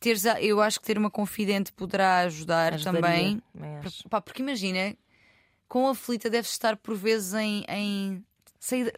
Teres, 0.00 0.24
eu 0.40 0.60
acho 0.60 0.80
que 0.80 0.86
ter 0.86 0.98
uma 0.98 1.10
confidente 1.10 1.72
poderá 1.72 2.18
ajudar 2.20 2.74
Ajudaria, 2.74 3.00
também. 3.00 3.42
Pá, 4.10 4.20
porque 4.20 4.42
imagina, 4.42 4.96
com 5.68 5.86
a 5.86 5.92
aflita 5.92 6.28
deves 6.28 6.50
estar 6.50 6.76
por 6.76 6.96
vezes 6.96 7.34
em, 7.34 7.64
em 7.68 8.24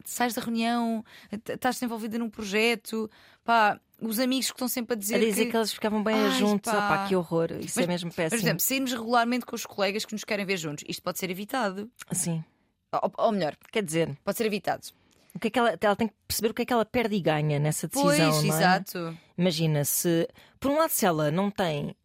sais 0.05 0.35
da 0.35 0.42
reunião, 0.42 1.05
estás 1.48 1.83
envolvida 1.83 2.18
num 2.18 2.29
projeto, 2.29 3.11
pá, 3.42 3.81
os 4.00 4.18
amigos 4.18 4.46
que 4.46 4.53
estão 4.53 4.68
sempre 4.68 4.94
a 4.94 4.98
dizer. 4.98 5.16
A 5.16 5.18
dizer 5.18 5.46
que, 5.46 5.50
que 5.50 5.57
eles 5.57 5.72
ficavam 5.72 6.03
bem 6.03 6.14
Ai, 6.14 6.31
juntos, 6.33 6.70
pá. 6.70 7.07
Que 7.09 7.16
horror, 7.16 7.53
isso 7.53 7.74
mas, 7.77 7.85
é 7.85 7.87
mesmo 7.87 8.12
péssimo. 8.12 8.40
Por 8.40 8.44
exemplo, 8.44 8.61
sairmos 8.61 8.92
regularmente 8.92 9.46
com 9.46 9.57
os 9.57 9.64
colegas 9.64 10.05
que 10.05 10.12
nos 10.12 10.24
querem 10.24 10.44
ver 10.44 10.59
juntos, 10.59 10.85
isto 10.87 11.03
pode 11.03 11.18
ser 11.18 11.31
evitado. 11.31 11.90
Sim. 12.12 12.44
Ou, 12.92 13.12
ou 13.16 13.33
melhor, 13.33 13.57
quer 13.72 13.83
dizer, 13.83 14.16
pode 14.22 14.37
ser 14.37 14.46
evitado. 14.46 14.87
O 15.35 15.38
que 15.38 15.48
é 15.48 15.50
que 15.50 15.59
ela, 15.59 15.77
ela 15.81 15.96
tem 15.96 16.07
que 16.07 16.14
perceber 16.29 16.50
o 16.50 16.55
que 16.55 16.62
é 16.62 16.64
que 16.64 16.72
ela 16.72 16.85
perde 16.85 17.16
e 17.16 17.20
ganha 17.20 17.59
nessa 17.59 17.88
decisão. 17.88 18.31
Pois, 18.31 18.44
é? 18.44 18.46
exato. 18.46 19.18
Imagina 19.37 19.85
se, 19.85 20.29
por 20.61 20.70
um 20.70 20.79
lado, 20.79 20.90
se 20.90 21.05
ela 21.05 21.31
não 21.31 21.50
tem 21.50 21.96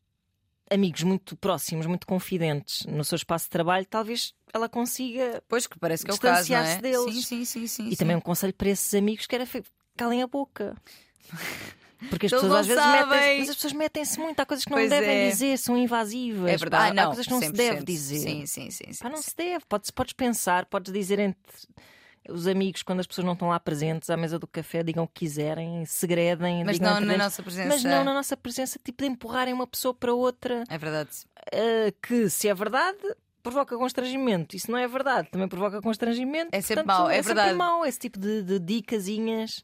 amigos 0.69 1.03
muito 1.03 1.36
próximos, 1.36 1.86
muito 1.86 2.05
confidentes 2.05 2.86
no 2.86 3.03
seu 3.03 3.15
espaço 3.15 3.45
de 3.45 3.51
trabalho, 3.51 3.86
talvez 3.86 4.34
ela 4.53 4.69
consiga 4.69 5.43
pois 5.47 5.67
que 5.67 5.77
parece 5.79 6.05
que 6.05 6.12
é 6.12 6.13
o 6.13 6.17
caso, 6.17 6.51
não 6.51 6.60
é? 6.60 6.77
deles. 6.77 7.13
Sim, 7.13 7.21
sim, 7.21 7.45
sim, 7.45 7.67
sim, 7.67 7.88
e 7.88 7.89
sim. 7.91 7.95
também 7.95 8.15
um 8.15 8.21
conselho 8.21 8.53
para 8.53 8.69
esses 8.69 8.93
amigos 8.93 9.25
que 9.25 9.36
era 9.36 9.47
calem 9.97 10.21
a 10.21 10.27
boca. 10.27 10.75
Porque 12.10 12.27
as 12.27 12.32
Eles 12.32 12.43
pessoas 12.43 12.62
às 12.62 12.67
vezes 12.67 12.86
metem, 12.86 13.41
as 13.41 13.55
pessoas 13.55 13.73
metem-se 13.73 14.19
muito, 14.19 14.39
há 14.39 14.45
coisas 14.45 14.63
que 14.63 14.71
não 14.71 14.77
pois 14.77 14.89
devem 14.89 15.10
é. 15.10 15.29
dizer, 15.29 15.58
são 15.58 15.75
invasivas. 15.75 16.49
É 16.49 16.55
verdade, 16.55 16.84
Pá, 16.84 16.89
ah, 16.89 16.93
não, 16.93 17.03
há 17.03 17.05
coisas 17.08 17.25
que 17.25 17.32
não 17.34 17.39
100%. 17.41 17.45
se 17.45 17.51
deve 17.51 17.84
dizer. 17.84 18.19
Sim, 18.19 18.45
sim, 18.45 18.71
sim. 18.71 18.93
sim 18.93 19.03
Pá, 19.03 19.10
não 19.10 19.17
sim. 19.17 19.29
se 19.29 19.36
deve. 19.36 19.65
Podes, 19.67 19.91
podes 19.91 20.13
pensar, 20.13 20.65
podes 20.67 20.93
dizer 20.93 21.19
entre 21.19 21.51
os 22.32 22.48
amigos, 22.48 22.84
quando 22.84 23.00
as 23.00 23.08
pessoas 23.08 23.26
não 23.26 23.34
estão 23.34 23.50
lá 23.50 23.60
presentes 23.60 24.10
à 24.10 24.18
mesa 24.18 24.39
do 24.39 24.48
café, 24.48 24.84
digam 24.84 25.04
o 25.04 25.08
que 25.08 25.22
quiserem, 25.22 25.86
segredem. 25.86 26.63
Mas 26.63 26.80
não 26.80 27.00
na 27.00 27.18
nossa 27.18 27.44
presença. 27.44 27.70
Mas 27.70 27.84
não 27.84 28.04
na 28.04 28.13
nossa 28.13 28.38
presença, 28.38 28.80
tipo 28.84 29.04
de 29.04 29.10
empurrarem 29.10 29.54
uma 29.54 29.68
pessoa 29.68 29.94
para 29.94 30.13
outra. 30.13 30.63
É 30.70 30.78
verdade. 30.78 31.10
Uh, 31.54 31.94
que, 32.02 32.30
se 32.30 32.48
é 32.48 32.54
verdade, 32.54 32.98
provoca 33.42 33.78
constrangimento. 33.78 34.56
Isso 34.56 34.72
não 34.72 34.78
é 34.78 34.88
verdade, 34.88 35.30
também 35.30 35.48
provoca 35.48 35.82
constrangimento. 35.82 36.50
É 36.52 36.62
sempre 36.62 36.84
Portanto, 36.84 37.02
mau, 37.02 37.10
é, 37.10 37.18
é 37.18 37.22
verdade. 37.22 37.50
sempre 37.50 37.58
mau 37.58 37.86
esse 37.86 38.00
tipo 38.00 38.20
de, 38.20 38.44
de 38.44 38.60
dicasinhas. 38.60 39.63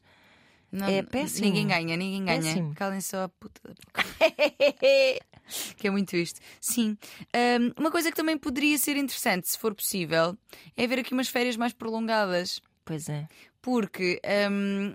Não, 0.70 0.86
é 0.86 1.02
péssimo. 1.02 1.46
Ninguém 1.46 1.66
ganha, 1.68 1.96
ninguém 1.96 2.24
ganha. 2.24 2.74
Calem 2.74 3.00
só 3.00 3.24
a 3.24 3.28
puta 3.28 3.60
da 3.64 3.74
boca. 3.74 4.04
que 5.76 5.86
é 5.86 5.90
muito 5.90 6.16
isto. 6.16 6.40
Sim. 6.60 6.98
Um, 7.34 7.80
uma 7.80 7.90
coisa 7.90 8.10
que 8.10 8.16
também 8.16 8.36
poderia 8.36 8.76
ser 8.78 8.96
interessante, 8.96 9.48
se 9.48 9.58
for 9.58 9.74
possível, 9.74 10.36
é 10.76 10.86
ver 10.86 10.98
aqui 11.00 11.12
umas 11.12 11.28
férias 11.28 11.56
mais 11.56 11.72
prolongadas. 11.72 12.60
Pois 12.84 13.08
é. 13.08 13.26
Porque 13.62 14.20
um, 14.50 14.94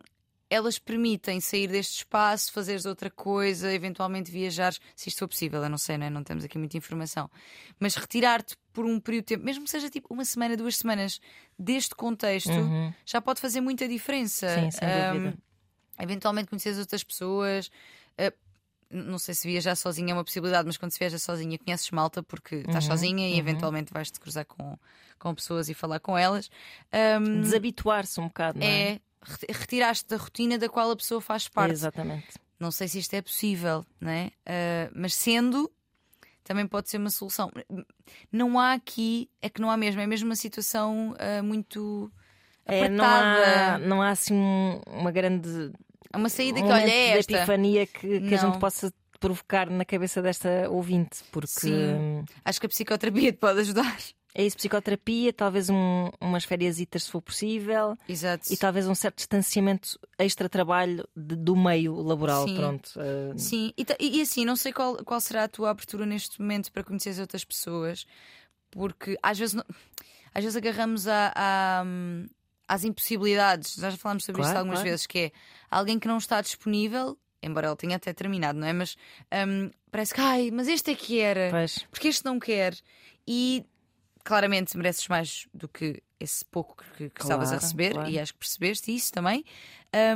elas 0.50 0.78
permitem 0.78 1.40
sair 1.40 1.68
deste 1.68 2.00
espaço, 2.00 2.52
fazeres 2.52 2.86
outra 2.86 3.10
coisa, 3.10 3.74
eventualmente 3.74 4.30
viajar, 4.30 4.74
se 4.96 5.08
isto 5.10 5.20
for 5.20 5.28
possível, 5.28 5.64
eu 5.64 5.70
não 5.70 5.78
sei, 5.78 5.98
não, 5.98 6.06
é? 6.06 6.10
não 6.10 6.24
temos 6.24 6.44
aqui 6.44 6.58
muita 6.58 6.76
informação, 6.78 7.30
mas 7.80 7.96
retirar-te 7.96 8.56
por 8.74 8.86
um 8.86 9.00
período 9.00 9.24
de 9.24 9.28
tempo, 9.36 9.46
mesmo 9.46 9.64
que 9.64 9.70
seja 9.72 9.90
tipo 9.90 10.14
uma 10.14 10.26
semana, 10.26 10.56
duas 10.58 10.76
semanas, 10.78 11.20
deste 11.58 11.96
contexto, 11.96 12.50
já 13.06 13.22
pode 13.22 13.40
fazer 13.40 13.62
muita 13.62 13.88
diferença. 13.88 14.48
Uhum. 14.48 14.72
Sim, 14.72 14.78
sem 14.78 14.88
Um, 14.88 15.14
dúvida. 15.14 15.38
Eventualmente 16.04 16.50
conhecer 16.50 16.70
as 16.70 16.78
outras 16.80 17.04
pessoas. 17.04 17.68
uh, 18.20 18.52
não 18.94 19.18
sei 19.18 19.34
se 19.34 19.48
viajar 19.48 19.76
sozinha 19.78 20.12
é 20.12 20.14
uma 20.14 20.24
possibilidade, 20.26 20.66
mas 20.66 20.76
quando 20.76 20.92
se 20.92 21.00
viaja 21.00 21.18
sozinha 21.18 21.58
conheces 21.58 21.90
malta 21.92 22.22
porque 22.22 22.56
estás 22.56 22.84
Uhum, 22.84 22.90
sozinha 22.90 23.30
e 23.30 23.40
eventualmente 23.40 23.94
vais-te 23.94 24.20
cruzar 24.20 24.46
com, 24.46 24.78
com 25.18 25.34
pessoas 25.34 25.70
e 25.70 25.74
falar 25.74 26.02
com 26.02 26.18
elas. 26.18 26.50
Um, 27.22 27.42
Desabituar-se 27.42 28.20
um 28.20 28.28
bocado, 28.28 28.60
não 28.60 28.68
é? 28.68 28.70
é 28.70 28.92
re- 29.24 29.48
retiraste 29.50 30.10
da 30.10 30.18
rotina 30.18 30.58
da 30.58 30.68
qual 30.68 30.92
a 30.92 30.96
pessoa 30.98 31.22
faz 31.22 31.48
parte. 31.48 31.72
Exatamente. 31.72 32.38
Não 32.60 32.70
sei 32.70 32.90
se 32.90 33.00
isto 33.00 33.14
é 33.14 33.22
possível, 33.22 33.86
né? 34.00 34.30
Uh, 34.46 34.92
mas 34.94 35.16
sendo, 35.16 35.72
também 36.44 36.68
pode 36.68 36.90
ser 36.90 36.98
uma 36.98 37.10
solução. 37.10 37.50
Não 38.30 38.60
há 38.60 38.74
aqui, 38.74 39.30
é 39.42 39.50
que 39.50 39.62
não 39.62 39.72
há 39.72 39.78
mesmo, 39.78 40.02
é 40.02 40.06
mesmo 40.08 40.28
uma 40.30 40.36
situação 40.36 41.14
uh, 41.14 41.42
muito 41.42 42.12
É, 42.66 42.90
não, 42.90 43.06
há, 43.06 43.78
não 43.80 44.02
há 44.02 44.10
assim 44.10 44.34
um- 44.34 44.82
uma 44.88 45.12
grande 45.12 45.72
É 46.14 46.18
uma 46.18 46.30
saída 46.30 46.60
um 46.60 46.64
que 46.66 46.72
olha 46.72 46.82
é 46.84 47.14
de 47.14 47.20
esta. 47.20 47.34
epifania 47.34 47.88
que, 47.88 48.22
que 48.22 48.36
a 48.36 48.38
gente 48.38 48.60
possa 48.60 48.92
provocar 49.20 49.70
na 49.70 49.86
cabeça 49.86 50.22
desta 50.22 50.68
ouvinte, 50.70 51.24
porque 51.32 51.50
Sim. 51.60 52.26
Acho 52.44 52.60
que 52.60 52.66
a 52.66 52.70
psicoterapia 52.70 53.32
te 53.32 53.38
pode 53.38 53.60
ajudar. 53.60 53.98
é 54.34 54.44
isso, 54.44 54.58
psicoterapia, 54.58 55.32
talvez 55.32 55.70
um, 55.70 56.10
umas 56.20 56.44
férias 56.44 56.78
se 56.78 57.12
for 57.12 57.22
possível, 57.22 57.96
Exato. 58.10 58.52
e 58.52 58.58
talvez 58.58 58.88
um 58.88 58.96
certo 58.96 59.18
distanciamento 59.18 60.00
extra-trabalho 60.18 61.08
do 61.16 61.56
meio 61.56 62.02
laboral. 62.02 62.48
Sim. 62.48 62.56
Pronto. 62.56 62.92
hum, 62.98 63.38
Sim, 63.38 63.74
e, 63.78 63.86
e- 64.00 64.22
assim, 64.22 64.44
não 64.44 64.56
sei 64.56 64.74
qual, 64.74 64.98
qual 65.06 65.22
será 65.22 65.44
a 65.44 65.48
tua 65.48 65.70
abertura 65.70 66.06
neste 66.06 66.42
momento 66.42 66.72
para 66.72 66.84
conhecer 66.84 67.20
outras 67.22 67.44
pessoas, 67.46 68.06
porque 68.72 69.18
às 69.22 69.38
vezes, 69.38 69.56
às 70.34 70.44
vezes 70.44 70.56
agarramos 70.56 71.08
a, 71.08 71.32
a, 71.36 71.84
hum, 71.86 72.26
às 72.72 72.86
impossibilidades. 72.86 73.78
Nós 73.78 73.94
já 73.94 73.98
falámos 74.00 74.24
sobre 74.24 74.42
isto 74.42 74.48
Claro, 74.48 74.60
algumas 74.60 74.80
claro. 74.80 74.90
vezes, 74.90 75.06
que 75.06 75.20
é 75.20 75.32
alguém 75.70 76.00
que 76.00 76.08
não 76.08 76.18
está 76.18 76.40
disponível, 76.40 77.18
embora 77.44 77.68
ele 77.68 77.76
tenha 77.76 77.98
até 77.98 78.14
terminado, 78.14 78.58
não 78.58 78.66
é? 78.66 78.72
Mas 78.72 78.96
hum, 79.48 79.70
parece 79.92 80.14
que, 80.14 80.22
ai, 80.22 80.52
mas 80.52 80.68
este 80.70 80.92
é 80.92 80.96
que 80.96 81.20
era, 81.20 81.50
Pois. 81.52 81.80
porque 81.92 82.08
este 82.08 82.24
não 82.24 82.40
quer. 82.40 82.74
E 83.28 83.66
claramente 84.24 84.78
mereces 84.78 85.06
mais 85.10 85.48
do 85.54 85.68
que 85.68 86.02
esse 86.18 86.46
pouco 86.46 86.78
que, 86.96 87.10
que 87.10 87.22
estavas 87.22 87.50
a 87.50 87.52
Claro, 87.52 87.62
receber, 87.66 87.94
claro. 87.94 88.10
e 88.10 88.20
acho 88.20 88.34
que 88.34 88.40
percebeste 88.40 88.96
isso 88.96 89.12
também. 89.12 89.44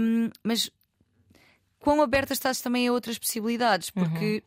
Hum, 0.02 0.30
mas 0.42 0.70
quão 1.80 2.02
aberta 2.02 2.32
estás 2.32 2.62
também 2.62 2.88
a 2.88 2.94
outras 2.94 3.18
possibilidades, 3.20 3.90
porque 3.90 4.44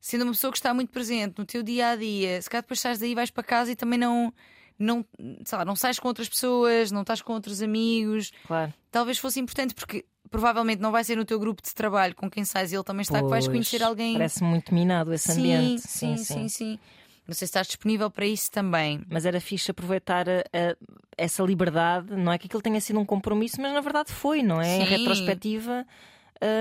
sendo 0.00 0.22
uma 0.24 0.32
pessoa 0.32 0.50
que 0.50 0.58
está 0.58 0.74
muito 0.74 0.90
presente 0.90 1.38
no 1.38 1.44
teu 1.44 1.62
dia 1.62 1.90
a 1.90 1.96
dia, 1.96 2.42
se 2.42 2.50
calhar 2.50 2.62
depois 2.62 2.80
sais 2.80 2.98
daí, 2.98 3.14
vais 3.14 3.30
para 3.30 3.44
casa 3.44 3.70
e 3.70 3.76
também 3.76 3.98
não. 3.98 4.32
Não, 4.78 5.04
sei 5.44 5.58
lá, 5.58 5.64
não 5.64 5.74
sais 5.76 5.98
com 5.98 6.08
outras 6.08 6.28
pessoas, 6.28 6.90
não 6.92 7.00
estás 7.02 7.20
com 7.20 7.32
outros 7.32 7.60
amigos. 7.62 8.30
Claro. 8.46 8.72
Talvez 8.90 9.18
fosse 9.18 9.40
importante, 9.40 9.74
porque 9.74 10.04
provavelmente 10.30 10.80
não 10.80 10.92
vai 10.92 11.02
ser 11.04 11.16
no 11.16 11.24
teu 11.24 11.38
grupo 11.38 11.62
de 11.62 11.74
trabalho 11.74 12.14
com 12.14 12.30
quem 12.30 12.44
sais 12.44 12.70
e 12.72 12.76
ele 12.76 12.84
também 12.84 13.02
está 13.02 13.22
que 13.22 13.28
vais 13.28 13.44
Pois, 13.46 13.48
conhecer 13.48 13.82
alguém. 13.82 14.12
Parece 14.12 14.44
muito 14.44 14.72
minado 14.74 15.12
esse 15.12 15.32
sim, 15.32 15.40
ambiente. 15.40 15.82
sim, 15.82 16.16
sim, 16.16 16.48
sim. 16.48 16.78
Não 17.26 17.34
sei 17.34 17.46
se 17.46 17.50
estás 17.50 17.66
disponível 17.66 18.10
para 18.10 18.24
isso 18.24 18.50
também. 18.50 19.02
Mas 19.10 19.26
era 19.26 19.40
fixe 19.40 19.70
aproveitar 19.70 20.26
a- 20.28 20.40
a- 20.52 20.76
essa 21.16 21.42
liberdade, 21.42 22.14
não 22.16 22.32
é 22.32 22.38
que 22.38 22.46
aquilo 22.46 22.62
tenha 22.62 22.80
sido 22.80 22.98
um 23.00 23.04
compromisso, 23.04 23.60
mas 23.60 23.72
na 23.72 23.80
verdade 23.82 24.12
foi, 24.12 24.42
não 24.42 24.60
é? 24.62 24.76
Em 24.78 24.84
Sim. 24.84 24.90
retrospectiva, 24.90 25.86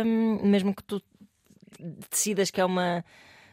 hum, 0.05 0.39
mesmo 0.43 0.73
que 0.75 0.83
tu 0.83 1.01
decidas 2.09 2.49
que 2.51 2.59
é 2.59 2.65
uma 2.65 3.05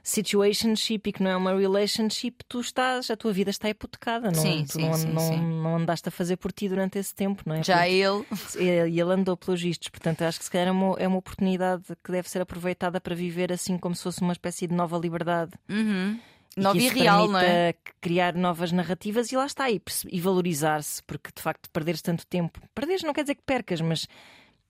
situationship 0.04 1.00
e 1.08 1.12
que 1.12 1.22
não 1.22 1.30
é 1.30 1.36
uma 1.36 1.56
relationship, 1.58 2.36
tu 2.46 2.60
estás, 2.60 3.10
a 3.10 3.16
tua 3.16 3.32
vida 3.32 3.50
está 3.50 3.70
hipotecada, 3.70 4.30
não, 4.30 4.40
Sim, 4.40 4.64
tu 4.66 4.74
sim, 4.74 4.82
não, 4.86 4.94
sim, 4.94 5.08
não, 5.08 5.20
sim. 5.20 5.40
não 5.40 5.76
andaste 5.76 6.08
a 6.08 6.12
fazer 6.12 6.36
por 6.36 6.52
ti 6.52 6.68
durante 6.68 6.98
esse 6.98 7.14
tempo, 7.14 7.42
não 7.46 7.56
é? 7.56 7.62
Já 7.64 7.88
ele. 7.88 8.22
Porque- 8.24 8.58
e 8.62 9.00
ele 9.00 9.12
andou 9.12 9.34
pelos 9.36 9.60
vistos, 9.62 9.88
portanto 9.88 10.22
acho 10.22 10.38
que 10.38 10.44
se 10.44 10.50
calhar 10.50 10.68
é 10.68 10.70
uma, 10.70 10.94
é 10.98 11.08
uma 11.08 11.16
oportunidade 11.16 11.84
que 12.04 12.12
deve 12.12 12.28
ser 12.28 12.42
aproveitada 12.42 13.00
para 13.00 13.14
viver 13.14 13.50
assim 13.50 13.78
como 13.78 13.94
se 13.94 14.02
fosse 14.02 14.20
uma 14.20 14.32
espécie 14.34 14.66
de 14.66 14.74
nova 14.74 14.98
liberdade. 14.98 15.52
Uhum. 15.68 16.20
E 16.56 16.60
Nova 16.60 16.78
e 16.78 16.88
real, 16.88 17.26
não 17.26 17.38
é? 17.40 17.74
criar 18.00 18.32
novas 18.34 18.70
narrativas 18.70 19.32
e 19.32 19.36
lá 19.36 19.44
está, 19.46 19.68
e, 19.70 19.82
e 20.12 20.20
valorizar-se, 20.20 21.02
porque 21.02 21.30
de 21.34 21.42
facto 21.42 21.68
perderes 21.70 22.00
tanto 22.00 22.24
tempo, 22.26 22.60
perderes 22.72 23.02
não 23.02 23.12
quer 23.12 23.22
dizer 23.22 23.34
que 23.34 23.42
percas, 23.42 23.80
mas 23.80 24.06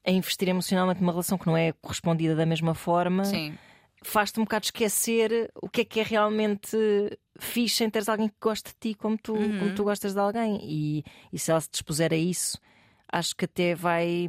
a 0.06 0.10
investir 0.10 0.48
emocionalmente 0.48 1.00
numa 1.00 1.12
relação 1.12 1.36
que 1.36 1.46
não 1.46 1.56
é 1.56 1.72
correspondida 1.82 2.34
da 2.34 2.46
mesma 2.46 2.74
forma, 2.74 3.24
Sim. 3.24 3.54
Faz-te 4.04 4.38
um 4.38 4.44
bocado 4.44 4.64
esquecer 4.66 5.50
o 5.60 5.68
que 5.68 5.80
é 5.80 5.84
que 5.84 6.00
é 6.00 6.02
realmente 6.02 6.76
fixe 7.38 7.82
em 7.84 7.90
teres 7.90 8.08
alguém 8.08 8.28
que 8.28 8.34
goste 8.40 8.70
de 8.70 8.76
ti 8.78 8.94
como 8.94 9.18
tu, 9.18 9.34
Uhum. 9.34 9.58
como 9.58 9.74
tu 9.74 9.84
gostas 9.84 10.14
de 10.14 10.20
alguém. 10.20 10.60
E, 10.62 11.04
e 11.32 11.38
se 11.38 11.50
ela 11.50 11.60
se 11.60 11.68
dispuser 11.70 12.12
a 12.12 12.16
isso, 12.16 12.58
acho 13.10 13.34
que 13.34 13.44
até 13.46 13.74
vai, 13.74 14.26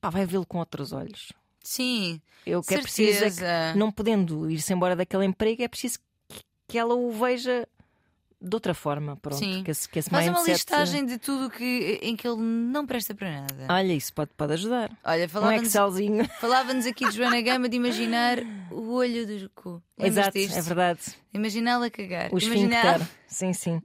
pá, 0.00 0.10
vai 0.10 0.26
vê-lo 0.26 0.44
com 0.46 0.58
outros 0.58 0.92
olhos. 0.92 1.32
Sim. 1.62 2.20
Eu 2.46 2.62
que 2.62 2.74
é 2.74 2.78
preciso 2.82 3.24
é 3.24 3.28
que 3.28 3.36
Certeza. 3.36 3.74
não 3.76 3.90
podendo 3.92 4.50
ir-se 4.50 4.72
embora 4.72 4.96
daquele 4.96 5.24
emprego, 5.24 5.62
é 5.62 5.68
preciso 5.68 5.98
que 6.66 6.78
ela 6.78 6.94
o 6.94 7.10
veja 7.10 7.66
de 8.40 8.54
outra 8.54 8.72
forma. 8.74 9.16
Pronto, 9.16 9.38
Sim. 9.38 9.62
Que 9.64 9.70
esse, 9.70 9.88
que 9.88 9.98
esse 9.98 10.08
Faz 10.10 10.26
uma 10.26 10.34
mindset- 10.38 10.52
listagem 10.56 11.04
de 11.06 11.18
tudo 11.18 11.50
que, 11.50 11.98
em 12.02 12.14
que 12.16 12.26
ele 12.26 12.36
não 12.40 12.86
presta 12.86 13.14
para 13.14 13.30
nada. 13.40 13.66
Olha, 13.68 13.92
isso 13.92 14.12
pode, 14.12 14.30
pode 14.36 14.52
ajudar. 14.52 14.90
Olha, 15.04 15.24
Um 15.24 15.28
falava-nos 15.28 15.68
Excelzinho. 15.68 16.28
falava-nos 16.40 16.86
aqui 16.86 17.04
de 17.08 17.16
Joana 17.16 17.40
Gama 17.40 17.68
de 17.68 17.76
imaginar 17.76 18.38
o 18.70 18.92
olho 18.92 19.26
do 19.26 19.50
cu. 19.50 19.82
Exato, 19.98 20.38
é 20.38 20.62
verdade. 20.62 21.00
Imaginá-la 21.34 21.90
cagar. 21.90 22.32
O 22.32 22.38
Imaginar. 22.38 23.00
Sim, 23.26 23.52
sim. 23.52 23.82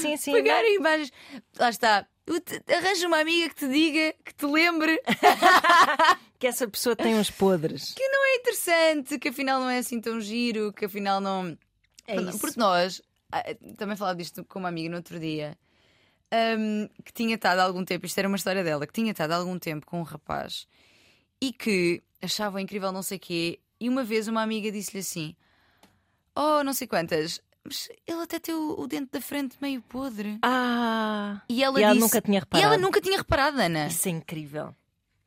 Sim, 0.00 0.16
sim. 0.16 0.32
pegar 0.32 0.64
imagens. 0.64 1.12
Lá 1.58 1.68
está. 1.70 2.06
Arranja 2.68 3.06
uma 3.06 3.20
amiga 3.20 3.48
que 3.50 3.54
te 3.54 3.68
diga, 3.68 4.14
que 4.24 4.34
te 4.34 4.46
lembre 4.46 5.00
Que 6.38 6.46
essa 6.48 6.66
pessoa 6.68 6.94
tem 6.96 7.14
uns 7.14 7.30
podres. 7.30 7.94
que 7.94 8.06
não 8.08 8.26
é 8.26 8.36
interessante, 8.36 9.18
que 9.18 9.28
afinal 9.28 9.60
não 9.60 9.70
é 9.70 9.78
assim 9.78 10.00
tão 10.00 10.20
giro, 10.20 10.72
que 10.72 10.84
afinal 10.84 11.20
não. 11.20 11.56
É 12.06 12.16
isso. 12.20 12.38
Porque 12.38 12.58
nós, 12.60 13.00
também 13.76 13.96
falava 13.96 14.16
disto 14.18 14.44
com 14.44 14.58
uma 14.58 14.68
amiga 14.68 14.88
no 14.90 14.96
outro 14.96 15.18
dia, 15.20 15.56
hum, 16.58 16.88
que 17.04 17.12
tinha 17.12 17.34
estado 17.34 17.58
há 17.60 17.64
algum 17.64 17.84
tempo, 17.84 18.06
isto 18.06 18.18
era 18.18 18.28
uma 18.28 18.36
história 18.36 18.62
dela, 18.64 18.86
que 18.86 18.92
tinha 18.92 19.10
estado 19.12 19.32
há 19.32 19.36
algum 19.36 19.58
tempo 19.58 19.86
com 19.86 20.00
um 20.00 20.04
rapaz 20.04 20.66
e 21.40 21.52
que 21.52 22.02
achava 22.22 22.60
incrível 22.60 22.90
não 22.92 23.02
sei 23.02 23.18
quê, 23.18 23.60
e 23.80 23.88
uma 23.88 24.02
vez 24.04 24.26
uma 24.28 24.42
amiga 24.42 24.70
disse-lhe 24.72 25.00
assim: 25.00 25.36
Oh, 26.34 26.62
não 26.64 26.72
sei 26.72 26.86
quantas, 26.86 27.40
mas 27.64 27.88
ele 28.06 28.22
até 28.22 28.38
tem 28.38 28.54
o, 28.54 28.80
o 28.80 28.86
dente 28.86 29.10
da 29.12 29.20
frente 29.20 29.56
meio 29.60 29.82
podre. 29.82 30.38
Ah! 30.42 31.42
E 31.48 31.62
ela 31.62 31.78
E 31.80 31.82
ela 31.82 31.92
disse. 31.94 32.04
nunca 32.04 32.20
tinha 32.22 32.38
E 32.38 32.40
reparado. 32.40 32.66
ela 32.74 32.78
nunca 32.78 33.00
tinha 33.00 33.18
reparado, 33.18 33.60
Ana. 33.60 33.88
Isso 33.88 34.08
é 34.08 34.12
incrível. 34.12 34.74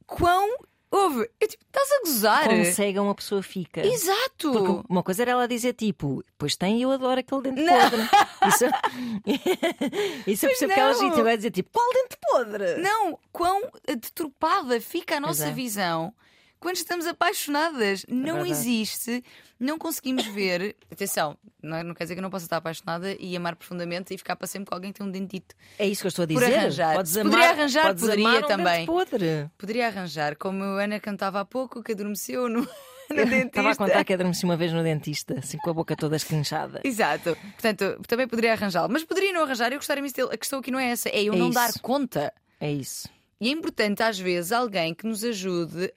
Quão. 0.07 0.47
Houve. 0.91 1.29
Eu 1.39 1.47
tipo, 1.47 1.63
estás 1.65 1.91
a 1.91 1.99
gozar? 1.99 2.49
Como 2.49 2.65
cega 2.65 3.01
uma 3.01 3.13
pessoa 3.13 3.43
fica. 3.43 3.85
Exato! 3.85 4.51
Porque 4.51 4.87
uma 4.89 5.03
coisa 5.03 5.21
era 5.21 5.31
ela 5.31 5.47
dizer 5.47 5.73
tipo, 5.73 6.23
pois 6.37 6.55
tem 6.55 6.81
eu 6.81 6.91
adoro 6.91 7.19
aquele 7.19 7.41
dente 7.43 7.61
Não. 7.61 7.79
podre. 7.79 8.09
Isso, 8.47 8.65
isso 10.25 10.45
eu 10.45 10.49
percebo 10.49 10.73
que 10.73 10.79
ela 10.79 10.93
gente 10.93 11.21
vai 11.21 11.37
dizer 11.37 11.51
tipo, 11.51 11.69
qual 11.71 11.93
dente 11.93 12.17
podre? 12.21 12.77
Não, 12.81 13.19
quão 13.31 13.69
deturpada 13.87 14.81
fica 14.81 15.17
a 15.17 15.19
nossa 15.19 15.47
é. 15.47 15.51
visão 15.51 16.13
quando 16.59 16.75
estamos 16.75 17.05
apaixonadas. 17.07 18.05
Não 18.09 18.35
verdade. 18.35 18.49
existe, 18.51 19.23
não 19.59 19.77
conseguimos 19.77 20.25
ver. 20.25 20.75
Atenção, 20.91 21.37
não, 21.63 21.77
é- 21.77 21.83
não 21.83 21.93
quer 21.93 22.03
dizer 22.03 22.15
que 22.15 22.19
eu 22.19 22.23
não 22.23 22.29
possa 22.29 22.45
estar 22.45 22.57
apaixonada 22.57 23.15
e 23.19 23.35
amar 23.35 23.55
profundamente 23.55 24.13
e 24.13 24.17
ficar 24.17 24.35
para 24.35 24.47
sempre 24.47 24.69
com 24.69 24.75
alguém 24.75 24.91
que 24.91 24.99
tem 24.99 25.07
um 25.07 25.11
dentito. 25.11 25.55
É 25.77 25.87
isso 25.87 26.01
que 26.01 26.07
eu 26.07 26.09
estou 26.09 26.23
a 26.23 26.27
Por 26.27 26.39
dizer. 26.39 26.55
arranjar. 26.55 26.95
Podes 26.95 27.17
amar, 27.17 27.31
poderia 27.31 27.49
arranjar, 27.51 27.83
podes 27.87 28.01
poderia 28.01 28.27
amar 28.27 28.43
um 28.43 28.47
também. 28.47 28.85
Podre. 28.85 29.49
Poderia 29.57 29.87
arranjar, 29.87 30.35
como 30.35 30.63
a 30.63 30.83
Ana 30.83 30.99
cantava 30.99 31.39
há 31.39 31.45
pouco, 31.45 31.81
que 31.83 31.91
adormeceu 31.93 32.49
no, 32.49 32.67
Estava 33.09 33.71
a 33.71 33.75
contar 33.75 34.03
que 34.03 34.13
adormeci 34.13 34.45
uma 34.45 34.55
vez 34.55 34.71
no 34.71 34.83
dentista, 34.83 35.39
assim 35.39 35.57
com 35.57 35.71
a 35.71 35.73
boca 35.73 35.95
toda 35.95 36.15
esquinchada. 36.15 36.79
Exato. 36.83 37.35
Portanto, 37.53 37.99
também 38.07 38.27
poderia 38.27 38.51
arranjá-lo. 38.53 38.87
Mas 38.91 39.03
poderia 39.03 39.33
não 39.33 39.41
arranjar. 39.41 39.71
Eu 39.71 39.79
gostaria 39.79 39.99
imenso 39.99 40.15
dele. 40.15 40.29
A 40.31 40.37
questão 40.37 40.59
aqui 40.59 40.69
não 40.69 40.77
é 40.77 40.91
essa, 40.91 41.09
é 41.09 41.23
eu 41.23 41.33
É 41.33 41.37
não 41.37 41.47
isso. 41.49 41.55
dar 41.55 41.73
conta. 41.81 42.31
É 42.59 42.71
isso. 42.71 43.09
E 43.41 43.47
é 43.47 43.51
importante, 43.51 44.03
às 44.03 44.19
vezes, 44.19 44.51
alguém 44.51 44.93
que 44.93 45.07
nos 45.07 45.23
ajude, 45.23 45.91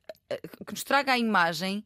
que 0.66 0.72
nos 0.72 0.84
traga 0.84 1.12
a 1.12 1.18
imagem 1.18 1.84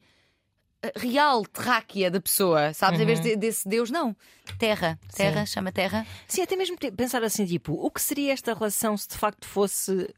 eh, 0.83 0.93
real, 0.97 1.45
terráquea 1.47 2.11
da 2.11 2.21
pessoa, 2.21 2.73
sabes? 2.75 3.01
Em 3.01 3.07
vez 3.07 3.21
de- 3.21 3.37
desse 3.37 3.69
Deus, 3.69 3.91
não. 3.91 4.15
Terra. 4.59 4.99
Terra, 5.15 5.47
chama 5.47 5.73
terra. 5.73 6.07
Sim, 6.29 6.43
até 6.43 6.55
mesmo 6.57 6.77
pensar 6.97 7.23
assim, 7.25 7.45
tipo, 7.47 7.73
o 7.75 7.91
que 7.91 8.01
seria 8.01 8.33
esta 8.33 8.53
relação 8.55 8.97
se 8.97 9.09
de 9.09 9.17
facto 9.17 9.47
fosse 9.47 10.09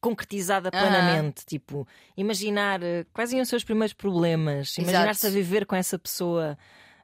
concretizada 0.00 0.70
plenamente? 0.70 1.44
Tipo, 1.44 1.86
imaginar 2.16 2.82
eh, 2.82 3.04
quais 3.12 3.32
iam 3.32 3.44
ser 3.44 3.56
os 3.56 3.64
primeiros 3.64 3.92
problemas, 3.92 4.76
imaginar-se 4.78 5.26
a 5.26 5.30
viver 5.30 5.66
com 5.66 5.76
essa 5.76 5.98
pessoa. 5.98 6.56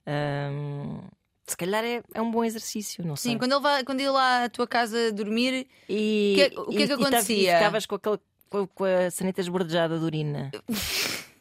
ahm, 0.06 1.00
se 1.46 1.56
calhar 1.58 1.84
é, 1.84 2.02
é 2.14 2.22
um 2.22 2.30
bom 2.30 2.42
exercício, 2.42 3.04
não 3.06 3.16
sei. 3.16 3.32
Sim, 3.32 3.38
quando 3.38 3.52
ele, 3.52 3.60
vai, 3.60 3.84
quando 3.84 4.00
ele 4.00 4.08
lá 4.10 4.44
à 4.44 4.48
tua 4.48 4.66
casa 4.66 5.12
dormir, 5.12 5.66
E, 5.88 6.34
Que- 6.50 6.58
o 6.58 6.66
que 6.70 6.76
é 6.76 6.76
que 6.76 6.82
e- 6.82 6.84
e 6.84 6.88
tava- 6.88 7.02
acontecia? 7.08 7.50
E 7.50 7.54
ficavas 7.58 7.84
com, 7.86 7.94
aquele, 7.96 8.18
com, 8.54 8.66
com 8.68 8.84
a 8.84 9.10
sanita 9.10 9.40
esbordejada 9.40 9.98
de 9.98 10.04
urina. 10.04 10.50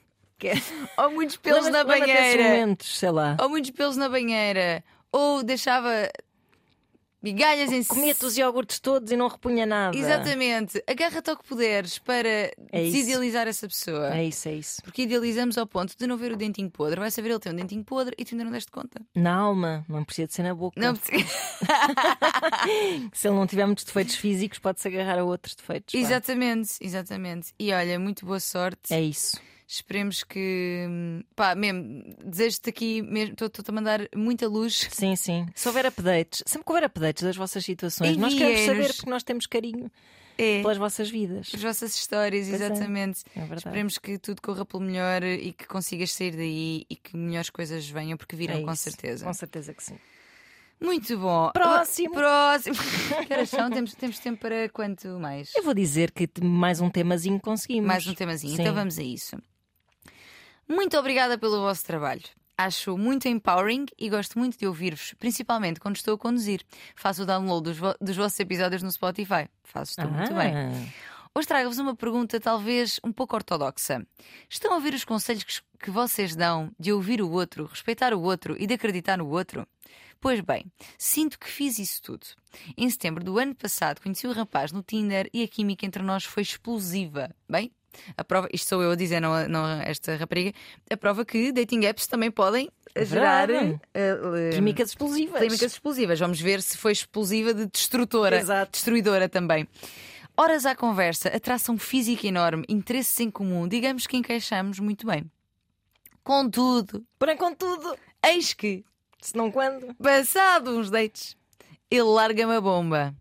É- 0.46 1.02
ou 1.02 1.10
muitos 1.12 1.38
pelos 1.38 1.70
na 1.70 1.86
banheira, 1.86 2.44
momentos, 2.44 3.00
sei 3.00 3.10
lá. 3.12 3.38
ou 3.40 3.48
muitos 3.48 3.72
pelos 3.72 3.96
na 3.96 4.10
banheira, 4.10 4.84
ou 5.10 5.42
deixava 5.42 5.90
Migalhas 7.24 7.72
em 7.72 7.82
Comia-te 7.86 8.26
os 8.26 8.38
iogurtes 8.38 8.80
todos 8.82 9.10
e 9.10 9.16
não 9.16 9.30
repunha 9.30 9.66
nada. 9.66 9.98
Exatamente. 9.98 10.84
Agarra-te 10.86 11.30
ao 11.30 11.38
que 11.38 11.46
puderes 11.46 11.98
para 11.98 12.28
É 12.28 12.54
desidealizar 12.72 13.48
essa 13.48 13.66
pessoa. 13.66 14.14
É 14.14 14.26
isso, 14.26 14.50
é 14.50 14.56
isso. 14.56 14.82
Porque 14.84 15.04
idealizamos 15.04 15.58
ao 15.58 15.66
ponto 15.66 15.96
de 15.98 16.06
não 16.06 16.18
ver 16.18 16.34
o 16.34 16.36
dentinho 16.36 16.70
podre. 16.70 17.00
Vai 17.00 17.10
saber 17.10 17.30
ele 17.30 17.40
tem 17.40 17.54
um 17.54 17.56
dentinho 17.56 17.84
podre 17.86 18.14
e 18.18 18.26
tu 18.26 18.36
ainda 18.36 18.44
não 18.44 18.52
deste 18.52 18.70
conta. 18.70 19.02
Na 19.16 19.36
alma, 19.36 19.86
não 19.88 20.04
precisa 20.04 20.28
de 20.28 20.34
ser 20.34 20.44
na 20.44 20.54
boca. 20.54 20.78
Não, 20.80 20.94
Se 23.14 23.28
ele 23.28 23.36
não 23.36 23.48
tiver 23.48 23.66
muitos 23.66 23.86
defeitos 23.86 24.16
físicos, 24.16 24.60
pode-se 24.60 24.88
agarrar 24.90 25.20
a 25.20 25.24
outros 25.24 25.56
defeitos. 25.56 25.94
pá. 25.94 25.98
exatamente, 26.00 26.74
exatamente. 26.82 27.54
E 27.58 27.72
olha, 27.72 27.98
muito 27.98 28.26
boa 28.26 28.42
sorte. 28.42 28.94
É 28.94 29.02
isso. 29.02 29.38
Esperemos 29.74 30.24
que. 30.24 30.86
Pá, 31.36 31.56
mesmo, 31.56 32.04
desejo-te 32.24 32.70
aqui 32.70 33.02
mesmo. 33.02 33.34
Estou-te 33.34 33.68
a 33.68 33.72
mandar 33.74 34.08
muita 34.16 34.48
luz. 34.48 34.88
Sim, 34.92 35.16
sim. 35.16 35.48
Se 35.56 35.68
houver 35.68 35.88
updates, 35.88 36.44
sempre 36.46 36.66
que 36.66 36.72
houver 36.72 36.84
updates 36.86 37.24
das 37.24 37.36
vossas 37.36 37.66
situações, 37.66 38.16
nós 38.18 38.36
queremos 38.36 38.62
saber 38.66 38.94
porque 38.94 39.10
nós 39.10 39.24
temos 39.24 39.48
carinho 39.48 39.92
É. 40.38 40.62
pelas 40.62 40.78
vossas 40.78 41.10
vidas. 41.10 41.50
As 41.56 41.62
vossas 41.64 41.96
histórias, 41.96 42.48
Pois 42.48 42.62
é. 42.62 42.66
exatamente. 42.66 43.24
É 43.36 43.40
verdade. 43.40 43.60
Esperemos 43.62 43.98
que 43.98 44.20
tudo 44.20 44.44
corra 44.44 44.64
pelo 44.64 44.84
melhor 44.84 45.24
e 45.24 45.52
que 45.54 45.66
consigas 45.66 46.12
sair 46.12 46.36
daí 46.36 46.86
e 46.88 46.96
que 46.96 47.18
melhores 47.18 47.50
coisas 47.50 47.90
venham, 47.90 48.16
porque 48.16 48.36
virão 48.36 48.58
É 48.58 48.64
com 48.64 48.76
certeza. 48.76 49.26
Com 49.26 49.34
certeza 49.34 49.74
que 49.74 49.84
sim. 49.84 49.98
Muito 50.80 51.18
bom. 51.18 51.50
Próximo. 51.52 52.14
Próximo. 52.14 52.76
que 53.26 53.34
horas 53.34 53.50
são? 53.50 53.72
Temos, 53.72 53.96
temos 53.96 54.20
tempo 54.20 54.40
para 54.40 54.70
quanto 54.70 55.08
mais? 55.20 55.52
Eu 55.56 55.64
vou 55.64 55.74
dizer 55.74 56.12
que 56.12 56.30
mais 56.44 56.80
um 56.80 56.92
temazinho 56.92 57.40
conseguimos. 57.40 57.88
Mais 57.88 58.06
um 58.06 58.14
temazinho. 58.14 58.56
Sim. 58.56 58.62
Então 58.62 58.76
vamos 58.76 59.00
a 59.00 59.04
isso. 59.04 59.36
Muito 60.68 60.98
obrigada 60.98 61.38
pelo 61.38 61.60
vosso 61.62 61.84
trabalho. 61.86 62.22
Acho 62.58 62.98
muito 62.98 63.28
empowering 63.28 63.86
e 63.98 64.10
gosto 64.10 64.38
muito 64.38 64.58
de 64.58 64.68
ouvir-vos, 64.68 65.14
principalmente 65.20 65.80
quando 65.80 65.96
estou 65.96 66.14
a 66.14 66.18
conduzir. 66.18 66.62
Faço 66.96 67.24
o 67.24 67.26
download 67.26 67.64
dos, 67.64 67.78
vo- 67.78 67.96
dos 68.00 68.16
vossos 68.16 68.40
episódios 68.40 68.84
no 68.84 68.92
Spotify. 68.92 69.50
Faço 69.64 69.96
tudo 69.96 70.12
muito 70.12 70.34
bem. 70.36 70.54
Ah, 70.56 70.72
Hoje 71.36 71.48
trago-vos 71.48 71.80
uma 71.80 71.96
pergunta 71.96 72.40
talvez 72.40 73.00
um 73.04 73.12
pouco 73.12 73.36
ortodoxa. 73.36 74.06
Estão 74.48 74.72
a 74.72 74.76
ouvir 74.76 74.94
os 74.94 75.04
conselhos 75.04 75.44
que, 75.44 75.60
que 75.86 75.90
vocês 75.90 76.36
dão 76.36 76.72
de 76.80 76.94
ouvir 76.94 77.24
o 77.24 77.32
outro, 77.32 77.66
respeitar 77.66 78.14
o 78.14 78.22
outro 78.22 78.56
e 78.60 78.68
de 78.68 78.76
acreditar 78.76 79.18
no 79.18 79.28
outro? 79.28 79.68
Pois 80.22 80.40
bem, 80.42 80.72
sinto 80.96 81.40
que 81.40 81.50
fiz 81.50 81.80
isso 81.80 82.04
tudo. 82.04 82.28
Em 82.78 82.88
setembro 82.88 83.24
do 83.24 83.40
ano 83.40 83.56
passado 83.56 84.00
conheci 84.00 84.28
o 84.28 84.32
rapaz 84.32 84.72
no 84.72 84.84
Tinder 84.84 85.28
e 85.34 85.42
a 85.42 85.48
química 85.48 85.88
entre 85.88 86.04
nós 86.04 86.24
foi 86.24 86.44
explosiva. 86.44 87.36
Bem, 87.50 87.72
a 88.18 88.24
prova, 88.24 88.48
isto 88.54 88.70
sou 88.70 88.82
eu 88.82 88.92
a 88.92 88.96
dizer, 88.96 89.20
não, 89.20 89.48
não 89.48 89.68
esta 89.82 90.16
rapariga, 90.16 90.54
a 90.90 90.98
prova 90.98 91.24
que 91.24 91.52
dating 91.52 91.86
apps 91.86 92.08
também 92.08 92.32
podem 92.32 92.70
É 92.96 93.06
gerar 93.06 93.48
Químicas 94.54 94.90
explosivas. 94.90 95.42
Químicas 95.42 95.72
explosivas. 95.74 96.20
Vamos 96.20 96.40
ver 96.40 96.62
se 96.62 96.78
foi 96.78 96.92
explosiva 96.92 97.54
de 97.54 97.66
destrutora. 97.68 98.38
Exato. 98.38 98.72
Destruidora 98.74 99.28
também. 99.30 99.68
Horas 100.36 100.66
à 100.66 100.76
conversa, 100.76 101.30
atração 101.30 101.78
física 101.78 102.26
enorme, 102.26 102.66
interesses 102.68 103.20
em 103.20 103.30
comum, 103.30 103.68
digamos 103.68 104.08
que 104.08 104.18
encaixamos 104.18 104.80
muito 104.80 105.06
bem. 105.06 105.30
Contudo, 106.24 107.06
Porém, 107.20 107.38
contudo, 107.38 107.96
eis 108.26 108.54
que, 108.54 108.84
se 109.22 109.36
não 109.36 109.52
quando. 109.52 109.94
passado 109.96 110.72
uns 110.72 110.90
dates, 110.90 111.38
ele 111.92 112.04
larga-me 112.04 112.56
a 112.56 112.62
bomba. 112.62 113.14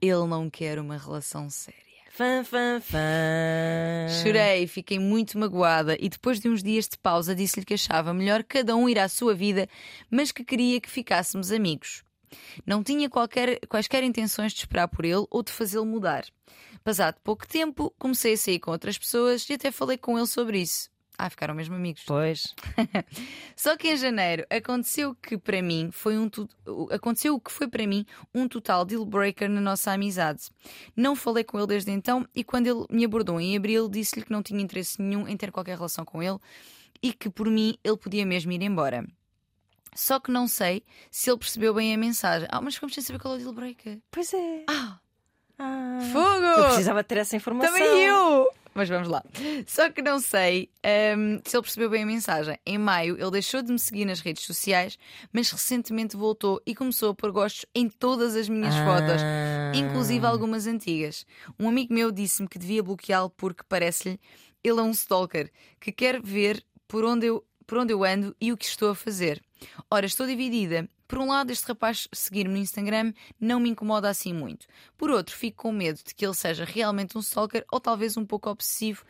Ele 0.00 0.26
não 0.26 0.48
quer 0.48 0.78
uma 0.78 0.96
relação 0.98 1.48
séria. 1.50 1.85
Fã, 2.16 2.42
fã, 2.42 2.80
fã. 2.80 2.98
Chorei, 4.22 4.66
fiquei 4.66 4.98
muito 4.98 5.38
magoada 5.38 5.98
e 6.00 6.08
depois 6.08 6.40
de 6.40 6.48
uns 6.48 6.62
dias 6.62 6.88
de 6.88 6.96
pausa 6.96 7.34
disse-lhe 7.34 7.66
que 7.66 7.74
achava 7.74 8.14
melhor 8.14 8.42
cada 8.42 8.74
um 8.74 8.88
ir 8.88 8.98
à 8.98 9.06
sua 9.06 9.34
vida, 9.34 9.68
mas 10.10 10.32
que 10.32 10.42
queria 10.42 10.80
que 10.80 10.88
ficássemos 10.88 11.52
amigos. 11.52 12.02
Não 12.64 12.82
tinha 12.82 13.10
qualquer, 13.10 13.60
quaisquer 13.68 14.02
intenções 14.02 14.54
de 14.54 14.60
esperar 14.60 14.88
por 14.88 15.04
ele 15.04 15.26
ou 15.30 15.42
de 15.42 15.52
fazê-lo 15.52 15.84
mudar. 15.84 16.24
Passado 16.82 17.16
pouco 17.22 17.46
tempo, 17.46 17.94
comecei 17.98 18.32
a 18.32 18.38
sair 18.38 18.60
com 18.60 18.70
outras 18.70 18.96
pessoas 18.96 19.46
e 19.50 19.52
até 19.52 19.70
falei 19.70 19.98
com 19.98 20.16
ele 20.16 20.26
sobre 20.26 20.58
isso. 20.62 20.88
Ah, 21.18 21.30
ficaram 21.30 21.54
mesmo 21.54 21.74
amigos. 21.74 22.02
Pois. 22.06 22.54
Só 23.56 23.76
que 23.76 23.88
em 23.88 23.96
janeiro 23.96 24.44
aconteceu 24.50 25.14
que 25.14 25.38
para 25.38 25.62
mim 25.62 25.90
foi 25.90 26.18
um 26.18 26.28
tu- 26.28 26.48
aconteceu 26.90 27.34
o 27.34 27.40
que 27.40 27.50
foi 27.50 27.68
para 27.68 27.86
mim 27.86 28.04
um 28.34 28.46
total 28.46 28.84
deal 28.84 29.04
breaker 29.04 29.48
na 29.48 29.60
nossa 29.60 29.92
amizade. 29.92 30.42
Não 30.94 31.16
falei 31.16 31.42
com 31.44 31.56
ele 31.58 31.66
desde 31.68 31.90
então 31.90 32.26
e 32.34 32.44
quando 32.44 32.66
ele 32.66 32.84
me 32.90 33.04
abordou 33.04 33.40
em 33.40 33.56
abril 33.56 33.88
disse-lhe 33.88 34.24
que 34.24 34.30
não 34.32 34.42
tinha 34.42 34.60
interesse 34.62 35.00
nenhum 35.00 35.26
em 35.26 35.36
ter 35.36 35.50
qualquer 35.50 35.76
relação 35.76 36.04
com 36.04 36.22
ele 36.22 36.38
e 37.02 37.12
que 37.12 37.30
por 37.30 37.46
mim 37.50 37.76
ele 37.82 37.96
podia 37.96 38.26
mesmo 38.26 38.52
ir 38.52 38.62
embora. 38.62 39.06
Só 39.94 40.20
que 40.20 40.30
não 40.30 40.46
sei 40.46 40.82
se 41.10 41.30
ele 41.30 41.38
percebeu 41.38 41.72
bem 41.72 41.94
a 41.94 41.96
mensagem. 41.96 42.46
Ah, 42.52 42.60
mas 42.60 42.74
ficamos 42.74 42.94
sem 42.94 43.02
saber 43.02 43.18
qual 43.18 43.34
é 43.34 43.36
o 43.38 43.40
deal 43.40 43.52
breaker. 43.54 43.98
Pois 44.10 44.34
é. 44.34 44.64
Ah, 44.68 44.98
Ah. 45.58 45.98
fogo! 46.12 46.44
Eu 46.44 46.64
precisava 46.66 47.02
ter 47.02 47.16
essa 47.16 47.34
informação. 47.36 47.72
Também 47.72 48.02
eu! 48.04 48.50
Mas 48.76 48.88
vamos 48.90 49.08
lá. 49.08 49.24
Só 49.66 49.90
que 49.90 50.02
não 50.02 50.20
sei 50.20 50.70
hum, 51.16 51.40
se 51.44 51.56
ele 51.56 51.62
percebeu 51.62 51.88
bem 51.88 52.02
a 52.02 52.06
mensagem. 52.06 52.58
Em 52.66 52.76
maio, 52.76 53.16
ele 53.18 53.30
deixou 53.30 53.62
de 53.62 53.72
me 53.72 53.78
seguir 53.78 54.04
nas 54.04 54.20
redes 54.20 54.44
sociais, 54.44 54.98
mas 55.32 55.50
recentemente 55.50 56.14
voltou 56.16 56.60
e 56.66 56.74
começou 56.74 57.10
a 57.10 57.14
pôr 57.14 57.32
gostos 57.32 57.64
em 57.74 57.88
todas 57.88 58.36
as 58.36 58.48
minhas 58.50 58.74
Ah. 58.74 58.84
fotos, 58.84 59.22
inclusive 59.74 60.26
algumas 60.26 60.66
antigas. 60.66 61.24
Um 61.58 61.68
amigo 61.70 61.94
meu 61.94 62.12
disse-me 62.12 62.46
que 62.48 62.58
devia 62.58 62.82
bloqueá-lo 62.82 63.30
porque 63.30 63.62
parece-lhe 63.68 64.20
ele 64.62 64.78
é 64.78 64.82
um 64.82 64.90
stalker 64.90 65.50
que 65.80 65.90
quer 65.90 66.20
ver 66.20 66.62
por 66.86 67.02
onde 67.04 67.26
eu, 67.26 67.42
por 67.66 67.78
onde 67.78 67.92
eu 67.94 68.04
ando 68.04 68.36
e 68.40 68.52
o 68.52 68.56
que 68.58 68.66
estou 68.66 68.90
a 68.90 68.94
fazer. 68.94 69.42
Ora, 69.90 70.04
estou 70.04 70.26
dividida. 70.26 70.86
Por 71.08 71.18
um 71.18 71.28
lado, 71.28 71.50
este 71.50 71.66
rapaz 71.68 72.08
seguir-me 72.12 72.54
no 72.54 72.60
Instagram 72.60 73.12
não 73.40 73.60
me 73.60 73.70
incomoda 73.70 74.08
assim 74.08 74.32
muito. 74.32 74.66
Por 74.96 75.10
outro, 75.10 75.36
fico 75.36 75.62
com 75.62 75.72
medo 75.72 76.00
de 76.04 76.14
que 76.14 76.24
ele 76.26 76.34
seja 76.34 76.64
realmente 76.64 77.16
um 77.16 77.20
stalker 77.20 77.64
ou 77.70 77.80
talvez 77.80 78.16
um 78.16 78.24
pouco 78.24 78.50
obsessivo. 78.50 79.04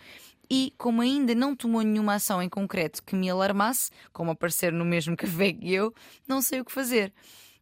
E, 0.49 0.73
como 0.79 1.03
ainda 1.03 1.35
não 1.35 1.57
tomou 1.57 1.83
nenhuma 1.83 2.15
ação 2.15 2.41
em 2.41 2.49
concreto 2.49 3.03
que 3.03 3.17
me 3.17 3.29
alarmasse, 3.29 3.91
como 4.13 4.31
aparecer 4.31 4.73
no 4.73 4.85
mesmo 4.85 5.17
café 5.19 5.53
que 5.53 5.73
eu, 5.73 5.93
não 6.27 6.41
sei 6.41 6.61
o 6.61 6.65
que 6.65 6.73
fazer. 6.73 7.13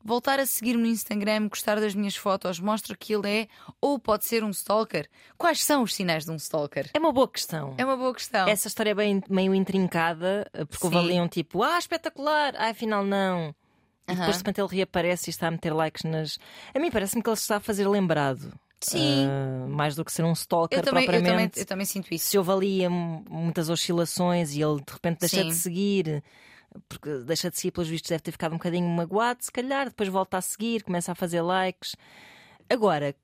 Voltar 0.06 0.38
a 0.38 0.44
seguir-me 0.44 0.82
no 0.82 0.88
Instagram, 0.88 1.48
gostar 1.48 1.80
das 1.80 1.94
minhas 1.94 2.14
fotos, 2.14 2.60
mostra 2.60 2.94
que 2.94 3.14
ele 3.14 3.26
é 3.26 3.48
ou 3.80 3.98
pode 3.98 4.26
ser 4.26 4.44
um 4.44 4.50
stalker. 4.50 5.08
Quais 5.38 5.64
são 5.64 5.82
os 5.82 5.94
sinais 5.94 6.26
de 6.26 6.30
um 6.30 6.36
stalker? 6.36 6.90
É 6.92 6.98
uma 6.98 7.10
boa 7.10 7.26
questão. 7.26 7.74
É 7.78 7.84
uma 7.86 7.96
boa 7.96 8.12
questão. 8.12 8.46
Essa 8.46 8.68
história 8.68 8.90
é 8.90 8.94
bem, 8.94 9.22
meio 9.30 9.54
intrincada, 9.54 10.46
porque 10.68 10.88
Sim. 10.88 11.20
um 11.22 11.26
tipo, 11.26 11.62
ah, 11.62 11.78
espetacular, 11.78 12.54
ah, 12.58 12.68
afinal 12.68 13.02
não. 13.02 13.54
E 14.06 14.12
Aham. 14.12 14.18
depois 14.18 14.36
de 14.36 14.40
repente 14.40 14.60
ele 14.60 14.68
reaparece 14.68 15.28
e 15.28 15.30
está 15.30 15.48
a 15.48 15.50
meter 15.50 15.72
likes 15.72 16.04
nas. 16.04 16.38
A 16.74 16.78
mim 16.78 16.90
parece-me 16.90 17.22
que 17.22 17.28
ele 17.28 17.36
se 17.36 17.42
está 17.42 17.56
a 17.56 17.60
fazer 17.60 17.88
lembrado. 17.88 18.52
Sim. 18.80 19.26
Ah, 19.26 19.66
mais 19.68 19.96
do 19.96 20.04
que 20.04 20.12
ser 20.12 20.24
um 20.24 20.32
stalker 20.32 20.78
eu, 20.78 20.82
também, 20.84 21.04
eu, 21.04 21.06
também, 21.06 21.22
propriamente. 21.24 21.60
eu 21.60 21.66
também 21.66 21.86
sinto 21.86 22.12
isso. 22.12 22.28
Se 22.28 22.36
houve 22.36 22.50
ali 22.50 22.88
hum, 22.88 23.24
muitas 23.30 23.70
oscilações 23.70 24.54
e 24.54 24.60
ele 24.60 24.76
de 24.76 24.92
repente 24.92 25.20
deixa 25.20 25.36
Sim. 25.36 25.48
de 25.48 25.54
seguir, 25.54 26.22
porque 26.86 27.18
deixa 27.20 27.50
de 27.50 27.56
seguir, 27.56 27.70
pelos 27.70 27.88
vistos, 27.88 28.10
deve 28.10 28.22
ter 28.22 28.32
ficado 28.32 28.52
um 28.52 28.58
bocadinho 28.58 28.88
magoado, 28.88 29.42
se 29.42 29.50
calhar, 29.50 29.86
depois 29.86 30.08
volta 30.10 30.36
a 30.36 30.40
seguir, 30.42 30.82
começa 30.82 31.12
a 31.12 31.14
fazer 31.14 31.40
likes. 31.40 31.96
Agora, 32.68 33.14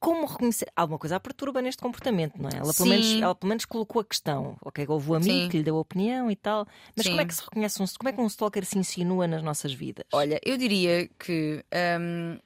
como 0.00 0.26
reconhecer? 0.26 0.66
Alguma 0.74 0.98
coisa 0.98 1.16
a 1.16 1.20
perturba 1.20 1.60
neste 1.62 1.82
comportamento, 1.82 2.40
não 2.42 2.48
é? 2.48 2.54
Ela 2.56 2.72
pelo, 2.72 2.84
Sim. 2.84 2.88
menos, 2.88 3.22
ela 3.22 3.34
pelo 3.34 3.48
menos 3.50 3.64
colocou 3.66 4.00
a 4.00 4.04
questão. 4.04 4.56
Ok, 4.64 4.84
houve 4.88 5.10
o 5.10 5.14
amigo 5.14 5.42
Sim. 5.42 5.48
que 5.50 5.58
lhe 5.58 5.62
deu 5.62 5.76
a 5.76 5.80
opinião 5.80 6.30
e 6.30 6.34
tal. 6.36 6.66
Mas 6.96 7.04
Sim. 7.04 7.10
como 7.10 7.20
é 7.20 7.24
que 7.26 7.34
se 7.34 7.42
reconhece 7.42 7.82
um, 7.82 7.86
como 7.98 8.08
é 8.08 8.12
que 8.12 8.20
um 8.20 8.26
stalker 8.26 8.64
se 8.64 8.78
insinua 8.78 9.26
nas 9.28 9.42
nossas 9.42 9.72
vidas? 9.72 10.06
Olha, 10.12 10.40
eu 10.44 10.56
diria 10.56 11.08
que. 11.18 11.64
hum, 12.00 12.38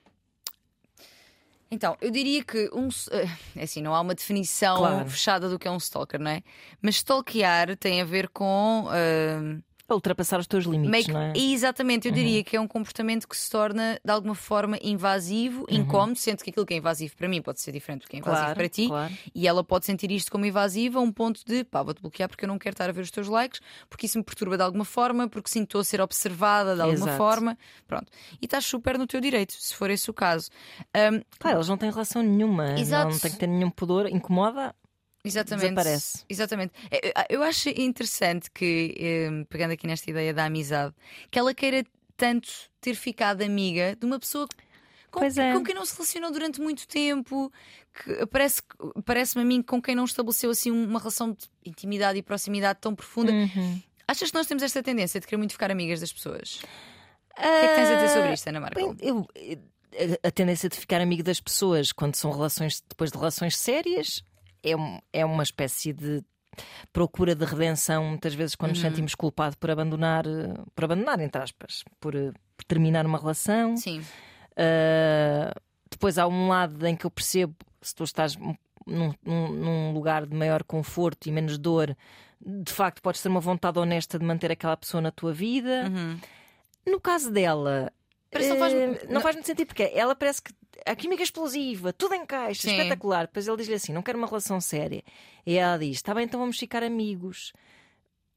Então, 1.71 1.97
eu 2.01 2.11
diria 2.11 2.45
que 2.45 2.69
um. 2.73 2.89
eh, 3.11 3.27
É 3.57 3.63
assim, 3.65 3.83
não 3.83 3.95
há 3.95 4.01
uma 4.01 4.15
definição 4.15 4.77
Claro. 4.79 5.11
fechada 5.11 5.49
do 5.49 5.59
que 5.59 5.67
é 5.67 5.71
um 5.71 5.77
stalker, 5.79 6.21
não 6.21 6.31
é? 6.31 6.43
Mas 6.83 6.97
stalkear 6.97 7.77
tem 7.77 8.01
a 8.01 8.05
ver 8.05 8.29
com. 8.29 8.87
hum, 8.89 9.63
Para 9.95 9.99
ultrapassar 9.99 10.41
os 10.41 10.47
teus 10.47 10.65
limites, 10.65 10.91
Make- 11.07 11.13
não 11.13 11.21
é? 11.21 11.33
Exatamente, 11.37 12.09
eu 12.09 12.13
diria 12.13 12.43
que 12.43 12.57
é 12.57 12.61
um 12.61 12.67
comportamento 12.67 13.29
que 13.29 13.37
se 13.37 13.49
torna 13.51 13.99
de 14.05 14.11
alguma 14.11 14.35
forma 14.35 14.77
invasivo, 14.83 15.65
incómodo, 15.71 16.19
sendo 16.19 16.43
que 16.43 16.51
aquilo 16.51 16.67
que 16.67 16.75
é 16.75 16.77
invasivo 16.79 17.17
para 17.17 17.29
mim 17.29 17.41
pode 17.41 17.61
ser 17.61 17.71
diferente 17.73 18.03
do 18.03 18.09
que 18.09 18.17
é 18.17 18.19
invasivo 18.19 18.43
Claro, 18.45 18.57
para 18.57 18.69
ti. 18.69 18.89
claro. 18.89 19.15
E 19.35 19.47
ela 19.47 19.63
pode 19.63 19.87
sentir 19.87 20.11
isto 20.11 20.33
como 20.33 20.45
invasivo 20.45 20.99
a 20.99 21.03
um 21.03 21.13
ponto 21.13 21.41
de 21.47 21.63
pá, 21.65 21.83
vou-te 21.83 22.01
bloquear 22.03 22.29
porque 22.29 22.45
eu 22.45 22.49
não 22.49 22.59
quero 22.59 22.75
estar 22.75 22.89
a 22.89 22.93
ver 22.93 23.03
os 23.03 23.11
teus 23.11 23.29
likes, 23.29 23.61
porque 23.89 24.07
isso 24.07 24.19
me 24.19 24.25
perturba 24.25 24.57
de 24.57 24.63
alguma 24.63 24.85
forma, 24.85 25.29
porque 25.29 25.49
sinto 25.49 25.65
estou 25.69 25.81
a 25.81 25.85
ser 25.85 26.01
observada 26.01 26.75
de 26.75 26.81
alguma 26.83 27.07
Exato. 27.07 27.17
forma. 27.17 27.57
Pronto. 27.87 28.11
E 28.43 28.45
estás 28.47 28.65
super 28.67 28.99
no 28.99 29.07
teu 29.07 29.21
direito, 29.21 29.53
se 29.53 29.75
for 29.75 29.91
esse 29.91 30.11
o 30.11 30.15
caso. 30.15 30.51
Hum, 30.97 31.21
Claro, 31.39 31.59
eles 31.59 31.69
não 31.69 31.77
têm 31.77 31.91
relação 31.91 32.23
nenhuma. 32.23 32.79
Exato. 32.79 33.11
Não 33.13 33.19
tem 33.19 33.31
que 33.31 33.39
ter 33.39 33.47
nenhum 33.47 33.71
pudor. 33.71 34.07
Incomoda. 34.09 34.75
Exatamente. 35.25 35.63
Desaparece. 35.71 36.25
Exatamente. 36.29 36.73
É, 36.91 37.27
Eu- 37.35 37.43
acho 37.43 37.69
interessante 37.71 38.51
que, 38.51 38.95
eh, 38.99 39.45
pegando 39.49 39.73
aqui 39.73 39.87
nesta 39.87 40.11
ideia 40.11 40.35
da 40.35 40.45
amizade, 40.45 40.95
que 41.31 41.39
ela 41.39 41.55
queira 41.55 41.85
tanto 42.17 42.49
ter 42.81 42.95
ficado 42.95 43.43
amiga 43.43 43.97
de 43.97 44.05
uma 44.05 44.19
pessoa 44.19 44.47
com, 45.11 45.25
é. 45.25 45.53
com 45.53 45.63
quem 45.65 45.75
não 45.75 45.85
se 45.87 45.95
relacionou 45.95 46.31
durante 46.31 46.61
muito 46.61 46.87
tempo, 46.87 47.51
que 47.95 48.27
parece, 48.27 48.61
parece-me 49.05 49.43
a 49.43 49.45
mim 49.47 49.63
com 49.63 49.81
quem 49.81 49.95
não 49.95 50.05
estabeleceu 50.05 50.51
assim 50.51 50.71
uma 50.71 50.99
relação 50.99 51.33
de 51.33 51.47
intimidade 51.65 52.19
e 52.19 52.23
proximidade 52.23 52.81
tão 52.81 52.95
profunda. 52.95 53.33
Uhum. 53.33 53.81
Achas 54.07 54.31
que 54.31 54.37
nós 54.37 54.47
temos 54.47 54.63
esta 54.63 54.83
tendência 54.83 55.19
de 55.21 55.27
querer 55.27 55.39
muito 55.39 55.53
ficar 55.53 55.71
amigas 55.71 56.01
das 56.01 56.13
pessoas? 56.13 56.61
O 57.33 57.41
que 57.41 57.47
é 57.47 57.69
que 57.69 57.75
tens 57.77 57.89
a 57.89 57.95
dizer 57.95 58.09
sobre 58.11 58.33
isto, 58.35 58.47
Ana? 58.49 58.71
Bem, 58.75 58.95
eu- 59.01 59.27
a, 60.23 60.29
a 60.29 60.31
tendência 60.31 60.69
de 60.69 60.77
ficar 60.77 61.01
amigo 61.01 61.23
das 61.23 61.41
pessoas 61.41 61.93
quando 61.93 62.15
são 62.17 62.31
relações 62.31 62.83
depois 62.89 63.11
de 63.11 63.17
relações 63.17 63.57
sérias 63.57 64.23
é, 64.65 64.77
um- 64.77 64.99
é 65.13 65.25
uma 65.25 65.43
espécie 65.43 65.93
de 65.93 66.23
procura 66.93 67.35
de 67.35 67.45
redenção, 67.45 68.05
muitas 68.05 68.33
vezes 68.35 68.55
quando 68.55 68.71
nos 68.71 68.81
sentimos 68.81 69.15
culpados 69.15 69.57
por 69.57 69.71
abandonar, 69.71 70.25
por 70.75 70.85
abandonar, 70.85 71.19
entre 71.21 71.43
aspas, 71.43 71.83
por, 71.99 72.13
por 72.13 72.65
terminar 72.67 73.05
uma 73.05 73.19
relação. 73.19 73.77
Sim. 73.77 74.01
Uh, 74.53 75.61
depois 75.91 76.17
há 76.19 76.27
um 76.27 76.49
lado 76.49 76.87
em 76.87 76.95
que 76.97 77.05
eu 77.05 77.11
percebo 77.11 77.55
se 77.81 77.95
tu 77.95 78.05
estás 78.05 78.37
num, 78.87 79.13
num- 79.25 79.93
lugar 79.93 80.27
de 80.27 80.35
maior 80.37 80.63
conforto 80.63 81.29
e 81.29 81.33
menos 81.33 81.59
dor, 81.59 81.97
de 82.41 82.73
facto 82.73 83.03
podes 83.03 83.21
ter 83.23 83.29
uma 83.29 83.41
vontade 83.41 83.79
honesta 83.79 84.19
de 84.19 84.25
manter 84.25 84.51
aquela 84.53 84.77
pessoa 84.77 85.01
na 85.01 85.11
tua 85.11 85.33
vida. 85.33 85.91
Uhum. 85.91 86.19
No 86.87 87.01
caso 87.01 87.31
dela, 87.31 87.93
Parece 88.31 88.51
não 88.51 88.59
faz- 88.59 88.73
eh, 88.75 89.07
não- 89.09 89.21
faz 89.21 89.35
muito 89.37 89.47
sentido, 89.47 89.67
porque 89.69 89.91
ela 89.95 90.15
parece 90.15 90.43
que 90.43 90.53
a 90.87 90.95
química 90.95 91.23
explosiva, 91.23 91.93
tudo 91.93 92.15
encaixa, 92.15 92.63
Sim. 92.63 92.77
espetacular. 92.77 93.27
Depois 93.27 93.47
ele 93.47 93.57
diz-lhe 93.57 93.75
assim: 93.75 93.93
não 93.93 94.03
quero 94.03 94.19
uma 94.19 94.27
relação 94.27 94.61
séria. 94.61 95.03
E 95.47 95.57
ela 95.57 95.79
diz: 95.79 95.97
está 95.97 96.15
bem, 96.15 96.25
então 96.25 96.41
vamos 96.41 96.59
ficar 96.59 96.83
amigos. 96.83 97.53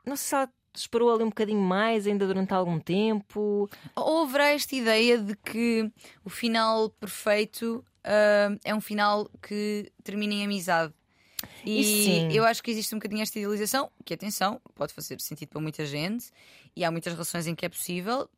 Não 0.05 0.15
sei 0.15 0.27
se 0.27 0.35
ela 0.35 0.49
esperou 0.75 1.13
ali 1.13 1.23
um 1.23 1.29
bocadinho 1.29 1.61
mais, 1.61 2.07
ainda 2.07 2.25
durante 2.25 2.53
algum 2.53 2.79
tempo. 2.79 3.69
Ou 3.95 4.23
haverá 4.23 4.49
esta 4.49 4.75
ideia 4.75 5.17
de 5.17 5.35
que 5.35 5.91
o 6.23 6.29
final 6.29 6.89
perfeito 6.91 7.83
ah, 8.07 8.57
é 8.63 8.73
um 8.73 8.79
final 8.79 9.29
que 9.41 9.91
termina 10.01 10.33
em 10.33 10.45
amizade? 10.45 10.93
E 11.65 11.83
sim. 11.83 12.31
eu 12.31 12.45
acho 12.45 12.63
que 12.63 12.71
existe 12.71 12.95
um 12.95 12.97
bocadinho 12.97 13.21
esta 13.21 13.37
idealização, 13.37 13.91
que 14.05 14.13
atenção, 14.13 14.61
pode 14.73 14.93
fazer 14.93 15.19
sentido 15.19 15.49
para 15.49 15.61
muita 15.61 15.85
gente, 15.85 16.31
e 16.75 16.85
há 16.85 16.89
muitas 16.89 17.11
relações 17.13 17.45
em 17.45 17.53
que 17.53 17.65
é 17.65 17.69
possível, 17.69 18.29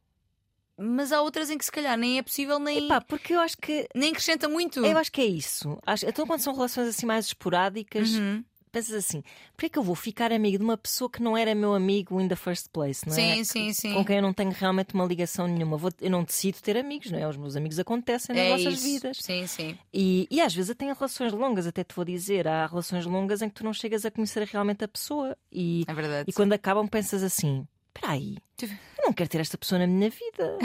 mas 0.80 1.12
há 1.12 1.22
outras 1.22 1.50
em 1.50 1.58
que 1.58 1.66
se 1.66 1.72
calhar 1.72 1.98
nem 1.98 2.18
é 2.18 2.24
possível, 2.24 2.58
nem, 2.60 2.86
Epá, 2.86 3.02
porque 3.02 3.34
eu 3.34 3.40
acho 3.40 3.58
que 3.58 3.88
nem 3.96 4.12
acrescenta 4.12 4.48
muito. 4.48 4.84
Eu 4.86 4.98
acho 4.98 5.12
que 5.12 5.22
é 5.22 5.26
isso. 5.26 5.78
Acho, 5.86 6.06
então, 6.08 6.26
quando 6.26 6.42
são 6.42 6.54
relações 6.54 6.88
assim 6.88 7.06
mais 7.06 7.26
esporádicas, 7.28 8.10
Uhum. 8.12 8.44
pensas 8.72 8.94
assim: 8.94 9.22
por 9.56 9.62
que 9.62 9.66
é 9.66 9.70
que 9.70 9.80
eu 9.80 9.84
vou 9.84 9.96
ficar 9.96 10.32
amigo 10.32 10.58
de 10.58 10.64
uma 10.64 10.78
pessoa 10.78 11.10
que 11.10 11.22
não 11.22 11.36
era 11.36 11.54
meu 11.56 11.74
amigo 11.74 12.22
in 12.22 12.28
the 12.28 12.36
first 12.36 12.68
place? 12.72 13.08
Não 13.08 13.14
é? 13.16 13.36
Sim, 13.36 13.44
sim, 13.44 13.74
sim. 13.74 13.94
Com 13.94 14.06
quem 14.06 14.18
eu 14.18 14.22
não 14.22 14.32
tenho 14.34 14.52
realmente 14.52 14.94
uma 14.94 15.06
ligação 15.06 15.48
nenhuma. 15.48 15.76
Vou- 15.76 15.92
eu 16.00 16.10
não 16.12 16.24
decido 16.24 16.60
ter 16.62 16.78
amigos, 16.78 17.10
não 17.12 17.18
é? 17.20 17.28
Os 17.28 17.36
meus 17.36 17.56
amigos 17.56 17.80
acontecem 17.80 18.36
nas 18.36 18.46
é 18.46 18.50
nossas 18.50 18.74
isso. 18.76 18.84
vidas. 18.84 19.18
Sim, 19.22 19.48
sim. 19.48 19.78
E, 19.94 20.28
e 20.32 20.40
às 20.40 20.54
vezes 20.54 20.70
até 20.72 20.86
em 20.86 20.94
relações 20.94 21.34
longas, 21.34 21.66
até 21.68 21.84
te 21.84 21.96
vou 21.96 22.06
dizer, 22.06 22.48
há 22.48 22.68
relações 22.68 23.06
longas 23.06 23.42
em 23.42 23.50
que 23.50 23.56
tu 23.56 23.64
não 23.64 23.74
chegas 23.74 24.06
a 24.06 24.12
conhecer 24.12 24.44
realmente 24.48 24.84
a 24.84 24.88
pessoa. 24.88 25.36
E, 25.52 25.84
É 25.88 25.94
verdade. 25.94 26.26
e 26.30 26.34
quando 26.34 26.54
acabam, 26.54 26.88
pensas 26.88 27.24
assim: 27.24 27.68
espera 27.96 28.14
aí, 28.14 28.38
não 29.10 29.14
quero 29.14 29.30
ter 29.30 29.41
esta 29.41 29.57
pessoa 29.57 29.80
na 29.80 29.88
minha 29.88 30.10
vida. 30.10 30.57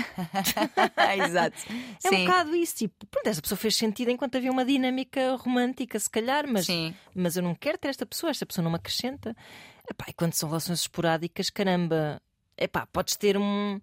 Exato. 1.27 1.57
É 2.05 2.09
um 2.09 2.11
sim. 2.11 2.27
bocado 2.27 2.55
isso, 2.55 2.77
tipo, 2.77 3.07
pronto, 3.07 3.27
esta 3.27 3.41
pessoa 3.41 3.59
fez 3.59 3.75
sentido 3.75 4.11
enquanto 4.11 4.37
havia 4.37 4.53
uma 4.53 4.65
dinâmica 4.65 5.35
romântica, 5.37 5.99
se 5.99 6.11
calhar, 6.11 6.47
mas, 6.47 6.67
Sim. 6.67 6.95
mas 7.15 7.37
eu 7.37 7.43
não 7.43 7.55
quero 7.55 7.79
ter 7.79 7.89
esta 7.89 8.05
pessoa, 8.05 8.31
esta 8.31 8.45
pessoa 8.45 8.63
não 8.63 8.71
me 8.71 8.77
acrescenta. 8.77 9.35
Epá, 9.91 10.05
e 10.09 10.13
quando 10.13 10.35
são 10.35 10.49
relações 10.49 10.81
esporádicas, 10.81 11.49
caramba, 11.49 12.21
epá, 12.57 12.87
podes 12.87 13.17
ter 13.17 13.39
um. 13.39 13.81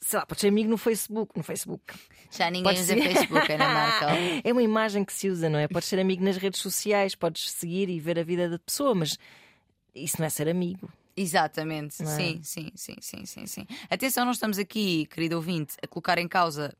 Sei 0.00 0.18
lá, 0.18 0.26
podes 0.26 0.40
ser 0.40 0.48
amigo 0.48 0.68
no 0.68 0.78
Facebook. 0.78 1.36
No 1.36 1.42
Facebook. 1.42 1.94
Já 2.30 2.50
ninguém 2.50 2.72
usa 2.72 2.94
ser. 2.94 3.02
Facebook, 3.02 3.52
Ana 3.52 3.66
Markel. 3.68 4.08
É 4.44 4.52
uma 4.52 4.62
imagem 4.62 5.04
que 5.04 5.12
se 5.12 5.28
usa, 5.28 5.48
não 5.48 5.58
é? 5.58 5.66
Podes 5.66 5.88
ser 5.88 5.98
amigo 5.98 6.24
nas 6.24 6.36
redes 6.36 6.60
sociais, 6.60 7.14
podes 7.14 7.50
seguir 7.50 7.88
e 7.88 7.98
ver 7.98 8.18
a 8.18 8.22
vida 8.22 8.48
da 8.48 8.58
pessoa, 8.58 8.94
mas 8.94 9.18
isso 9.94 10.16
não 10.18 10.26
é 10.26 10.30
ser 10.30 10.48
amigo. 10.48 10.90
Exatamente, 11.20 12.02
é? 12.02 12.06
sim, 12.06 12.40
sim, 12.42 12.70
sim, 12.74 12.96
sim, 13.00 13.26
sim, 13.26 13.46
sim. 13.46 13.66
Atenção, 13.90 14.24
não 14.24 14.32
estamos 14.32 14.58
aqui, 14.58 15.06
querido 15.06 15.36
ouvinte, 15.36 15.74
a 15.82 15.86
colocar 15.86 16.16
em 16.18 16.26
causa. 16.26 16.74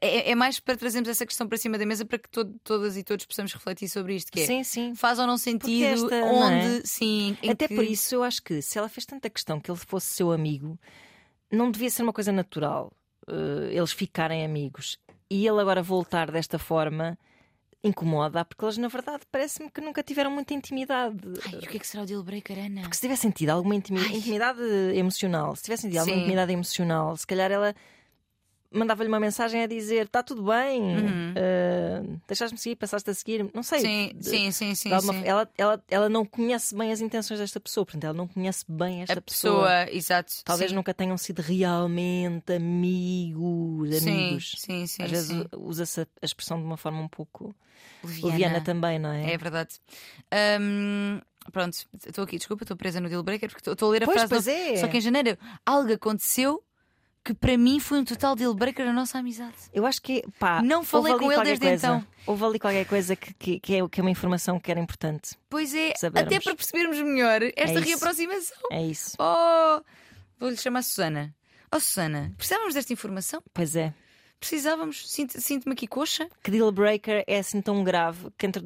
É, 0.00 0.30
é 0.30 0.34
mais 0.34 0.60
para 0.60 0.76
trazermos 0.76 1.08
essa 1.08 1.26
questão 1.26 1.48
para 1.48 1.58
cima 1.58 1.76
da 1.76 1.84
mesa 1.84 2.04
para 2.04 2.18
que 2.18 2.28
todo- 2.28 2.54
todas 2.62 2.96
e 2.96 3.02
todos 3.02 3.26
possamos 3.26 3.52
refletir 3.52 3.88
sobre 3.88 4.14
isto, 4.14 4.30
que 4.30 4.40
é 4.40 4.46
Sim, 4.46 4.62
sim. 4.64 4.94
faz 4.94 5.18
ou 5.18 5.26
não 5.26 5.36
sentido, 5.36 5.84
esta, 5.84 6.20
não 6.32 6.48
é? 6.48 6.66
onde, 6.76 6.86
sim, 6.88 7.36
Até 7.48 7.66
que- 7.68 7.74
por 7.74 7.84
isso 7.84 8.14
eu 8.14 8.22
acho 8.22 8.42
que 8.42 8.62
se 8.62 8.78
ela 8.78 8.88
fez 8.88 9.04
tanta 9.04 9.28
questão 9.28 9.60
que 9.60 9.70
ele 9.70 9.78
fosse 9.78 10.06
seu 10.06 10.30
amigo, 10.32 10.78
não 11.50 11.70
devia 11.70 11.90
ser 11.90 12.02
uma 12.04 12.12
coisa 12.12 12.30
natural 12.32 12.92
eh, 13.28 13.74
eles 13.76 13.92
ficarem 13.92 14.44
amigos. 14.44 14.96
E 15.28 15.46
ele 15.46 15.60
agora 15.60 15.82
voltar 15.82 16.30
desta 16.30 16.58
forma 16.58 17.18
incomoda, 17.84 18.44
porque 18.44 18.64
eles, 18.64 18.78
na 18.78 18.88
verdade, 18.88 19.22
parece-me 19.30 19.70
que 19.70 19.80
nunca 19.80 20.02
tiveram 20.02 20.30
muita 20.30 20.54
intimidade. 20.54 21.18
Ai, 21.46 21.54
e 21.54 21.58
o 21.66 21.68
que 21.68 21.76
é 21.76 21.80
que 21.80 21.86
será 21.86 22.02
o 22.04 22.06
deal 22.06 22.22
breaker, 22.22 22.58
Ana? 22.58 22.82
Porque 22.82 22.94
se 22.96 23.00
tivesse 23.02 23.22
sentido 23.22 23.50
alguma 23.50 23.74
intimi- 23.74 23.98
Ai. 24.00 24.16
intimidade 24.16 24.60
emocional, 24.94 25.56
se 25.56 25.62
tivesse 25.64 25.82
sentido 25.82 25.98
alguma 25.98 26.14
Sim. 26.16 26.20
intimidade 26.22 26.52
emocional, 26.52 27.16
se 27.16 27.26
calhar 27.26 27.50
ela 27.50 27.74
mandava-lhe 28.74 29.08
uma 29.08 29.20
mensagem 29.20 29.62
a 29.62 29.66
dizer: 29.66 30.06
está 30.06 30.22
tudo 30.22 30.42
bem, 30.44 30.80
Uhum. 30.82 31.34
eh, 31.36 32.02
deixaste-me 32.26 32.58
seguir, 32.58 32.76
passaste 32.76 33.10
a 33.10 33.14
seguir, 33.14 33.48
não 33.54 33.62
sei. 33.62 33.80
Sim, 33.80 34.12
de- 34.14 34.28
sim, 34.28 34.50
sim, 34.50 34.74
sim. 34.74 34.92
alguma 34.92 35.12
sim. 35.14 35.22
Ela, 35.24 35.50
ela, 35.56 35.84
ela 35.88 36.08
não 36.08 36.24
conhece 36.24 36.74
bem 36.76 36.90
as 36.92 37.00
intenções 37.00 37.38
desta 37.40 37.60
pessoa, 37.60 37.84
portanto, 37.84 38.04
ela 38.04 38.14
não 38.14 38.26
conhece 38.28 38.64
bem 38.68 39.02
esta 39.02 39.18
A 39.18 39.22
pessoa, 39.22 39.86
exato. 39.90 40.32
Talvez 40.44 40.70
sim. 40.70 40.74
nunca 40.76 40.92
tenham 40.94 41.16
sido 41.18 41.40
realmente 41.40 42.52
amigos, 42.52 43.94
Sim, 43.98 44.10
amigos. 44.10 44.54
sim, 44.58 44.86
sim. 44.86 45.02
Às 45.02 45.10
vezes 45.10 45.28
sim. 45.28 45.44
usa-se 45.56 46.00
a 46.02 46.06
expressão 46.24 46.58
de 46.58 46.64
uma 46.64 46.76
forma 46.76 47.00
um 47.00 47.08
pouco 47.08 47.54
Leviana. 48.04 48.30
leviana 48.32 48.60
também, 48.64 48.98
não 48.98 49.10
é? 49.12 49.32
É 49.32 49.38
verdade. 49.38 49.80
Hum, 50.60 51.20
pronto, 51.52 51.76
estou 52.06 52.24
aqui, 52.24 52.36
desculpa, 52.38 52.64
estou 52.64 52.76
presa 52.76 53.00
no 53.00 53.08
deal 53.08 53.22
breaker 53.22 53.48
porque 53.48 53.60
estou- 53.60 53.72
estou 53.74 53.88
a 53.88 53.92
ler 53.92 54.02
a 54.02 54.06
Pois, 54.06 54.16
frase. 54.16 54.28
pois 54.30 54.44
do- 54.44 54.50
é. 54.50 54.76
Só 54.76 54.88
que 54.88 54.98
em 54.98 55.00
janeiro 55.00 55.36
algo 55.66 55.92
aconteceu 55.92 56.62
que 57.24 57.32
para 57.34 57.56
mim 57.56 57.78
foi 57.78 57.98
um 58.00 58.04
total 58.04 58.34
deal 58.34 58.52
breaker 58.54 58.84
na 58.86 58.92
nossa 58.92 59.18
amizade. 59.18 59.54
Eu 59.72 59.86
acho 59.86 60.02
que, 60.02 60.22
pá, 60.38 60.60
Não 60.62 60.82
falei 60.84 61.14
com 61.16 61.30
ele 61.30 61.42
desde 61.44 61.66
coisa. 61.66 61.86
então. 61.86 62.06
Houve 62.26 62.44
ali 62.44 62.58
qualquer 62.58 62.84
coisa 62.86 63.14
que, 63.16 63.32
que, 63.34 63.60
que 63.60 63.74
é, 63.76 63.88
que 63.88 64.00
é 64.00 64.02
uma 64.02 64.10
informação 64.10 64.58
que 64.58 64.70
era 64.70 64.80
importante. 64.80 65.36
Pois 65.48 65.74
é, 65.74 65.92
Sabermos. 65.96 66.32
até 66.32 66.40
para 66.42 66.54
percebermos 66.56 66.98
melhor 67.00 67.42
esta 67.56 67.78
isso. 67.78 67.88
reaproximação. 67.88 68.58
É 68.72 68.82
isso. 68.84 69.16
Oh, 69.20 69.80
vou-lhe 70.38 70.56
chamar 70.56 70.82
Susana. 70.82 71.34
Oh, 71.74 71.78
Susana, 71.80 72.32
precisávamos 72.36 72.74
desta 72.74 72.92
informação? 72.92 73.42
Pois 73.54 73.74
é. 73.76 73.94
Precisávamos? 74.38 75.08
Sinto- 75.10 75.40
Sinto-me 75.40 75.72
aqui 75.72 75.86
coxa? 75.86 76.28
Que 76.42 76.50
deal 76.50 76.70
breaker 76.72 77.22
é 77.26 77.38
assim 77.38 77.60
tão 77.60 77.84
grave 77.84 78.28
que, 78.36 78.46
entre, 78.46 78.62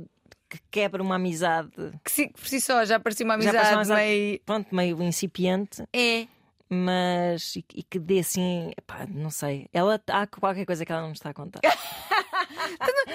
que 0.48 0.58
quebra 0.70 1.02
uma 1.02 1.16
amizade, 1.16 1.70
Que, 2.02 2.10
se- 2.10 2.28
por 2.28 2.46
si 2.48 2.60
só 2.60 2.84
já 2.84 2.98
parecia 2.98 3.24
uma 3.26 3.34
Já 3.34 3.50
amizade, 3.50 3.56
parecia 3.56 3.76
uma 3.76 3.80
amizade. 3.82 4.00
meio. 4.00 4.40
pronto, 4.46 4.74
meio 4.74 5.02
incipiente, 5.02 5.82
É. 5.92 6.26
mas 6.68 7.56
e, 7.56 7.64
e 7.74 7.82
que 7.82 7.98
dê 7.98 8.18
assim, 8.20 8.72
pá, 8.86 9.06
não 9.08 9.30
sei. 9.30 9.68
Ela 9.72 10.00
há 10.08 10.26
qualquer 10.26 10.64
coisa 10.66 10.84
que 10.84 10.92
ela 10.92 11.00
não 11.02 11.08
me 11.08 11.14
está 11.14 11.30
a 11.30 11.34
contar. 11.34 11.60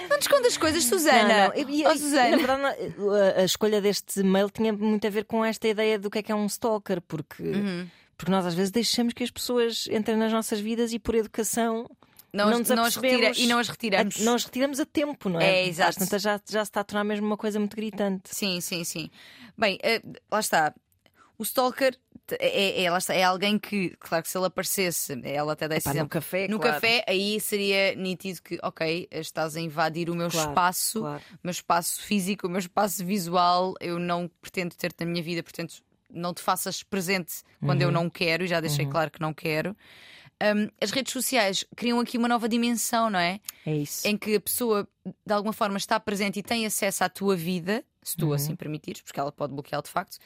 Não 0.09 0.17
te 0.17 0.21
escondas 0.23 0.57
coisas, 0.57 0.83
Susana. 0.85 1.27
Não, 1.27 1.47
não. 1.49 1.55
E- 1.69 1.85
Oh, 1.85 1.91
e, 1.91 1.97
Susana. 1.97 2.31
Na 2.31 2.37
verdade, 2.37 2.95
a, 3.37 3.41
a 3.41 3.43
escolha 3.43 3.81
deste 3.81 4.23
mail 4.23 4.49
tinha 4.49 4.71
muito 4.73 5.05
a 5.05 5.09
ver 5.09 5.25
com 5.25 5.43
esta 5.43 5.67
ideia 5.67 5.99
do 5.99 6.09
que 6.09 6.19
é 6.19 6.23
que 6.23 6.31
é 6.31 6.35
um 6.35 6.45
stalker, 6.45 7.01
porque, 7.01 7.43
Uhum. 7.43 7.87
porque 8.17 8.31
nós 8.31 8.45
às 8.45 8.53
vezes 8.53 8.71
deixamos 8.71 9.13
que 9.13 9.23
as 9.23 9.31
pessoas 9.31 9.87
entrem 9.91 10.17
nas 10.17 10.31
nossas 10.31 10.59
vidas 10.59 10.93
e 10.93 10.99
por 10.99 11.15
educação 11.15 11.89
Não, 12.33 12.49
não 12.49 12.59
as- 12.61 12.69
não 12.69 12.83
as 12.83 12.95
retira, 12.95 13.31
e 13.37 13.47
não 13.47 13.59
as 13.59 13.67
retiramos. 13.69 14.21
a, 14.21 14.23
não 14.23 14.35
as 14.35 14.45
retiramos 14.45 14.79
a 14.79 14.85
tempo, 14.85 15.27
não 15.29 15.39
é? 15.39 15.63
É, 15.63 15.67
exato. 15.67 15.99
Tantas 15.99 16.21
já, 16.21 16.39
já 16.49 16.63
se 16.65 16.69
está 16.69 16.79
a 16.81 16.83
tornar 16.83 17.03
mesmo 17.03 17.25
uma 17.27 17.37
coisa 17.37 17.59
muito 17.59 17.75
gritante. 17.75 18.33
Sim, 18.33 18.61
sim, 18.61 18.83
sim. 18.83 19.09
Bem, 19.57 19.77
eh, 19.83 20.01
lá 20.31 20.39
está. 20.39 20.73
O 21.37 21.43
stalker 21.43 21.97
é, 22.39 22.83
é, 22.83 22.91
lá 22.91 22.97
está, 22.97 23.13
é 23.13 23.23
alguém 23.23 23.57
que, 23.59 23.95
claro 23.99 24.23
que 24.23 24.29
se 24.29 24.37
ele 24.37 24.45
aparecesse, 24.45 25.19
ela 25.23 25.53
até 25.53 25.67
dá 25.67 25.75
esse 25.75 25.85
Pá, 25.91 25.93
no 25.93 26.07
café, 26.09 26.47
No 26.47 26.59
claro. 26.59 26.75
café, 26.75 27.03
aí 27.07 27.39
seria 27.39 27.95
nítido 27.95 28.41
que, 28.41 28.59
ok, 28.63 29.07
estás 29.11 29.55
a 29.55 29.59
invadir 29.61 30.09
o 30.09 30.15
meu 30.15 30.29
Claro, 30.29 30.49
espaço, 30.49 30.99
claro. 31.01 31.23
o 31.33 31.39
meu 31.43 31.51
espaço 31.51 32.01
físico, 32.03 32.47
o 32.47 32.49
meu 32.49 32.59
espaço 32.59 33.05
visual. 33.05 33.73
Eu 33.79 33.97
não 33.99 34.29
pretendo 34.41 34.75
ter-te 34.75 35.03
na 35.03 35.11
minha 35.11 35.23
vida, 35.23 35.41
portanto, 35.43 35.75
não 36.09 36.33
te 36.33 36.41
faças 36.41 36.83
presente 36.83 37.41
quando 37.59 37.81
Uhum. 37.81 37.87
eu 37.87 37.91
não 37.91 38.09
quero, 38.09 38.43
e 38.43 38.47
já 38.47 38.59
deixei 38.59 38.85
claro 38.85 39.09
que 39.09 39.21
não 39.21 39.33
quero. 39.33 39.75
Hum, 40.43 40.69
as 40.81 40.89
redes 40.91 41.13
sociais 41.13 41.63
criam 41.75 41.99
aqui 41.99 42.17
uma 42.17 42.27
nova 42.27 42.49
dimensão, 42.49 43.09
não 43.11 43.19
é? 43.19 43.39
É 43.65 43.75
isso. 43.75 44.07
em 44.07 44.17
que 44.17 44.35
a 44.35 44.41
pessoa 44.41 44.87
de 45.25 45.33
alguma 45.33 45.53
forma 45.53 45.77
está 45.77 45.99
presente 45.99 46.39
e 46.39 46.43
tem 46.43 46.65
acesso 46.65 47.03
à 47.03 47.09
tua 47.09 47.35
vida, 47.35 47.83
se 48.03 48.17
tu 48.17 48.33
assim 48.33 48.55
permitires, 48.55 49.01
porque 49.01 49.19
ela 49.19 49.31
pode 49.31 49.53
bloquear 49.53 49.81
de 49.81 49.89
facto, 49.89 50.17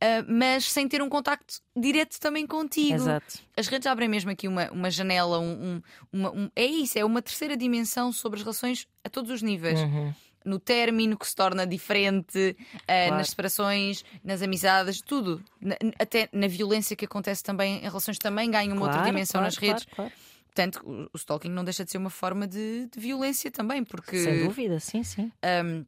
ah, 0.00 0.24
mas 0.28 0.70
sem 0.70 0.86
ter 0.88 1.02
um 1.02 1.08
contacto 1.08 1.60
direto 1.76 2.18
também 2.20 2.46
contigo. 2.46 2.94
Exato. 2.94 3.38
As 3.56 3.66
redes 3.66 3.86
abrem 3.86 4.08
mesmo 4.08 4.30
aqui 4.30 4.46
uma, 4.46 4.70
uma 4.70 4.90
janela, 4.90 5.38
um, 5.40 5.52
um- 5.76 5.82
uma- 6.12 6.30
um- 6.32 6.50
é 6.54 6.64
isso, 6.64 6.98
é 6.98 7.04
uma 7.04 7.20
terceira 7.20 7.56
dimensão 7.56 8.12
sobre 8.12 8.38
as 8.38 8.42
relações 8.44 8.86
a 9.02 9.08
todos 9.08 9.30
os 9.30 9.42
níveis. 9.42 9.80
Uhum. 9.80 10.12
No 10.44 10.58
término 10.58 11.16
que 11.18 11.26
se 11.26 11.34
torna 11.34 11.66
diferente, 11.66 12.54
ah, 12.74 12.82
Claro. 12.86 13.16
nas 13.16 13.30
separações, 13.30 14.04
nas 14.22 14.42
amizades, 14.42 15.00
tudo. 15.00 15.42
Na- 15.60 15.76
até 15.98 16.28
na 16.32 16.46
violência 16.46 16.94
que 16.94 17.06
acontece 17.06 17.42
também 17.42 17.78
em 17.78 17.82
relações 17.88 18.18
também 18.18 18.50
ganha 18.50 18.72
uma 18.72 18.82
outra 18.82 18.98
Claro, 18.98 19.10
dimensão 19.10 19.40
claro, 19.40 19.46
nas 19.46 19.56
redes. 19.56 19.84
claro, 19.86 20.10
claro. 20.10 20.12
Portanto, 20.46 20.80
o, 20.84 21.08
o 21.12 21.16
stalking 21.16 21.48
não 21.48 21.64
deixa 21.64 21.84
de 21.84 21.90
ser 21.90 21.98
uma 21.98 22.10
forma 22.10 22.46
de, 22.46 22.86
de 22.86 23.00
violência 23.00 23.50
também, 23.50 23.82
porque. 23.82 24.18
Sem 24.18 24.44
dúvida, 24.44 24.78
sim, 24.78 25.02
sim. 25.02 25.32
um, 25.64 25.84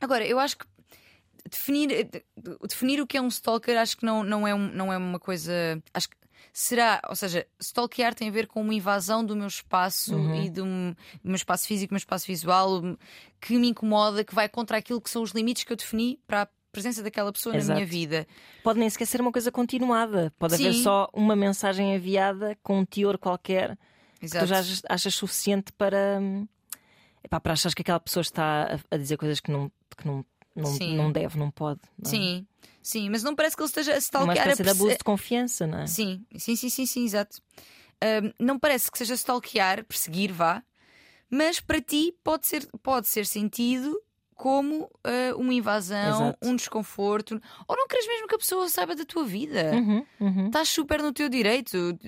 agora, 0.00 0.24
eu 0.26 0.38
acho 0.38 0.56
que 0.56 0.64
definir, 1.50 2.08
definir 2.68 3.00
o 3.00 3.06
que 3.06 3.16
é 3.16 3.20
um 3.22 3.28
stalker 3.28 3.76
acho 3.78 3.96
que 3.96 4.04
não, 4.04 4.22
não, 4.22 4.46
é, 4.46 4.54
um- 4.54 4.70
não 4.72 4.92
é 4.92 4.96
uma 4.96 5.18
coisa. 5.18 5.52
Acho 5.94 6.08
que 6.10 6.16
será, 6.52 7.00
ou 7.08 7.14
seja, 7.16 7.46
stalkear 7.60 8.14
tem 8.14 8.28
a 8.28 8.32
ver 8.32 8.46
com 8.46 8.60
uma 8.62 8.74
invasão 8.74 9.24
do 9.24 9.36
meu 9.36 9.46
espaço 9.46 10.14
Uhum. 10.14 10.44
e 10.44 10.50
do 10.50 10.64
meu 11.22 11.34
espaço 11.36 11.66
físico, 11.66 11.90
do 11.90 11.94
meu 11.94 11.98
espaço 11.98 12.26
visual, 12.26 12.80
que 13.40 13.58
me 13.58 13.68
incomoda, 13.68 14.24
que 14.24 14.34
vai 14.34 14.48
contra 14.48 14.78
aquilo 14.78 15.00
que 15.00 15.10
são 15.10 15.22
os 15.22 15.32
limites 15.32 15.64
que 15.64 15.72
eu 15.72 15.76
defini 15.76 16.18
para 16.26 16.42
a 16.42 16.48
presença 16.72 17.02
daquela 17.02 17.32
pessoa 17.32 17.52
na 17.54 17.58
Exato. 17.58 17.76
minha 17.78 17.86
vida. 17.86 18.26
Pode 18.62 18.78
nem 18.78 18.88
sequer 18.90 19.06
ser 19.06 19.20
uma 19.20 19.32
coisa 19.32 19.50
continuada. 19.52 20.32
Pode 20.38 20.54
haver 20.54 20.74
Sim. 20.74 20.82
só 20.82 21.08
uma 21.12 21.34
mensagem 21.36 21.94
enviada 21.94 22.56
com 22.62 22.80
um 22.80 22.84
teor 22.84 23.16
qualquer 23.18 23.78
que 24.18 24.26
Exato. 24.26 24.44
tu 24.46 24.48
já 24.48 24.58
achas- 24.88 25.14
suficiente 25.14 25.72
para. 25.72 26.18
hum, 26.20 26.46
epá, 27.24 27.40
para 27.40 27.52
achar 27.54 27.72
que 27.74 27.82
aquela 27.82 28.00
pessoa 28.00 28.20
está 28.22 28.74
a, 28.90 28.94
a 28.94 28.98
dizer 28.98 29.16
coisas 29.16 29.40
que 29.40 29.50
não, 29.50 29.70
que 29.96 30.06
não, 30.06 30.24
não, 30.56 30.66
Sim. 30.72 30.96
não 30.96 31.12
deve, 31.12 31.38
não 31.38 31.50
pode. 31.50 31.80
não 31.98 32.08
é? 32.08 32.10
Sim, 32.10 32.46
sim, 32.82 33.10
mas 33.10 33.22
não 33.22 33.34
parece 33.34 33.54
que 33.56 33.62
ele 33.62 33.68
esteja 33.68 33.92
a 33.92 33.94
Uma 33.94 34.00
stalkear 34.00 34.48
a 34.48 34.50
espécie 34.50 34.56
de 34.56 34.64
perce- 34.64 34.80
abuso 34.82 34.98
de 34.98 35.04
confiança, 35.04 35.66
não 35.66 35.78
é? 35.78 35.86
Sim, 35.86 36.24
sim, 36.36 36.56
sim, 36.56 36.68
sim, 36.68 36.86
sim, 36.86 37.04
exato. 37.04 37.40
Não 38.38 38.58
parece 38.58 38.90
que 38.90 38.98
seja 38.98 39.14
stalkear, 39.14 39.84
perseguir, 39.84 40.32
vá, 40.32 40.62
mas 41.30 41.60
para 41.60 41.80
ti 41.80 42.14
pode 42.22 42.46
ser, 42.46 42.66
pode 42.82 43.06
ser 43.08 43.26
sentido 43.26 44.00
como 44.34 44.90
ah, 45.02 45.34
uma 45.36 45.52
invasão, 45.54 46.28
Exato. 46.28 46.38
um 46.42 46.54
desconforto, 46.54 47.40
ou 47.66 47.76
não 47.76 47.88
queres 47.88 48.06
mesmo 48.06 48.28
que 48.28 48.34
a 48.34 48.38
pessoa 48.38 48.68
saiba 48.68 48.94
da 48.94 49.04
tua 49.04 49.24
vida. 49.24 49.72
Uhum, 49.74 50.06
uhum. 50.20 50.46
Estás 50.46 50.68
super 50.68 51.02
no 51.02 51.12
teu 51.12 51.28
direito. 51.28 51.98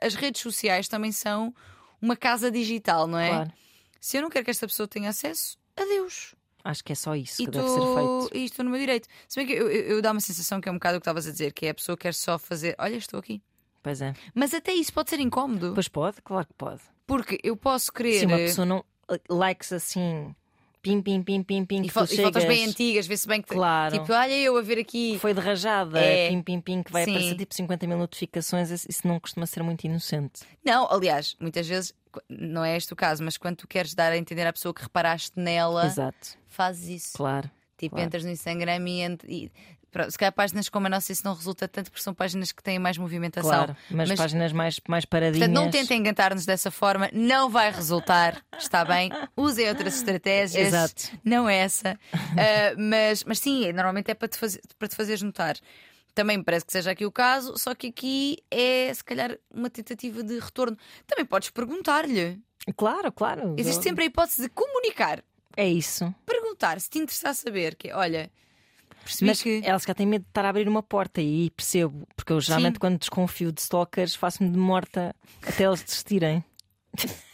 As 0.00 0.14
redes 0.14 0.40
sociais 0.40 0.86
também 0.88 1.10
são 1.10 1.52
uma 2.00 2.16
casa 2.16 2.48
digital, 2.50 3.06
não 3.08 3.18
é? 3.18 3.28
Claro. 3.28 3.52
Se 4.00 4.16
eu 4.18 4.22
não 4.22 4.30
quero 4.30 4.44
que 4.44 4.50
esta 4.52 4.66
pessoa 4.68 4.86
tenha 4.86 5.08
acesso, 5.10 5.58
adeus. 5.76 6.34
Acho 6.64 6.82
que 6.82 6.92
é 6.92 6.94
só 6.94 7.14
isso 7.14 7.42
E 7.42 7.44
que 7.44 7.50
deve 7.50 7.68
ser 7.68 7.74
feito. 7.74 7.88
estou- 8.24 8.30
e 8.32 8.44
estou 8.46 8.64
no 8.64 8.70
meu 8.70 8.80
direito. 8.80 9.06
Se 9.28 9.38
bem 9.38 9.46
que 9.46 9.52
eu, 9.52 9.70
eu, 9.70 9.82
eu 9.96 10.02
dá 10.02 10.10
uma 10.12 10.20
sensação 10.20 10.60
que 10.62 10.68
é 10.68 10.72
um 10.72 10.76
bocado 10.76 10.96
o 10.96 11.00
que 11.00 11.02
estavas 11.02 11.26
a 11.26 11.30
dizer, 11.30 11.52
que 11.52 11.66
é 11.66 11.70
a 11.70 11.74
pessoa 11.74 11.94
quer 11.96 12.14
só 12.14 12.38
fazer, 12.38 12.74
olha, 12.78 12.96
estou 12.96 13.20
aqui. 13.20 13.42
Pois 13.82 14.00
é. 14.00 14.14
Mas 14.34 14.54
até 14.54 14.72
isso 14.72 14.90
pode 14.92 15.10
ser 15.10 15.20
incómodo. 15.20 15.72
Pois 15.74 15.88
pode, 15.88 16.22
claro 16.22 16.46
que 16.46 16.54
pode. 16.54 16.80
Porque 17.06 17.38
eu 17.44 17.54
posso 17.54 17.92
querer. 17.92 18.20
Se 18.20 18.24
uma 18.26 18.38
pessoa 18.38 18.64
não. 18.64 18.82
Likes 19.28 19.72
assim. 19.74 20.34
Pim, 20.84 21.00
pim, 21.00 21.22
pim, 21.22 21.42
pim, 21.42 21.64
pim. 21.64 21.80
e, 21.80 21.82
que 21.84 21.88
fo 21.88 22.04
e 22.04 22.16
fotos 22.18 22.44
bem 22.44 22.66
antigas, 22.66 23.06
vê-se 23.06 23.26
bem 23.26 23.40
que. 23.40 23.48
Claro. 23.48 23.98
Tipo, 23.98 24.12
olha 24.12 24.34
eu 24.34 24.54
a 24.58 24.60
ver 24.60 24.78
aqui. 24.78 25.18
Foi 25.18 25.32
de 25.32 25.40
rajada, 25.40 25.98
É. 25.98 26.28
pim, 26.28 26.42
pim, 26.42 26.60
pim, 26.60 26.82
que 26.82 26.92
vai 26.92 27.04
Sim. 27.06 27.12
aparecer 27.12 27.36
tipo 27.36 27.54
50 27.54 27.86
mil 27.86 27.96
notificações. 27.96 28.70
Isso 28.70 29.08
não 29.08 29.18
costuma 29.18 29.46
ser 29.46 29.62
muito 29.62 29.82
inocente. 29.84 30.42
Não, 30.62 30.86
aliás, 30.92 31.36
muitas 31.40 31.66
vezes, 31.66 31.94
não 32.28 32.62
é 32.62 32.76
este 32.76 32.92
o 32.92 32.96
caso, 32.96 33.24
mas 33.24 33.38
quando 33.38 33.56
tu 33.56 33.66
queres 33.66 33.94
dar 33.94 34.12
a 34.12 34.18
entender 34.18 34.46
à 34.46 34.52
pessoa 34.52 34.74
que 34.74 34.82
reparaste 34.82 35.32
nela, 35.40 35.86
Exato, 35.86 36.36
fazes 36.48 36.86
isso. 36.88 37.16
claro. 37.16 37.50
Tipo, 37.78 37.96
claro. 37.96 38.06
entras 38.06 38.22
no 38.24 38.30
Instagram 38.30 38.78
e, 38.86 39.18
e 39.26 39.50
se 40.10 40.18
calhar 40.18 40.32
páginas 40.32 40.68
como 40.68 40.86
a 40.86 40.90
nossa 40.90 41.12
isso 41.12 41.22
não 41.24 41.34
resulta 41.34 41.66
tanto 41.68 41.90
porque 41.90 42.02
são 42.02 42.12
páginas 42.14 42.52
que 42.52 42.62
têm 42.62 42.78
mais 42.78 42.98
movimentação. 42.98 43.50
Claro, 43.50 43.76
mas, 43.90 44.08
Mas- 44.10 44.18
páginas 44.18 44.52
mais, 44.52 44.80
mais 44.88 45.04
paradinhas. 45.04 45.46
Portanto, 45.48 45.64
não 45.64 45.70
tentem 45.70 45.98
engatar-nos 45.98 46.44
dessa 46.44 46.70
forma, 46.70 47.08
não 47.12 47.48
vai 47.48 47.70
resultar, 47.70 48.44
está 48.58 48.84
bem? 48.84 49.10
Usem 49.36 49.68
outras 49.68 49.96
estratégias, 49.96 50.68
Exato. 50.68 51.18
não 51.24 51.48
essa. 51.48 51.98
Ah, 52.12 52.74
mas, 52.76 53.24
mas 53.24 53.38
sim, 53.38 53.72
normalmente 53.72 54.10
é 54.10 54.14
para 54.14 54.28
te, 54.28 54.38
fazer, 54.38 54.60
para 54.78 54.88
te 54.88 54.96
fazeres 54.96 55.22
notar. 55.22 55.56
Também 56.14 56.38
me 56.38 56.44
parece 56.44 56.64
que 56.64 56.70
seja 56.72 56.92
aqui 56.92 57.04
o 57.04 57.10
caso, 57.10 57.58
só 57.58 57.74
que 57.74 57.88
aqui 57.88 58.38
é 58.50 58.92
se 58.94 59.02
calhar 59.02 59.36
uma 59.52 59.68
tentativa 59.68 60.22
de 60.22 60.38
retorno. 60.38 60.76
Também 61.08 61.24
podes 61.24 61.50
perguntar-lhe. 61.50 62.40
Claro, 62.76 63.10
claro. 63.10 63.54
Existe 63.58 63.82
sempre 63.82 64.04
a 64.04 64.06
hipótese 64.06 64.42
de 64.42 64.48
comunicar. 64.48 65.22
É 65.56 65.68
isso. 65.68 66.14
Perguntar, 66.24 66.80
se 66.80 66.88
te 66.88 66.98
interessar 67.00 67.34
saber, 67.34 67.74
que 67.74 67.88
é, 67.90 67.96
olha, 67.96 68.30
percebi 69.04 69.30
Mas 69.30 69.42
que. 69.42 69.60
ela 69.64 69.78
se 69.78 69.86
calhar 69.86 69.96
tem 69.96 70.06
medo 70.06 70.22
de 70.22 70.28
estar 70.30 70.44
a 70.44 70.48
abrir 70.48 70.68
uma 70.68 70.82
porta 70.82 71.20
e 71.20 71.50
percebo, 71.50 72.06
porque 72.16 72.32
eu 72.32 72.40
geralmente 72.40 72.74
Sim. 72.74 72.80
quando 72.80 72.98
desconfio 72.98 73.52
de 73.52 73.60
stalkers 73.60 74.14
faço-me 74.14 74.50
de 74.50 74.58
morta 74.58 75.14
até 75.46 75.64
eles 75.64 75.82
desistirem. 75.82 76.42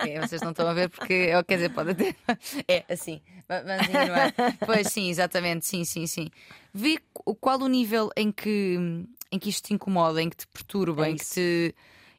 É, 0.00 0.20
vocês 0.26 0.42
não 0.42 0.50
estão 0.50 0.66
a 0.66 0.72
ver 0.74 0.88
porque, 0.88 1.32
ou, 1.36 1.44
quer 1.44 1.54
dizer, 1.56 1.68
pode 1.70 1.94
ter. 1.94 2.16
É 2.66 2.84
assim, 2.88 3.20
Va- 3.48 3.62
vamos 3.62 3.88
ignorar. 3.88 4.34
Pois 4.66 4.88
sim, 4.88 5.08
exatamente, 5.08 5.64
sim, 5.66 5.84
sim, 5.84 6.06
sim. 6.06 6.28
Vê 6.74 6.98
qu- 7.12 7.34
qual 7.36 7.60
o 7.60 7.68
nível 7.68 8.10
em 8.16 8.32
que, 8.32 8.76
em 9.30 9.38
que 9.38 9.48
isto 9.48 9.66
te 9.68 9.74
incomoda, 9.74 10.20
em 10.20 10.28
que 10.28 10.36
te 10.38 10.46
perturba, 10.48 11.06
É 11.06 11.10
em 11.10 11.16
que 11.16 11.24
te 11.24 11.74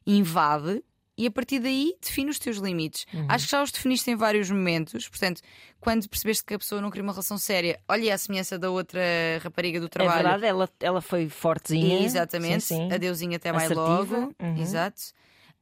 invade. 0.06 0.82
E 1.16 1.26
a 1.26 1.30
partir 1.30 1.58
daí 1.58 1.94
define 2.00 2.30
os 2.30 2.38
teus 2.38 2.56
limites. 2.56 3.04
Uhum. 3.12 3.26
Acho 3.28 3.44
que 3.44 3.50
já 3.52 3.62
os 3.62 3.70
definiste 3.70 4.10
em 4.10 4.16
vários 4.16 4.50
momentos. 4.50 5.08
Portanto, 5.08 5.42
quando 5.78 6.08
percebeste 6.08 6.44
que 6.44 6.54
a 6.54 6.58
pessoa 6.58 6.80
não 6.80 6.90
queria 6.90 7.02
uma 7.02 7.12
relação 7.12 7.36
séria, 7.36 7.78
olha 7.88 8.14
a 8.14 8.18
semelhança 8.18 8.58
da 8.58 8.70
outra 8.70 9.00
rapariga 9.42 9.78
do 9.78 9.86
É 9.86 9.88
trabalho. 9.90 10.22
verdade, 10.22 10.46
ela, 10.46 10.68
ela 10.80 11.00
foi 11.02 11.28
fortezinha. 11.28 12.00
Exatamente. 12.04 12.64
Sim, 12.64 12.88
sim. 12.88 12.92
Adeusinho 12.94 13.36
até 13.36 13.52
mais 13.52 13.70
logo. 13.70 14.34
Uhum. 14.40 14.56
Exato. 14.58 15.02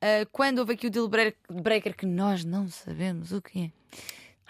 Ah, 0.01 0.25
quando 0.31 0.61
houve 0.61 0.75
aqui 0.75 0.87
o 0.87 0.91
deal 0.91 1.09
break- 1.09 1.37
breaker 1.51 1.97
que 1.97 2.07
nós 2.07 2.45
não 2.45 2.69
sabemos 2.69 3.33
o 3.33 3.43
que 3.43 3.65
é. 3.65 3.71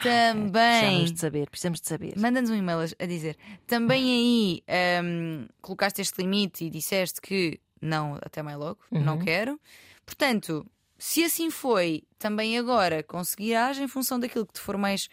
Também. 0.02 0.50
Precisamos 0.80 1.12
de 1.12 1.20
saber, 1.20 1.50
precisamos 1.50 1.80
de 1.80 1.88
saber. 1.88 2.12
Manda-nos 2.18 2.50
um 2.50 2.54
e-mail 2.54 2.78
a- 2.98 3.06
dizer. 3.06 3.36
Também 3.66 4.02
aí 4.02 4.62
ahm, 4.98 5.46
colocaste 5.60 6.00
este 6.00 6.20
limite 6.22 6.64
e 6.64 6.70
disseste 6.70 7.20
que 7.20 7.60
não, 7.82 8.14
até 8.22 8.42
mais 8.42 8.56
logo, 8.58 8.78
não 8.90 9.14
Uhum. 9.16 9.24
quero. 9.24 9.60
Portanto, 10.06 10.66
se 11.00 11.24
assim 11.24 11.50
foi, 11.50 12.04
também 12.18 12.56
agora 12.58 13.02
conseguirás, 13.02 13.78
em 13.78 13.88
função 13.88 14.20
daquilo 14.20 14.46
que 14.46 14.52
te 14.52 14.60
for 14.60 14.76
mais 14.76 15.08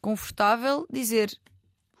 confortável, 0.00 0.86
dizer 0.90 1.30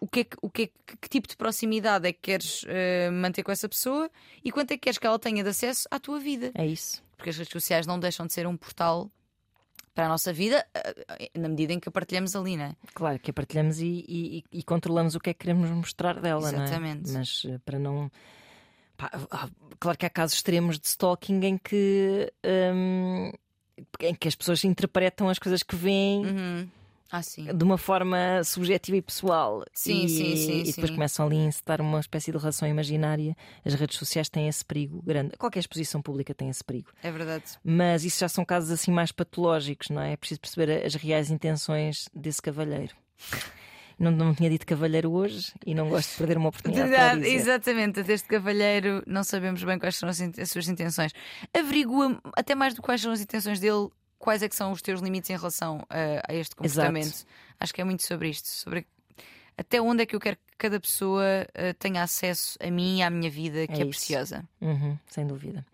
o 0.00 0.06
que, 0.06 0.20
é 0.20 0.24
que, 0.24 0.36
o 0.42 0.50
que, 0.50 0.62
é 0.62 0.66
que, 0.66 0.96
que 1.02 1.08
tipo 1.08 1.26
de 1.28 1.36
proximidade 1.36 2.06
é 2.06 2.12
que 2.12 2.20
queres 2.20 2.64
eh, 2.68 3.10
manter 3.10 3.42
com 3.42 3.50
essa 3.50 3.68
pessoa 3.68 4.08
e 4.44 4.52
quanto 4.52 4.70
é 4.72 4.74
que 4.74 4.82
queres 4.82 4.98
que 4.98 5.06
ela 5.06 5.18
tenha 5.18 5.42
de 5.42 5.48
acesso 5.50 5.88
à 5.90 5.98
tua 5.98 6.20
vida. 6.20 6.52
É 6.54 6.64
isso. 6.66 7.02
Porque 7.16 7.30
as 7.30 7.36
redes 7.36 7.52
sociais 7.52 7.86
não 7.86 7.98
deixam 7.98 8.26
de 8.26 8.32
ser 8.32 8.46
um 8.46 8.56
portal 8.56 9.10
para 9.94 10.06
a 10.06 10.08
nossa 10.08 10.32
vida, 10.32 10.64
eh, 10.72 11.30
na 11.36 11.48
medida 11.48 11.72
em 11.72 11.80
que 11.80 11.88
a 11.88 11.92
partilhamos 11.92 12.36
ali, 12.36 12.56
não 12.56 12.66
é? 12.66 12.76
Claro 12.94 13.18
que 13.18 13.32
a 13.32 13.34
partilhamos 13.34 13.80
e, 13.80 14.04
e- 14.08 14.44
e 14.52 14.62
controlamos 14.62 15.16
o 15.16 15.20
que 15.20 15.30
é 15.30 15.34
que 15.34 15.40
queremos 15.40 15.68
mostrar 15.70 16.20
dela, 16.20 16.48
Exatamente. 16.48 17.08
não 17.10 17.16
é? 17.16 17.18
Mas 17.18 17.42
eh, 17.46 17.58
para 17.64 17.78
não. 17.80 18.08
Pá, 18.98 19.10
claro 19.78 19.96
que 19.96 20.04
há 20.04 20.10
casos 20.10 20.34
extremos 20.36 20.78
de 20.78 20.86
stalking 20.88 21.40
em 21.44 21.56
que. 21.56 22.30
hum, 22.74 23.30
em 24.00 24.14
que 24.14 24.26
as 24.26 24.34
pessoas 24.34 24.64
interpretam 24.64 25.28
as 25.28 25.38
coisas 25.38 25.62
que 25.62 25.76
veem 25.76 26.26
Uhum. 26.26 26.68
Ah, 27.10 27.20
de 27.22 27.64
uma 27.64 27.78
forma 27.78 28.44
subjetiva 28.44 28.98
e 28.98 29.00
pessoal. 29.00 29.64
Sim, 29.72 30.04
e, 30.04 30.08
sim, 30.10 30.36
sim, 30.36 30.60
E 30.60 30.64
depois 30.64 30.90
sim. 30.90 30.94
começam 30.94 31.24
ali 31.24 31.36
a 31.36 31.44
incitar 31.44 31.80
uma 31.80 32.00
espécie 32.00 32.30
de 32.30 32.36
relação 32.36 32.68
imaginária. 32.68 33.34
As 33.64 33.72
redes 33.72 33.96
sociais 33.96 34.28
têm 34.28 34.46
esse 34.46 34.62
perigo 34.62 35.00
grande. 35.02 35.34
Qualquer 35.38 35.60
exposição 35.60 36.02
pública 36.02 36.34
tem 36.34 36.50
esse 36.50 36.62
perigo. 36.62 36.90
É 37.02 37.10
verdade. 37.10 37.44
Mas 37.64 38.04
isso 38.04 38.20
já 38.20 38.28
são 38.28 38.44
casos 38.44 38.70
assim 38.70 38.90
mais 38.90 39.10
patológicos, 39.10 39.88
não 39.88 40.02
é? 40.02 40.12
É 40.12 40.16
preciso 40.18 40.40
perceber 40.40 40.84
as 40.84 40.94
reais 40.96 41.30
intenções 41.30 42.10
desse 42.14 42.42
cavalheiro. 42.42 42.94
Não, 43.98 44.10
não 44.12 44.34
tinha 44.34 44.48
dito 44.48 44.64
cavalheiro 44.64 45.10
hoje 45.10 45.52
e 45.66 45.74
não 45.74 45.88
gosto 45.88 46.10
de 46.12 46.16
perder 46.18 46.36
uma 46.38 46.50
oportunidade 46.50 46.88
para 46.88 46.98
Verdade, 46.98 47.20
dizer. 47.22 47.34
exatamente. 47.34 48.02
Deste 48.02 48.28
cavalheiro 48.28 49.02
não 49.06 49.24
sabemos 49.24 49.64
bem 49.64 49.78
quais 49.78 49.96
são 49.96 50.08
as, 50.08 50.20
as 50.20 50.50
suas 50.50 50.68
intenções. 50.68 51.12
Averigua 51.52 52.20
até 52.36 52.54
mais 52.54 52.74
do 52.74 52.80
que 52.80 52.86
quais 52.86 53.00
são 53.00 53.10
as 53.10 53.20
intenções 53.20 53.58
dele, 53.58 53.88
quais 54.18 54.42
é 54.42 54.48
que 54.48 54.54
são 54.54 54.70
os 54.70 54.80
teus 54.80 55.00
limites 55.00 55.28
em 55.30 55.36
relação 55.36 55.84
a, 55.90 56.32
a 56.32 56.34
este 56.34 56.54
comportamento. 56.54 57.24
Acho 57.58 57.74
que 57.74 57.80
é 57.80 57.84
muito 57.84 58.06
sobre 58.06 58.28
isto, 58.28 58.46
sobre 58.46 58.86
até 59.56 59.80
onde 59.82 60.02
é 60.04 60.06
que 60.06 60.14
eu 60.14 60.20
quero 60.20 60.36
que 60.36 60.42
cada 60.58 60.78
pessoa 60.80 61.24
eh, 61.54 61.72
tenha 61.74 62.02
acesso 62.02 62.58
a 62.60 62.70
mim 62.70 62.98
e 62.98 63.02
à 63.02 63.08
minha 63.10 63.30
vida, 63.30 63.66
que 63.66 63.72
é, 63.74 63.78
isso. 63.80 63.88
preciosa. 63.90 64.44
Uhum, 64.60 64.98
sem 65.08 65.26
dúvida. 65.26 65.64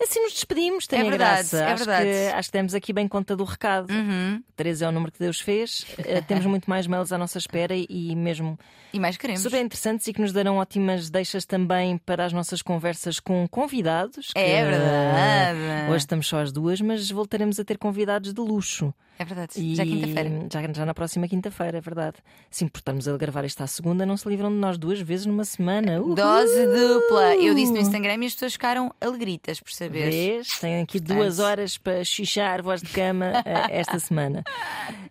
Assim 0.00 0.22
nos 0.22 0.32
despedimos, 0.32 0.86
tem 0.86 1.00
É 1.00 1.02
verdade, 1.10 1.50
graça. 1.50 1.58
é 1.58 1.72
acho, 1.72 1.84
verdade. 1.84 2.08
Que, 2.08 2.32
acho 2.36 2.48
que 2.50 2.52
demos 2.56 2.72
aqui 2.74 2.92
bem 2.92 3.08
conta 3.08 3.34
do 3.34 3.42
recado. 3.42 3.90
Uhum. 3.92 4.40
13 4.54 4.84
é 4.84 4.88
o 4.88 4.92
número 4.92 5.10
que 5.10 5.18
Deus 5.18 5.40
fez. 5.40 5.84
Eh, 5.98 6.20
temos 6.20 6.46
muito 6.46 6.70
mais 6.70 6.86
mails 6.86 7.10
à 7.10 7.18
nossa 7.18 7.36
espera 7.36 7.74
e, 7.74 8.14
mesmo 8.14 8.56
E 8.92 9.00
mais 9.00 9.16
queremos. 9.16 9.42
super 9.42 9.60
interessantes 9.60 10.06
e 10.06 10.12
que 10.12 10.20
nos 10.20 10.32
darão 10.32 10.58
ótimas 10.58 11.10
deixas 11.10 11.44
também 11.44 11.98
para 11.98 12.24
as 12.24 12.32
nossas 12.32 12.62
conversas 12.62 13.18
com 13.18 13.48
convidados. 13.48 14.28
que, 14.32 14.38
É 14.38 14.64
verdade. 14.64 15.90
Hoje 15.90 15.98
estamos 15.98 16.28
só 16.28 16.38
às 16.42 16.52
duas, 16.52 16.80
mas 16.80 17.10
voltaremos 17.10 17.58
a 17.58 17.64
ter 17.64 17.76
convidados 17.76 18.32
de 18.32 18.40
luxo. 18.40 18.94
É 19.18 19.24
verdade. 19.24 19.54
E 19.56 19.74
Já 19.74 19.82
é 19.82 19.86
quinta-feira. 19.86 20.30
Já, 20.52 20.72
já 20.72 20.86
na 20.86 20.94
próxima 20.94 21.26
quinta-feira, 21.26 21.78
é 21.78 21.80
verdade. 21.80 22.18
Sim, 22.48 22.68
por 22.68 22.78
estarmos 22.78 23.08
a 23.08 23.16
gravar 23.16 23.44
isto 23.44 23.60
à 23.62 23.66
segunda, 23.66 24.06
não 24.06 24.16
se 24.18 24.28
livram 24.28 24.50
de 24.50 24.56
nós 24.56 24.76
duas 24.76 25.00
vezes 25.00 25.24
numa 25.26 25.44
semana. 25.44 26.00
Uhul! 26.00 26.14
Dose 26.14 26.66
dupla. 26.66 27.36
Eu 27.36 27.54
disse 27.54 27.72
no 27.72 27.78
Instagram 27.78 28.16
e 28.22 28.26
as 28.26 28.34
pessoas 28.34 28.52
ficaram 28.52 28.92
alegritas 29.00 29.60
por 29.60 29.72
saber. 29.72 30.10
Vês? 30.10 30.48
Tenho 30.60 30.82
aqui 30.82 30.98
Portanto- 30.98 31.16
duas 31.16 31.38
horas 31.38 31.78
para 31.78 32.04
xixar 32.04 32.60
voz 32.62 32.82
de 32.82 32.88
cama 32.88 33.26
eh, 33.44 33.78
esta 33.80 33.98
semana. 33.98 34.44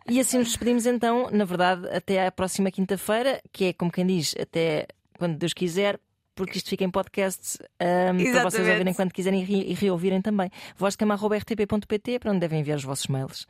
E 0.07 0.19
assim 0.19 0.37
nos 0.37 0.49
despedimos 0.49 0.85
então, 0.85 1.29
na 1.31 1.45
verdade, 1.45 1.87
até 1.89 2.27
à 2.27 2.31
próxima 2.31 2.69
quinta-feira, 2.69 3.41
que 3.51 3.65
é 3.65 3.73
como 3.73 3.91
quem 3.91 4.05
diz, 4.05 4.35
até 4.39 4.85
quando 5.17 5.35
Deus 5.37 5.53
quiser. 5.53 5.99
Porque 6.35 6.59
isto 6.59 6.69
fica 6.69 6.83
em 6.83 6.91
podcast 6.91 7.57
ahm, 7.79 8.31
para 8.31 8.43
vocês 8.43 8.67
ouvirem 8.67 8.93
quando 8.93 9.11
quiserem 9.11 9.41
e, 9.41 9.43
re- 9.43 9.73
reouvirem 9.73 10.21
também. 10.21 10.51
Vozdecama.rtp.pt 10.77 12.19
para 12.19 12.29
onde 12.29 12.39
devem 12.41 12.59
enviar 12.59 12.77
os 12.77 12.83
vossos 12.83 13.07
mails. 13.07 13.47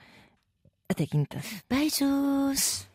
Até 0.89 1.05
quinta. 1.05 1.37
Beijos. 1.69 2.87